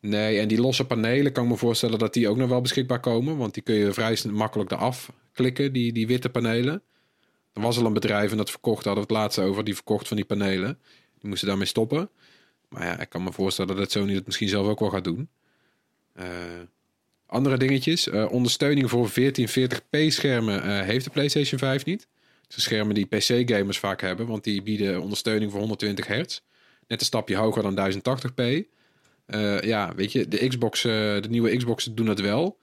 Nee, 0.00 0.38
en 0.38 0.48
die 0.48 0.60
losse 0.60 0.86
panelen 0.86 1.32
kan 1.32 1.44
ik 1.44 1.50
me 1.50 1.56
voorstellen 1.56 1.98
dat 1.98 2.14
die 2.14 2.28
ook 2.28 2.36
nog 2.36 2.48
wel 2.48 2.60
beschikbaar 2.60 3.00
komen. 3.00 3.36
Want 3.36 3.54
die 3.54 3.62
kun 3.62 3.74
je 3.74 3.92
vrij 3.92 4.18
makkelijk 4.30 4.70
eraf 4.70 5.12
klikken, 5.32 5.72
die, 5.72 5.92
die 5.92 6.06
witte 6.06 6.28
panelen. 6.28 6.82
Er 7.52 7.60
was 7.60 7.78
al 7.78 7.86
een 7.86 7.92
bedrijf 7.92 8.30
en 8.30 8.36
dat 8.36 8.50
verkocht, 8.50 8.84
hadden 8.84 9.06
we 9.06 9.12
het 9.12 9.18
laatste 9.18 9.42
over, 9.42 9.64
die 9.64 9.74
verkocht 9.74 10.08
van 10.08 10.16
die 10.16 10.26
panelen. 10.26 10.78
Die 11.18 11.28
moesten 11.28 11.48
daarmee 11.48 11.66
stoppen. 11.66 12.10
Maar 12.68 12.84
ja, 12.84 13.00
ik 13.00 13.08
kan 13.08 13.22
me 13.22 13.32
voorstellen 13.32 13.76
dat 13.76 13.90
Sony 13.90 14.14
dat 14.14 14.26
misschien 14.26 14.48
zelf 14.48 14.66
ook 14.66 14.80
wel 14.80 14.90
gaat 14.90 15.04
doen. 15.04 15.28
Uh, 16.18 16.24
andere 17.26 17.56
dingetjes. 17.56 18.06
Uh, 18.06 18.32
ondersteuning 18.32 18.90
voor 18.90 19.10
1440p 19.10 20.06
schermen 20.06 20.66
uh, 20.66 20.80
heeft 20.80 21.04
de 21.04 21.10
PlayStation 21.10 21.58
5 21.58 21.84
niet. 21.84 22.06
De 22.46 22.60
schermen 22.60 22.94
die 22.94 23.06
PC-gamers 23.06 23.78
vaak 23.78 24.00
hebben, 24.00 24.26
want 24.26 24.44
die 24.44 24.62
bieden 24.62 25.00
ondersteuning 25.00 25.50
voor 25.50 25.60
120 25.60 26.06
hertz. 26.06 26.40
Net 26.86 27.00
een 27.00 27.06
stapje 27.06 27.36
hoger 27.36 27.62
dan 27.62 27.92
1080p. 27.92 28.44
Uh, 29.26 29.60
ja, 29.60 29.94
weet 29.94 30.12
je, 30.12 30.28
de, 30.28 30.48
Xbox, 30.48 30.82
de 30.82 31.26
nieuwe 31.28 31.56
Xboxen 31.56 31.94
doen 31.94 32.06
dat 32.06 32.20
wel. 32.20 32.58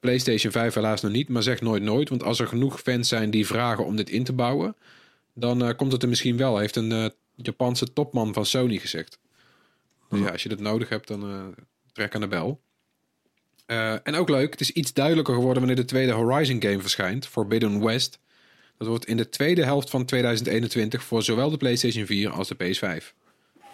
PlayStation 0.00 0.52
5 0.52 0.74
helaas 0.74 1.00
nog 1.00 1.12
niet, 1.12 1.28
maar 1.28 1.42
zeg 1.42 1.60
nooit 1.60 1.82
nooit. 1.82 2.08
Want 2.08 2.22
als 2.22 2.38
er 2.38 2.46
genoeg 2.46 2.80
fans 2.80 3.08
zijn 3.08 3.30
die 3.30 3.46
vragen 3.46 3.84
om 3.84 3.96
dit 3.96 4.10
in 4.10 4.24
te 4.24 4.32
bouwen, 4.32 4.76
dan 5.34 5.76
komt 5.76 5.92
het 5.92 6.02
er 6.02 6.08
misschien 6.08 6.36
wel. 6.36 6.58
Heeft 6.58 6.76
een 6.76 7.12
Japanse 7.34 7.92
topman 7.92 8.34
van 8.34 8.46
Sony 8.46 8.78
gezegd. 8.78 9.18
Dus 10.08 10.20
ja, 10.20 10.28
als 10.30 10.42
je 10.42 10.48
dat 10.48 10.60
nodig 10.60 10.88
hebt, 10.88 11.08
dan 11.08 11.54
trek 11.92 12.14
aan 12.14 12.20
de 12.20 12.28
bel. 12.28 12.60
Uh, 13.66 13.92
en 14.02 14.14
ook 14.14 14.28
leuk, 14.28 14.50
het 14.50 14.60
is 14.60 14.70
iets 14.70 14.92
duidelijker 14.92 15.34
geworden 15.34 15.58
wanneer 15.58 15.82
de 15.82 15.90
tweede 15.90 16.12
Horizon 16.12 16.62
game 16.62 16.80
verschijnt, 16.80 17.26
Forbidden 17.26 17.84
West. 17.84 18.18
Dat 18.78 18.88
wordt 18.88 19.06
in 19.06 19.16
de 19.16 19.28
tweede 19.28 19.64
helft 19.64 19.90
van 19.90 20.04
2021 20.04 21.02
voor 21.02 21.22
zowel 21.22 21.50
de 21.50 21.56
PlayStation 21.56 22.06
4 22.06 22.30
als 22.30 22.48
de 22.48 22.54
PS5. 22.54 23.14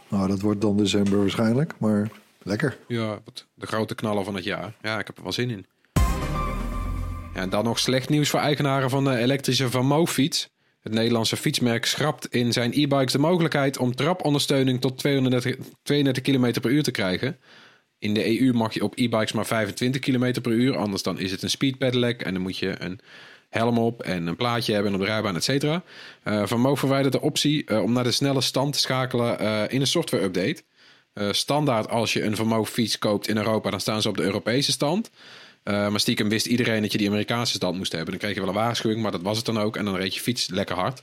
Nou, 0.08 0.28
dat 0.28 0.40
wordt 0.40 0.60
dan 0.60 0.76
december 0.76 1.18
waarschijnlijk, 1.18 1.72
maar 1.78 2.10
lekker. 2.42 2.78
Ja, 2.88 3.22
de 3.54 3.66
grote 3.66 3.94
knaller 3.94 4.24
van 4.24 4.34
het 4.34 4.44
jaar. 4.44 4.74
Ja, 4.82 4.98
ik 4.98 5.06
heb 5.06 5.16
er 5.16 5.22
wel 5.22 5.32
zin 5.32 5.50
in. 5.50 5.66
Ja, 7.34 7.40
en 7.40 7.50
dan 7.50 7.64
nog 7.64 7.78
slecht 7.78 8.08
nieuws 8.08 8.28
voor 8.28 8.40
eigenaren 8.40 8.90
van 8.90 9.04
de 9.04 9.16
elektrische 9.16 9.70
Van 9.70 10.08
fiets. 10.08 10.50
Het 10.80 10.92
Nederlandse 10.92 11.36
fietsmerk 11.36 11.86
schrapt 11.86 12.26
in 12.26 12.52
zijn 12.52 12.72
e-bikes 12.72 13.12
de 13.12 13.18
mogelijkheid 13.18 13.78
om 13.78 13.94
trapondersteuning 13.94 14.80
tot 14.80 14.98
230, 14.98 15.56
32 15.82 16.22
km 16.22 16.60
per 16.60 16.70
uur 16.70 16.82
te 16.82 16.90
krijgen. 16.90 17.38
In 18.02 18.14
de 18.14 18.40
EU 18.40 18.52
mag 18.52 18.74
je 18.74 18.84
op 18.84 18.92
e-bikes 18.96 19.32
maar 19.32 19.46
25 19.46 20.00
km 20.00 20.40
per 20.40 20.52
uur. 20.52 20.76
Anders 20.76 21.02
dan 21.02 21.18
is 21.18 21.30
het 21.30 21.42
een 21.42 21.50
speed 21.50 21.78
pedelec 21.78 22.22
en 22.22 22.32
dan 22.32 22.42
moet 22.42 22.58
je 22.58 22.74
een 22.78 23.00
helm 23.48 23.78
op 23.78 24.02
en 24.02 24.26
een 24.26 24.36
plaatje 24.36 24.74
hebben 24.74 24.94
op 24.94 25.00
de 25.00 25.06
rijbaan, 25.06 25.36
et 25.36 25.44
cetera. 25.44 25.82
Uh, 26.24 26.46
Van 26.46 26.76
verwijdert 26.76 27.12
de 27.12 27.20
optie 27.20 27.64
uh, 27.66 27.82
om 27.82 27.92
naar 27.92 28.04
de 28.04 28.10
snelle 28.10 28.40
stand 28.40 28.72
te 28.72 28.78
schakelen 28.78 29.42
uh, 29.42 29.62
in 29.68 29.80
een 29.80 29.86
software 29.86 30.24
update. 30.24 30.62
standaard 31.30 31.88
als 31.88 32.12
je 32.12 32.22
een 32.22 32.36
Van 32.36 32.66
fiets 32.66 32.98
koopt 32.98 33.28
in 33.28 33.36
Europa, 33.36 33.70
dan 33.70 33.80
staan 33.80 34.02
ze 34.02 34.08
op 34.08 34.16
de 34.16 34.22
Europese 34.22 34.72
stand. 34.72 35.10
maar 35.64 36.00
stiekem 36.00 36.28
wist 36.28 36.46
iedereen 36.46 36.82
dat 36.82 36.92
je 36.92 36.98
die 36.98 37.08
Amerikaanse 37.08 37.54
stand 37.54 37.76
moest 37.76 37.92
hebben. 37.92 38.10
Dan 38.10 38.18
kreeg 38.18 38.34
je 38.34 38.40
wel 38.40 38.48
een 38.48 38.54
waarschuwing, 38.54 39.02
maar 39.02 39.12
dat 39.12 39.22
was 39.22 39.36
het 39.36 39.46
dan 39.46 39.58
ook. 39.58 39.76
En 39.76 39.84
dan 39.84 39.96
reed 39.96 40.14
je 40.14 40.20
fiets 40.20 40.48
lekker 40.48 40.76
hard. 40.76 41.02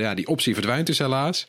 ja, 0.00 0.14
die 0.14 0.26
optie 0.26 0.54
verdwijnt 0.54 0.86
dus 0.86 0.98
helaas. 0.98 1.48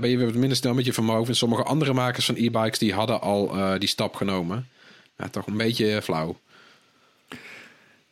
Ben 0.00 0.08
je 0.08 0.16
weer 0.16 0.38
minder 0.38 0.56
snel 0.56 0.74
met 0.74 0.84
je 0.84 0.92
vermogen. 0.92 1.28
En 1.28 1.36
sommige 1.36 1.62
andere 1.62 1.92
makers 1.92 2.26
van 2.26 2.34
e-bikes 2.34 2.78
die 2.78 2.92
hadden 2.92 3.20
al 3.20 3.54
die 3.78 3.88
stap 3.88 4.14
genomen. 4.14 4.68
Ja, 5.16 5.28
toch 5.28 5.46
een 5.46 5.56
beetje 5.56 6.02
flauw. 6.02 6.36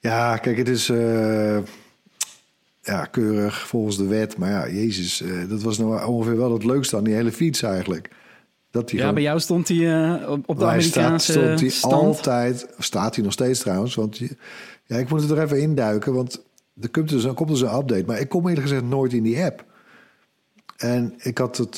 Ja, 0.02 0.36
kijk, 0.36 0.56
het 0.56 0.68
is 0.68 0.88
uh, 0.88 1.58
ja, 2.82 3.04
keurig 3.04 3.66
volgens 3.66 3.96
de 3.96 4.06
wet. 4.06 4.36
Maar 4.36 4.50
ja, 4.50 4.68
Jezus, 4.74 5.20
uh, 5.20 5.48
dat 5.48 5.62
was 5.62 5.78
nou 5.78 6.06
ongeveer 6.06 6.36
wel 6.36 6.52
het 6.52 6.64
leukste 6.64 6.96
aan 6.96 7.04
die 7.04 7.14
hele 7.14 7.32
fiets 7.32 7.62
eigenlijk. 7.62 8.10
Dat 8.70 8.86
die 8.86 8.94
ja, 8.94 9.00
gewoon... 9.00 9.14
bij 9.14 9.22
jou 9.22 9.40
stond 9.40 9.68
hij 9.68 9.76
uh, 9.76 10.30
op, 10.30 10.48
op 10.48 10.58
de 10.58 10.64
Amerikaanse 10.64 11.32
staat, 11.32 11.44
stond 11.44 11.60
hij 11.60 11.68
stand. 11.68 11.94
altijd, 11.94 12.66
staat 12.78 13.14
hij 13.14 13.24
nog 13.24 13.32
steeds 13.32 13.60
trouwens. 13.60 13.94
Want 13.94 14.18
je, 14.18 14.36
ja, 14.84 14.96
ik 14.96 15.08
moet 15.08 15.30
er 15.30 15.42
even 15.42 15.60
induiken, 15.60 16.14
want 16.14 16.42
er 16.80 16.88
komt 16.88 17.08
dus, 17.08 17.24
er 17.24 17.34
komt 17.34 17.48
dus 17.48 17.60
een 17.60 17.74
update. 17.74 18.04
Maar 18.06 18.20
ik 18.20 18.28
kom 18.28 18.48
eerlijk 18.48 18.66
gezegd 18.66 18.84
nooit 18.84 19.12
in 19.12 19.22
die 19.22 19.42
app. 19.42 19.64
En 20.76 21.14
ik 21.18 21.38
had 21.38 21.56
het 21.56 21.74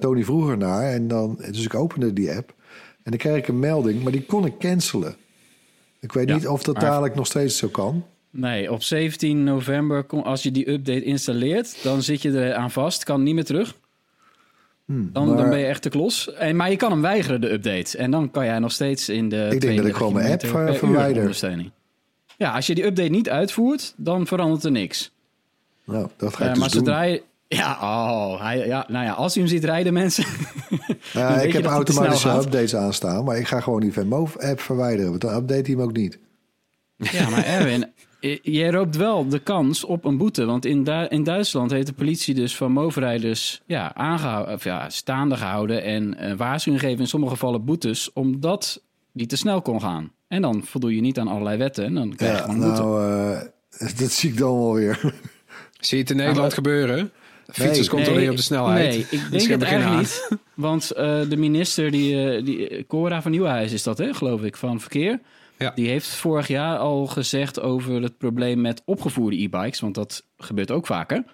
Tony 0.00 0.24
vroeger 0.24 0.58
naar 0.58 0.82
en 0.82 1.08
dan, 1.08 1.38
dus 1.50 1.64
ik 1.64 1.74
opende 1.74 2.12
die 2.12 2.32
app. 2.32 2.54
En 3.02 3.10
dan 3.10 3.18
kreeg 3.18 3.36
ik 3.36 3.48
een 3.48 3.58
melding, 3.58 4.02
maar 4.02 4.12
die 4.12 4.24
kon 4.24 4.46
ik 4.46 4.58
cancelen. 4.58 5.16
Ik 6.00 6.12
weet 6.12 6.28
niet 6.28 6.48
of 6.48 6.62
dat 6.62 6.80
dadelijk 6.80 7.14
nog 7.14 7.26
steeds 7.26 7.56
zo 7.56 7.68
kan. 7.68 8.04
Nee, 8.30 8.72
op 8.72 8.82
17 8.82 9.44
november, 9.44 10.06
als 10.06 10.42
je 10.42 10.50
die 10.50 10.70
update 10.70 11.02
installeert, 11.02 11.82
dan 11.82 12.02
zit 12.02 12.22
je 12.22 12.30
er 12.30 12.54
aan 12.54 12.70
vast, 12.70 13.04
kan 13.04 13.22
niet 13.22 13.34
meer 13.34 13.44
terug. 13.44 13.76
Hmm, 14.84 15.10
dan, 15.12 15.36
dan 15.36 15.48
ben 15.48 15.58
je 15.58 15.66
echt 15.66 15.82
te 15.82 15.88
klos. 15.88 16.34
En, 16.34 16.56
maar 16.56 16.70
je 16.70 16.76
kan 16.76 16.90
hem 16.90 17.00
weigeren, 17.00 17.40
de 17.40 17.52
update. 17.52 17.98
En 17.98 18.10
dan 18.10 18.30
kan 18.30 18.44
jij 18.44 18.58
nog 18.58 18.72
steeds 18.72 19.08
in 19.08 19.28
de. 19.28 19.48
Ik 19.50 19.60
denk 19.60 19.76
dat 19.76 19.86
ik 19.86 19.94
gewoon 19.94 20.12
mijn 20.12 20.32
app 20.32 20.46
verwijder. 20.76 21.36
Ja, 22.36 22.52
als 22.52 22.66
je 22.66 22.74
die 22.74 22.84
update 22.84 23.08
niet 23.08 23.30
uitvoert, 23.30 23.94
dan 23.96 24.26
verandert 24.26 24.64
er 24.64 24.70
niks. 24.70 25.12
Nou, 25.84 26.08
dat 26.16 26.36
ga 26.36 26.44
ik 26.44 26.54
uh, 26.54 26.60
Maar 26.60 26.70
zodra 26.70 27.02
je, 27.02 27.22
ja, 27.48 27.78
oh, 27.80 28.40
hij, 28.40 28.66
ja, 28.66 28.86
nou 28.88 29.04
ja, 29.04 29.12
als 29.12 29.36
u 29.36 29.40
hem 29.40 29.48
ziet 29.48 29.64
rijden, 29.64 29.92
mensen. 29.92 30.24
Ja, 31.12 31.40
ik 31.40 31.52
heb 31.52 31.64
automatische 31.64 32.28
updates 32.28 32.76
aanstaan, 32.76 33.24
maar 33.24 33.38
ik 33.38 33.46
ga 33.46 33.60
gewoon 33.60 33.80
die 33.80 33.92
Venmove-app 33.92 34.60
verwijderen, 34.60 35.10
want 35.10 35.20
dan 35.20 35.34
update 35.34 35.60
hij 35.60 35.70
hem 35.70 35.80
ook 35.80 35.92
niet. 35.92 36.18
Ja, 36.96 37.28
maar 37.28 37.44
Erwin, 37.44 37.92
jij 38.42 38.70
roopt 38.70 38.96
wel 38.96 39.28
de 39.28 39.38
kans 39.38 39.84
op 39.84 40.04
een 40.04 40.16
boete. 40.16 40.44
Want 40.44 40.64
in, 40.64 40.84
Du 40.84 41.06
in 41.08 41.22
Duitsland 41.22 41.70
heeft 41.70 41.86
de 41.86 41.92
politie 41.92 42.34
dus 42.34 42.56
van 42.56 42.72
Move-rijders 42.72 43.62
ja, 43.66 43.94
aangehouden, 43.94 44.54
of 44.54 44.64
ja, 44.64 44.90
staande 44.90 45.36
gehouden 45.36 45.82
en 45.82 46.16
uh, 46.20 46.36
waarschuwing 46.36 46.82
gegeven 46.82 47.02
in 47.02 47.10
sommige 47.10 47.32
gevallen 47.32 47.64
boetes, 47.64 48.12
omdat 48.12 48.82
die 49.12 49.26
te 49.26 49.36
snel 49.36 49.62
kon 49.62 49.80
gaan. 49.80 50.12
En 50.28 50.42
dan 50.42 50.62
voldoe 50.64 50.94
je 50.94 51.00
niet 51.00 51.18
aan 51.18 51.28
allerlei 51.28 51.58
wetten 51.58 51.84
en 51.84 51.94
dan 51.94 52.14
krijg 52.14 52.32
je 52.32 52.38
ja, 52.38 52.44
gewoon 52.44 52.60
boete. 52.60 52.82
Nou, 52.82 53.42
uh, 53.80 53.90
dat 54.00 54.10
zie 54.10 54.30
ik 54.30 54.38
dan 54.38 54.58
wel 54.58 54.74
weer. 54.74 55.00
Zie 55.80 55.96
je 55.96 56.02
het 56.02 56.10
in 56.10 56.16
Nederland 56.16 56.54
gebeuren? 56.54 57.12
Fietsers 57.52 57.78
nee, 57.78 57.88
controleren 57.88 58.30
op 58.30 58.36
de 58.36 58.42
snelheid. 58.42 58.90
Nee, 58.90 59.20
ik 59.20 59.30
denk 59.30 59.48
het 59.48 59.62
eigenlijk 59.62 60.00
niet. 60.00 60.28
Want 60.54 60.92
uh, 60.96 61.28
de 61.28 61.36
minister, 61.36 61.90
die, 61.90 62.38
uh, 62.38 62.44
die, 62.44 62.86
Cora 62.86 63.22
van 63.22 63.30
Nieuwenhuis 63.30 63.72
is 63.72 63.82
dat, 63.82 63.98
hè, 63.98 64.14
geloof 64.14 64.42
ik, 64.42 64.56
van 64.56 64.80
Verkeer. 64.80 65.20
Ja. 65.58 65.72
Die 65.74 65.88
heeft 65.88 66.06
vorig 66.06 66.48
jaar 66.48 66.78
al 66.78 67.06
gezegd 67.06 67.60
over 67.60 68.02
het 68.02 68.18
probleem 68.18 68.60
met 68.60 68.82
opgevoerde 68.84 69.42
e-bikes. 69.42 69.80
Want 69.80 69.94
dat 69.94 70.24
gebeurt 70.38 70.70
ook 70.70 70.86
vaker. 70.86 71.24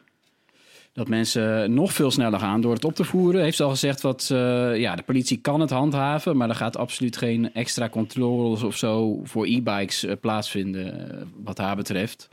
Dat 0.93 1.09
mensen 1.09 1.75
nog 1.75 1.93
veel 1.93 2.11
sneller 2.11 2.39
gaan 2.39 2.61
door 2.61 2.75
het 2.75 2.85
op 2.85 2.95
te 2.95 3.05
voeren. 3.05 3.43
Heeft 3.43 3.57
ze 3.57 3.63
al 3.63 3.71
gezegd 3.71 4.01
wat 4.01 4.29
uh, 4.33 4.77
ja, 4.77 4.97
de 4.97 5.03
politie 5.03 5.37
kan 5.37 5.61
het 5.61 5.71
handhaven. 5.71 6.37
Maar 6.37 6.49
er 6.49 6.55
gaat 6.55 6.77
absoluut 6.77 7.17
geen 7.17 7.55
extra 7.55 7.89
controles 7.89 8.63
of 8.63 8.77
zo 8.77 9.21
voor 9.25 9.47
e-bikes 9.47 10.07
plaatsvinden. 10.21 11.09
Wat 11.45 11.59
haar 11.59 11.77
betreft. 11.77 12.29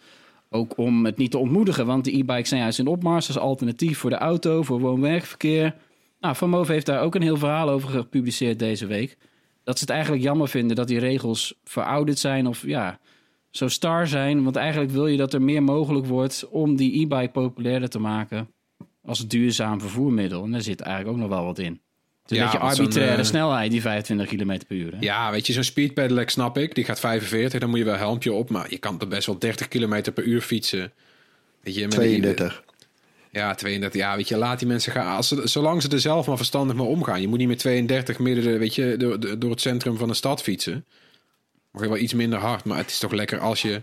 Ook 0.49 0.77
om 0.77 1.05
het 1.05 1.17
niet 1.17 1.31
te 1.31 1.37
ontmoedigen, 1.37 1.85
want 1.85 2.05
de 2.05 2.17
e-bikes 2.17 2.49
zijn 2.49 2.61
juist 2.61 2.79
in 2.79 2.87
opmars 2.87 3.27
als 3.27 3.37
alternatief 3.37 3.97
voor 3.97 4.09
de 4.09 4.15
auto, 4.15 4.63
voor 4.63 4.79
woon-werkverkeer. 4.79 5.75
Nou, 6.19 6.35
Van 6.35 6.49
Moof 6.49 6.67
heeft 6.67 6.85
daar 6.85 7.01
ook 7.01 7.15
een 7.15 7.21
heel 7.21 7.37
verhaal 7.37 7.69
over 7.69 7.89
gepubliceerd 7.89 8.59
deze 8.59 8.85
week. 8.85 9.17
Dat 9.63 9.77
ze 9.77 9.83
het 9.83 9.93
eigenlijk 9.93 10.23
jammer 10.23 10.47
vinden 10.47 10.75
dat 10.75 10.87
die 10.87 10.99
regels 10.99 11.59
verouderd 11.63 12.19
zijn 12.19 12.47
of 12.47 12.65
ja, 12.65 12.99
zo 13.49 13.67
star 13.67 14.07
zijn. 14.07 14.43
Want 14.43 14.55
eigenlijk 14.55 14.91
wil 14.91 15.07
je 15.07 15.17
dat 15.17 15.33
er 15.33 15.41
meer 15.41 15.63
mogelijk 15.63 16.05
wordt 16.05 16.47
om 16.49 16.75
die 16.75 17.01
e-bike 17.01 17.31
populairder 17.31 17.89
te 17.89 17.99
maken 17.99 18.47
als 19.01 19.27
duurzaam 19.27 19.79
vervoermiddel. 19.79 20.43
En 20.43 20.51
daar 20.51 20.61
zit 20.61 20.81
eigenlijk 20.81 21.15
ook 21.15 21.21
nog 21.21 21.37
wel 21.37 21.45
wat 21.45 21.59
in. 21.59 21.81
Dus 22.27 22.37
ja, 22.37 22.43
een 22.43 22.51
beetje 22.51 22.65
arbitraire 22.65 23.17
uh, 23.17 23.23
snelheid, 23.23 23.71
die 23.71 23.81
25 23.81 24.27
km 24.27 24.59
per 24.67 24.77
uur. 24.77 24.91
Hè? 24.91 24.97
Ja, 24.99 25.31
weet 25.31 25.47
je, 25.47 25.53
zo'n 25.53 25.63
speed 25.63 25.93
pedelec 25.93 26.29
snap 26.29 26.57
ik. 26.57 26.75
Die 26.75 26.83
gaat 26.83 26.99
45, 26.99 27.59
dan 27.59 27.69
moet 27.69 27.79
je 27.79 27.85
wel 27.85 27.95
helmpje 27.95 28.33
op. 28.33 28.49
Maar 28.49 28.65
je 28.69 28.77
kan 28.77 28.99
er 28.99 29.07
best 29.07 29.25
wel 29.25 29.39
30 29.39 29.67
km 29.67 30.11
per 30.13 30.23
uur 30.23 30.41
fietsen. 30.41 30.91
Weet 31.61 31.75
je, 31.75 31.81
met 31.81 31.91
32. 31.91 32.63
Die, 32.77 33.39
ja, 33.41 33.55
32. 33.55 34.01
Ja, 34.01 34.15
weet 34.15 34.27
je, 34.27 34.37
laat 34.37 34.59
die 34.59 34.67
mensen 34.67 34.91
gaan. 34.91 35.15
Als 35.15 35.27
ze, 35.27 35.47
zolang 35.47 35.81
ze 35.81 35.89
er 35.89 35.99
zelf 35.99 36.27
maar 36.27 36.37
verstandig 36.37 36.75
mee 36.75 36.85
omgaan. 36.85 37.21
Je 37.21 37.27
moet 37.27 37.37
niet 37.37 37.47
met 37.47 37.59
32 37.59 38.19
midden, 38.19 38.59
weet 38.59 38.75
je, 38.75 38.95
door, 38.97 39.39
door 39.39 39.51
het 39.51 39.61
centrum 39.61 39.97
van 39.97 40.07
de 40.07 40.13
stad 40.13 40.41
fietsen. 40.41 40.85
Mag 41.71 41.81
je 41.81 41.89
wel 41.89 41.97
iets 41.97 42.13
minder 42.13 42.39
hard, 42.39 42.63
maar 42.63 42.77
het 42.77 42.89
is 42.89 42.99
toch 42.99 43.11
lekker 43.11 43.39
als 43.39 43.61
je 43.61 43.81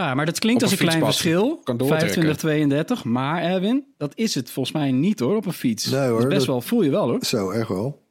ja, 0.00 0.14
maar 0.14 0.26
dat 0.26 0.38
klinkt 0.38 0.62
als 0.62 0.72
een, 0.72 0.78
klein 0.78 1.04
verschil. 1.04 1.60
25, 1.64 2.36
32. 2.36 3.04
Maar 3.04 3.42
Erwin, 3.42 3.84
dat 3.96 4.12
is 4.14 4.34
het 4.34 4.50
volgens 4.50 4.74
mij 4.74 4.92
niet 4.92 5.20
hoor, 5.20 5.36
op 5.36 5.46
een 5.46 5.52
fiets. 5.52 5.86
Nee 5.86 6.08
hoor. 6.08 6.26
best 6.26 6.46
wel, 6.46 6.60
voel 6.60 6.82
je 6.82 6.90
wel 6.90 7.08
hoor. 7.08 7.24
Zo, 7.24 7.50
erg 7.50 7.68
wel. 7.68 8.02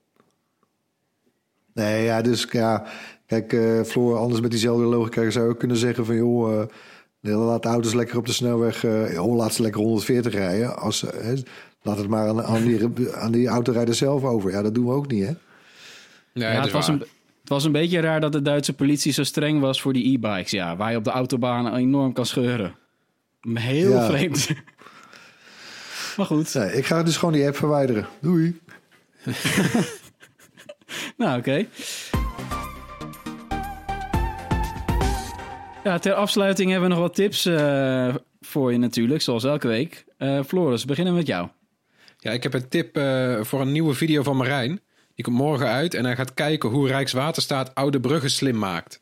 Nee, 1.74 2.04
ja, 2.04 2.22
dus 2.22 2.48
ja, 2.52 2.86
kijk, 3.26 3.54
uh, 3.54 3.82
Floor, 3.82 4.18
anders 4.18 4.42
met 4.42 4.52
diezelfde 4.52 4.84
logica 4.84 5.30
zou 5.30 5.48
je 5.48 5.58
kunnen 5.58 5.78
zeggen 5.78 6.06
van 6.06 6.16
joh, 6.16 6.68
uh, 7.22 7.46
laat 7.46 7.64
de 7.64 7.70
auto's 7.70 7.94
lekker 7.94 8.18
op 8.18 8.26
de 8.26 8.34
snelweg, 8.34 8.84
uh, 8.84 9.14
joh, 9.14 9.36
laat 9.36 9.54
ze 9.54 9.62
lekker 9.62 9.82
140 9.82 10.34
rijden. 10.34 10.78
Als, 10.78 11.06
laat 11.82 11.98
het 11.98 12.08
maar 12.08 12.28
aan, 12.28 12.44
aan, 12.44 12.64
die, 12.64 13.14
aan 13.14 13.32
die 13.32 13.48
autorijder 13.48 13.96
zelf 13.96 14.24
over. 14.24 14.52
Ja, 14.52 14.62
dat 14.62 14.76
doen 14.76 14.86
we 14.86 14.92
ook 14.92 15.12
niet, 15.12 15.26
hè? 15.26 15.34
Nee, 16.34 16.52
ja, 16.52 16.62
het 16.62 16.72
was 16.72 16.88
een, 16.88 17.04
het 17.44 17.52
was 17.52 17.64
een 17.64 17.72
beetje 17.72 18.00
raar 18.00 18.20
dat 18.20 18.32
de 18.32 18.42
Duitse 18.42 18.74
politie 18.74 19.12
zo 19.12 19.24
streng 19.24 19.60
was 19.60 19.82
voor 19.82 19.94
die 19.94 20.14
e-bikes. 20.14 20.52
Ja, 20.52 20.76
waar 20.76 20.92
je 20.92 20.98
op 20.98 21.04
de 21.04 21.10
autobaan 21.10 21.76
enorm 21.76 22.14
kan 22.14 22.26
scheuren. 22.26 22.76
Heel 23.54 24.02
vreemd. 24.02 24.50
maar 26.18 26.26
goed. 26.26 26.54
Nee, 26.54 26.74
ik 26.74 26.86
ga 26.86 27.04
dus 27.04 27.18
gewoon 27.18 27.34
die 27.34 27.46
app 27.46 27.56
verwijderen. 27.56 28.08
Doei. 28.22 28.62
nou, 31.18 31.40
oké. 31.40 31.66
Ja, 35.84 36.00
ter 36.00 36.14
afsluiting 36.14 36.72
hebben 36.72 36.90
we 36.90 36.96
nog 36.96 37.04
wat 37.04 37.16
tips 37.16 37.46
uh, 37.46 38.16
voor 38.42 38.72
je 38.72 38.78
natuurlijk, 38.78 39.22
zoals 39.22 39.44
elke 39.44 39.68
week. 39.68 40.06
Uh, 40.18 40.44
Floris, 40.44 40.86
beginnen 40.86 41.14
met 41.14 41.28
jou. 41.28 41.48
Ja, 42.18 42.32
ik 42.32 42.44
heb 42.44 42.54
een 42.54 42.68
tip 42.68 42.98
uh, 42.98 43.42
voor 43.42 43.62
een 43.62 43.72
nieuwe 43.72 43.94
video 43.94 44.24
van 44.24 44.38
Marijn. 44.38 44.82
Die 45.16 45.26
komt 45.26 45.38
morgen 45.38 45.68
uit 45.68 45.94
en 45.94 46.06
hij 46.06 46.16
gaat 46.16 46.34
kijken 46.34 46.70
hoe 46.70 46.88
Rijkswaterstaat 46.88 47.76
oude 47.76 48.00
bruggen 48.00 48.32
slim 48.32 48.58
maakt. 48.58 49.02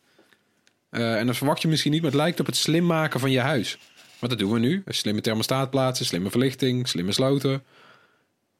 Uh, 0.91 1.19
en 1.19 1.27
dat 1.27 1.37
verwacht 1.37 1.61
je 1.61 1.67
misschien 1.67 1.91
niet, 1.91 2.01
maar 2.01 2.11
het 2.11 2.19
lijkt 2.19 2.39
op 2.39 2.45
het 2.45 2.55
slim 2.55 2.85
maken 2.85 3.19
van 3.19 3.31
je 3.31 3.39
huis. 3.39 3.77
Wat 4.19 4.29
dat 4.29 4.39
doen 4.39 4.51
we 4.51 4.59
nu. 4.59 4.81
Een 4.85 4.93
slimme 4.93 5.21
thermostaat 5.21 5.69
plaatsen, 5.69 6.05
slimme 6.05 6.29
verlichting, 6.29 6.87
slimme 6.87 7.11
sloten. 7.11 7.63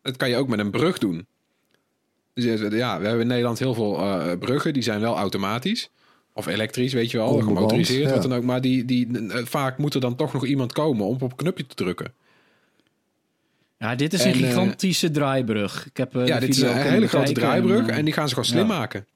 Dat 0.01 0.17
kan 0.17 0.29
je 0.29 0.35
ook 0.35 0.47
met 0.47 0.59
een 0.59 0.71
brug 0.71 0.97
doen. 0.97 1.27
Dus 2.33 2.43
ja, 2.71 2.99
we 2.99 3.05
hebben 3.05 3.21
in 3.21 3.27
Nederland 3.27 3.59
heel 3.59 3.73
veel 3.73 3.99
uh, 3.99 4.31
bruggen, 4.39 4.73
die 4.73 4.83
zijn 4.83 4.99
wel 5.01 5.15
automatisch. 5.15 5.89
Of 6.33 6.47
elektrisch, 6.47 6.93
weet 6.93 7.11
je 7.11 7.17
wel, 7.17 7.39
gemotoriseerd, 7.39 8.07
ja. 8.07 8.13
wat 8.13 8.21
dan 8.21 8.33
ook. 8.33 8.43
Maar 8.43 8.61
die, 8.61 8.85
die, 8.85 9.07
uh, 9.07 9.45
vaak 9.45 9.77
moet 9.77 9.93
er 9.93 10.01
dan 10.01 10.15
toch 10.15 10.33
nog 10.33 10.45
iemand 10.45 10.73
komen 10.73 11.05
om 11.05 11.13
op 11.13 11.21
een 11.21 11.35
knopje 11.35 11.67
te 11.67 11.75
drukken. 11.75 12.13
Ja, 13.81 13.95
dit 13.95 14.13
is 14.13 14.23
een 14.23 14.33
eh, 14.33 14.37
gigantische 14.37 15.11
draaibrug. 15.11 15.85
Ik 15.85 15.97
heb, 15.97 16.15
uh, 16.15 16.27
ja, 16.27 16.39
dit 16.39 16.49
is 16.49 16.61
een 16.61 16.77
hele 16.77 17.07
grote 17.07 17.31
draaibrug 17.31 17.87
en, 17.87 17.93
en, 17.93 18.05
die 18.05 18.13
gaan 18.13 18.27
ze 18.27 18.33
gewoon 18.33 18.49
slim 18.49 18.67
maken. 18.67 19.07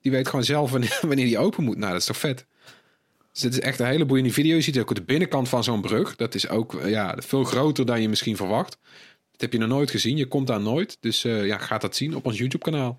Die 0.00 0.12
weet 0.12 0.28
gewoon 0.28 0.44
zelf 0.44 0.70
wanneer, 0.70 0.98
wanneer 1.08 1.24
die 1.24 1.38
open 1.38 1.64
moet. 1.64 1.76
Nou, 1.76 1.92
dat 1.92 2.00
is 2.00 2.06
toch 2.06 2.16
vet. 2.16 2.46
Dus 3.32 3.42
dit 3.42 3.52
is 3.52 3.60
echt 3.60 3.80
een 3.80 3.86
hele 3.86 4.04
boeiende 4.04 4.32
video. 4.32 4.56
Je 4.56 4.60
ziet 4.60 4.78
ook 4.78 4.94
de 4.94 5.02
binnenkant 5.02 5.48
van 5.48 5.64
zo'n 5.64 5.80
brug. 5.80 6.16
Dat 6.16 6.34
is 6.34 6.48
ook 6.48 6.80
ja, 6.84 7.16
veel 7.18 7.44
groter 7.44 7.86
dan 7.86 8.02
je 8.02 8.08
misschien 8.08 8.36
verwacht. 8.36 8.78
Dat 9.32 9.40
heb 9.40 9.52
je 9.52 9.58
nog 9.58 9.68
nooit 9.68 9.90
gezien. 9.90 10.16
Je 10.16 10.26
komt 10.26 10.46
daar 10.46 10.60
nooit. 10.60 10.96
Dus 11.00 11.24
uh, 11.24 11.46
ja, 11.46 11.58
gaat 11.58 11.80
dat 11.80 11.96
zien 11.96 12.16
op 12.16 12.26
ons 12.26 12.38
YouTube 12.38 12.64
kanaal. 12.64 12.98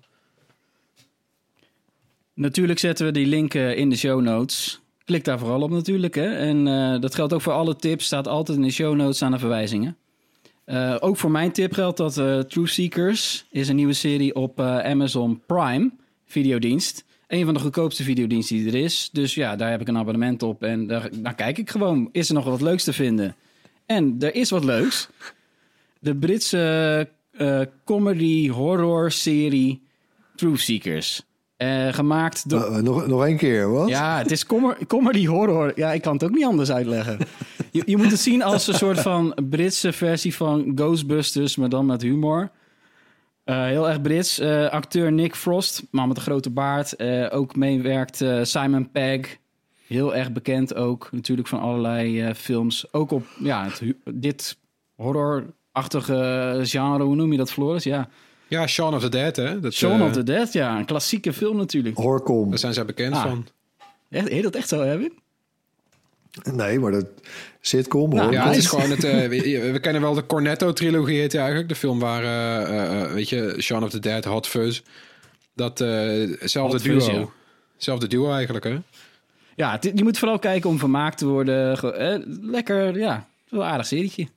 Natuurlijk 2.34 2.78
zetten 2.78 3.06
we 3.06 3.12
die 3.12 3.26
link 3.26 3.54
in 3.54 3.90
de 3.90 3.96
show 3.96 4.20
notes. 4.20 4.80
Klik 5.04 5.24
daar 5.24 5.38
vooral 5.38 5.62
op 5.62 5.70
natuurlijk. 5.70 6.14
Hè? 6.14 6.36
En 6.36 6.66
eh, 6.66 7.00
dat 7.00 7.14
geldt 7.14 7.32
ook 7.32 7.42
voor 7.42 7.52
alle 7.52 7.76
tips. 7.76 8.04
Staat 8.04 8.28
altijd 8.28 8.58
in 8.58 8.64
de 8.64 8.70
show 8.70 8.94
notes 8.94 9.22
aan 9.22 9.32
de 9.32 9.38
verwijzingen. 9.38 9.96
Eh, 10.72 10.96
ook 11.00 11.16
voor 11.16 11.30
mijn 11.30 11.52
tip 11.52 11.72
geldt 11.72 11.96
dat 11.96 12.16
uh, 12.16 12.38
True 12.38 12.66
Seekers 12.66 13.46
is 13.50 13.68
een 13.68 13.76
nieuwe 13.76 13.92
serie 13.92 14.34
op 14.34 14.60
uh, 14.60 14.78
Amazon 14.78 15.42
Prime, 15.46 15.90
videodienst. 16.26 17.04
Een 17.26 17.44
van 17.44 17.54
de 17.54 17.60
goedkoopste 17.60 18.02
videodiensten 18.02 18.56
die 18.56 18.66
er 18.66 18.74
is. 18.74 19.08
Dus 19.12 19.34
ja, 19.34 19.56
daar 19.56 19.70
heb 19.70 19.80
ik 19.80 19.88
een 19.88 19.96
abonnement 19.96 20.42
op 20.42 20.62
en 20.62 20.86
daar, 20.86 21.08
daar 21.12 21.34
kijk 21.34 21.58
ik 21.58 21.70
gewoon. 21.70 22.08
Is 22.12 22.28
er 22.28 22.34
nog 22.34 22.44
wat 22.44 22.60
leuks 22.60 22.84
te 22.84 22.92
vinden? 22.92 23.34
En 23.86 24.16
er 24.20 24.34
is 24.34 24.50
wat 24.50 24.64
leuks. 24.64 25.08
De 25.98 26.16
Britse 26.16 27.08
comedy 27.84 28.48
horror 28.48 29.10
serie 29.10 29.82
True 30.34 30.58
Seekers. 30.58 31.22
Uh, 31.58 31.92
gemaakt 31.92 32.48
door... 32.48 32.82
Nog, 32.82 33.06
nog 33.06 33.24
één 33.24 33.36
keer, 33.36 33.70
wat? 33.70 33.88
Ja, 33.88 34.18
het 34.18 34.30
is 34.30 34.46
com 34.46 34.74
comedy 34.86 35.26
horror. 35.26 35.72
Ja, 35.74 35.92
ik 35.92 36.02
kan 36.02 36.12
het 36.12 36.24
ook 36.24 36.30
niet 36.30 36.44
anders 36.44 36.70
uitleggen. 36.70 37.18
je, 37.72 37.82
je 37.86 37.96
moet 37.96 38.10
het 38.10 38.20
zien 38.20 38.42
als 38.42 38.66
een 38.66 38.74
soort 38.74 39.00
van 39.00 39.36
Britse 39.50 39.92
versie 39.92 40.34
van 40.34 40.72
Ghostbusters, 40.74 41.56
maar 41.56 41.68
dan 41.68 41.86
met 41.86 42.02
humor. 42.02 42.50
Uh, 43.44 43.64
heel 43.64 43.88
erg 43.88 44.00
Brits. 44.00 44.40
acteur 44.70 45.12
Nick 45.12 45.34
Frost, 45.34 45.82
man 45.90 46.08
met 46.08 46.16
een 46.16 46.22
grote 46.22 46.50
baard. 46.50 47.00
ook 47.32 47.56
meewerkt 47.56 48.24
Simon 48.42 48.90
Pegg. 48.90 49.36
Heel 49.86 50.14
erg 50.14 50.32
bekend 50.32 50.74
ook, 50.74 51.08
natuurlijk 51.12 51.48
van 51.48 51.60
allerlei 51.60 52.34
films. 52.34 52.92
Ook 52.92 53.10
op 53.10 53.26
ja, 53.38 53.64
het, 53.64 53.82
dit 54.04 54.58
horrorachtige 54.96 56.60
genre, 56.62 57.02
hoe 57.04 57.14
noem 57.14 57.30
je 57.32 57.38
dat, 57.38 57.52
Floris? 57.52 57.84
Ja. 57.84 58.08
Ja, 58.48 58.66
Shaun 58.66 58.94
of 58.94 59.00
the 59.02 59.08
Dead, 59.08 59.36
hè? 59.36 59.60
Dat, 59.60 59.72
Shaun 59.74 59.98
uh, 60.00 60.04
of 60.06 60.12
the 60.12 60.22
Dead, 60.22 60.52
ja. 60.52 60.78
Een 60.78 60.84
klassieke 60.84 61.32
film 61.32 61.56
natuurlijk. 61.56 61.96
Horkom. 61.96 62.48
Daar 62.50 62.58
zijn 62.58 62.74
zij 62.74 62.84
bekend 62.84 63.14
Ah. 63.14 63.22
van. 63.22 63.46
Echt, 64.10 64.28
heet 64.28 64.42
dat 64.42 64.54
echt 64.54 64.68
zo, 64.68 64.80
Erwin? 64.80 65.12
Nee, 66.52 66.78
maar 66.78 66.92
dat 66.92 67.06
sitcom, 67.60 68.10
Nou, 68.10 68.22
hoor. 68.22 68.32
Ja, 68.32 68.46
het 68.46 68.56
is 68.56 68.66
gewoon 68.66 68.90
het... 68.90 69.04
eh, 69.04 69.28
we, 69.28 69.70
we 69.72 69.80
kennen 69.80 70.02
wel 70.02 70.14
de 70.14 70.26
Cornetto-trilogie, 70.26 71.20
heet 71.20 71.34
eigenlijk. 71.34 71.68
De 71.68 71.74
film 71.74 71.98
waar, 71.98 72.22
eh, 72.22 73.02
eh, 73.02 73.12
weet 73.12 73.28
je, 73.28 73.56
Shaun 73.58 73.82
of 73.82 73.90
the 73.90 73.98
Dead, 73.98 74.24
Hot 74.24 74.46
Fuzz. 74.46 74.82
Dat, 75.54 75.78
zelfde 75.78 76.76
Hot 76.76 76.82
duo. 76.82 77.00
Fuzz, 77.00 77.06
ja. 77.08 77.26
Zelfde 77.76 78.06
duo 78.06 78.32
eigenlijk, 78.32 78.64
hè? 78.64 78.78
Ja, 79.54 79.78
je 79.94 80.02
moet 80.02 80.18
vooral 80.18 80.38
kijken 80.38 80.70
om 80.70 80.78
vermaakt 80.78 81.18
te 81.18 81.26
worden. 81.26 81.78
Lekker, 82.42 82.98
ja. 82.98 83.26
Wel 83.48 83.60
een 83.60 83.66
aardig 83.68 83.86
serietje. 83.86 84.28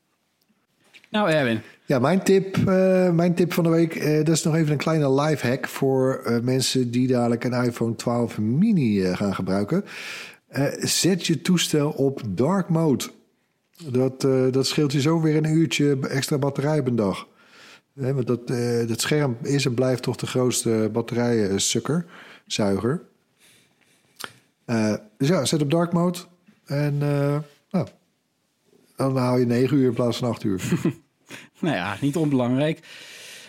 Nou, 1.09 1.29
Erwin. 1.29 1.61
Ja, 1.85 1.99
mijn 1.99 2.23
tip, 2.23 2.57
eh, 2.57 3.09
mijn 3.11 3.33
tip 3.33 3.53
van 3.53 3.63
de 3.63 3.69
week, 3.69 3.95
eh, 3.95 4.17
dat 4.17 4.35
is 4.35 4.43
nog 4.43 4.55
even 4.55 4.71
een 4.71 4.77
kleine 4.77 5.21
life 5.21 5.47
hack 5.47 5.67
voor 5.67 6.21
eh, 6.25 6.39
mensen 6.39 6.91
die 6.91 7.07
dadelijk 7.07 7.43
een 7.43 7.63
iPhone 7.63 7.95
12 7.95 8.37
mini 8.37 9.15
gaan 9.15 9.35
gebruiken. 9.35 9.85
Eh, 10.47 10.65
zet 10.79 11.25
je 11.25 11.41
toestel 11.41 11.89
op 11.89 12.21
dark 12.27 12.69
mode. 12.69 13.05
Dat, 13.89 14.23
eh, 14.23 14.51
dat 14.51 14.67
scheelt 14.67 14.91
je 14.91 15.01
zo 15.01 15.21
weer 15.21 15.35
een 15.35 15.55
uurtje 15.55 15.99
extra 16.09 16.37
batterij 16.37 16.81
een 16.85 16.95
dag. 16.95 17.27
Hè, 17.93 18.13
want 18.13 18.27
dat, 18.27 18.49
eh, 18.49 18.87
dat 18.87 19.01
scherm 19.01 19.37
is 19.41 19.65
en 19.65 19.73
blijft 19.73 20.03
toch 20.03 20.15
de 20.15 20.27
grootste 20.27 20.89
batterijensukker, 20.93 22.05
zuiger. 22.45 23.01
Eh, 24.65 24.93
dus 25.17 25.27
ja, 25.27 25.45
zet 25.45 25.61
op 25.61 25.71
dark 25.71 25.93
mode. 25.93 26.19
En 26.65 26.97
eh, 27.01 27.37
nou, 27.71 27.87
dan 28.95 29.17
haal 29.17 29.37
je 29.37 29.45
9 29.45 29.77
uur 29.77 29.87
in 29.87 29.93
plaats 29.93 30.17
van 30.17 30.29
8 30.29 30.43
uur. 30.43 30.63
Nou 31.59 31.75
ja, 31.75 31.97
niet 32.01 32.15
onbelangrijk. 32.15 32.79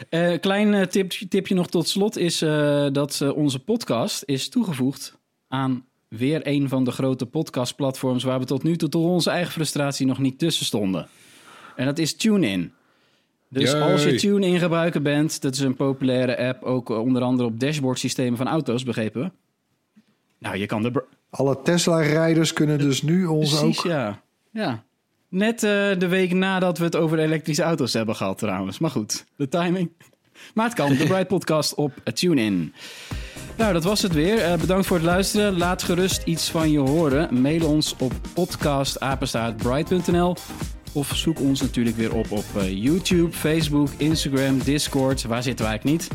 Eh 0.09 0.41
klein 0.41 0.75
eh, 0.75 0.87
tip, 0.87 1.11
tipje 1.11 1.55
nog 1.55 1.69
tot 1.69 1.89
slot 1.89 2.17
is 2.17 2.43
eh, 2.43 2.87
dat 2.93 3.21
eh, 3.21 3.37
onze 3.37 3.59
podcast 3.59 4.23
is 4.27 4.49
toegevoegd 4.49 5.19
aan 5.49 5.85
weer 6.09 6.41
een 6.47 6.69
van 6.69 6.85
de 6.85 6.91
grote 6.91 7.27
podcastplatforms 7.27 8.25
waar 8.25 8.39
we 8.39 8.45
tot 8.45 8.63
nu 8.63 8.77
toe 8.77 8.89
door 8.89 9.11
onze 9.11 9.31
eigen 9.31 9.53
frustratie 9.53 10.07
nog 10.07 10.19
niet 10.19 10.39
tussen 10.39 10.67
stonden. 10.67 11.09
En 11.77 11.85
dat 11.85 11.99
is 11.99 12.17
TuneIn. 12.17 12.73
Dus 13.49 13.75
als 13.75 14.05
je 14.05 14.15
TuneIn 14.15 14.59
gebruiker 14.59 15.03
bent, 15.03 15.43
dat 15.43 15.55
is 15.55 15.61
een 15.61 15.77
populaire 15.77 16.39
app, 16.49 16.63
ook 16.63 16.89
onder 16.89 17.23
andere 17.23 17.49
op 17.49 17.61
dashboardsystemen 17.61 18.37
van 18.37 18.49
auto's, 18.49 18.83
begrepen. 18.83 19.33
Nou, 20.39 20.57
je 20.57 20.67
kan 20.67 20.83
de... 20.83 21.05
Alle 21.31 21.63
Tesla-rijders 21.63 22.53
kunnen 22.53 22.79
dus 22.79 23.03
nu 23.03 23.27
ons 23.27 23.59
Precies, 23.59 23.79
ook... 23.79 23.85
ja. 23.85 24.23
ja. 24.51 24.85
Net 25.29 25.63
eh, 25.63 25.99
de 25.99 26.09
week 26.09 26.33
nadat 26.33 26.79
we 26.79 26.85
het 26.85 26.97
over 26.97 27.19
elektrische 27.19 27.63
auto's 27.63 27.93
hebben 27.93 28.17
gehad 28.17 28.39
trouwens. 28.39 28.79
Maar 28.79 28.91
goed, 28.91 29.25
de 29.37 29.49
timing. 29.49 29.91
Maar 30.55 30.65
het 30.65 30.75
kan, 30.75 30.95
de 30.95 31.07
Bright 31.07 31.29
Podcast 31.29 31.75
op 31.75 31.93
eh, 32.05 32.13
TuneIn. 32.13 32.75
Nou, 33.57 33.73
dat 33.73 33.85
was 33.85 34.03
het 34.03 34.13
weer. 34.13 34.39
Eh, 34.39 34.59
bedankt 34.59 34.87
voor 34.87 34.97
het 34.97 35.07
luisteren. 35.07 35.59
Laat 35.59 35.83
gerust 35.83 36.23
iets 36.25 36.51
van 36.51 36.71
je 36.71 36.79
horen. 36.79 37.41
Mail 37.41 37.69
ons 37.69 37.95
op 37.99 38.13
podcastapenstaartbright.nl 38.35 40.37
of 40.93 41.13
zoek 41.15 41.41
ons 41.41 41.61
natuurlijk 41.61 41.97
weer 41.97 42.15
op 42.15 42.31
op 42.31 42.45
eh, 42.57 42.83
YouTube, 42.83 43.33
Facebook, 43.33 43.89
Instagram, 43.97 44.59
Discord. 44.59 45.23
Waar 45.23 45.43
zitten 45.43 45.65
we 45.65 45.71
eigenlijk 45.71 46.01
niet? 46.01 46.11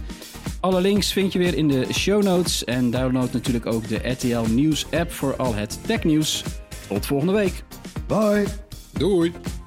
Alle 0.60 0.82
links 0.82 1.14
vind 1.14 1.34
je 1.34 1.40
weer 1.40 1.58
in 1.58 1.68
de 1.68 1.88
show 1.94 2.24
notes. 2.24 2.64
En 2.64 2.92
download 2.92 3.34
natuurlijk 3.34 3.66
ook 3.66 3.88
de 3.88 4.10
RTL 4.10 4.50
Nieuws 4.50 4.86
app 4.92 5.12
voor 5.12 5.36
al 5.36 5.56
het 5.56 5.80
technieuws. 5.86 6.44
Tot 6.88 7.06
volgende 7.06 7.34
week. 7.34 7.64
Bye! 8.08 8.46
Doei! 8.92 9.61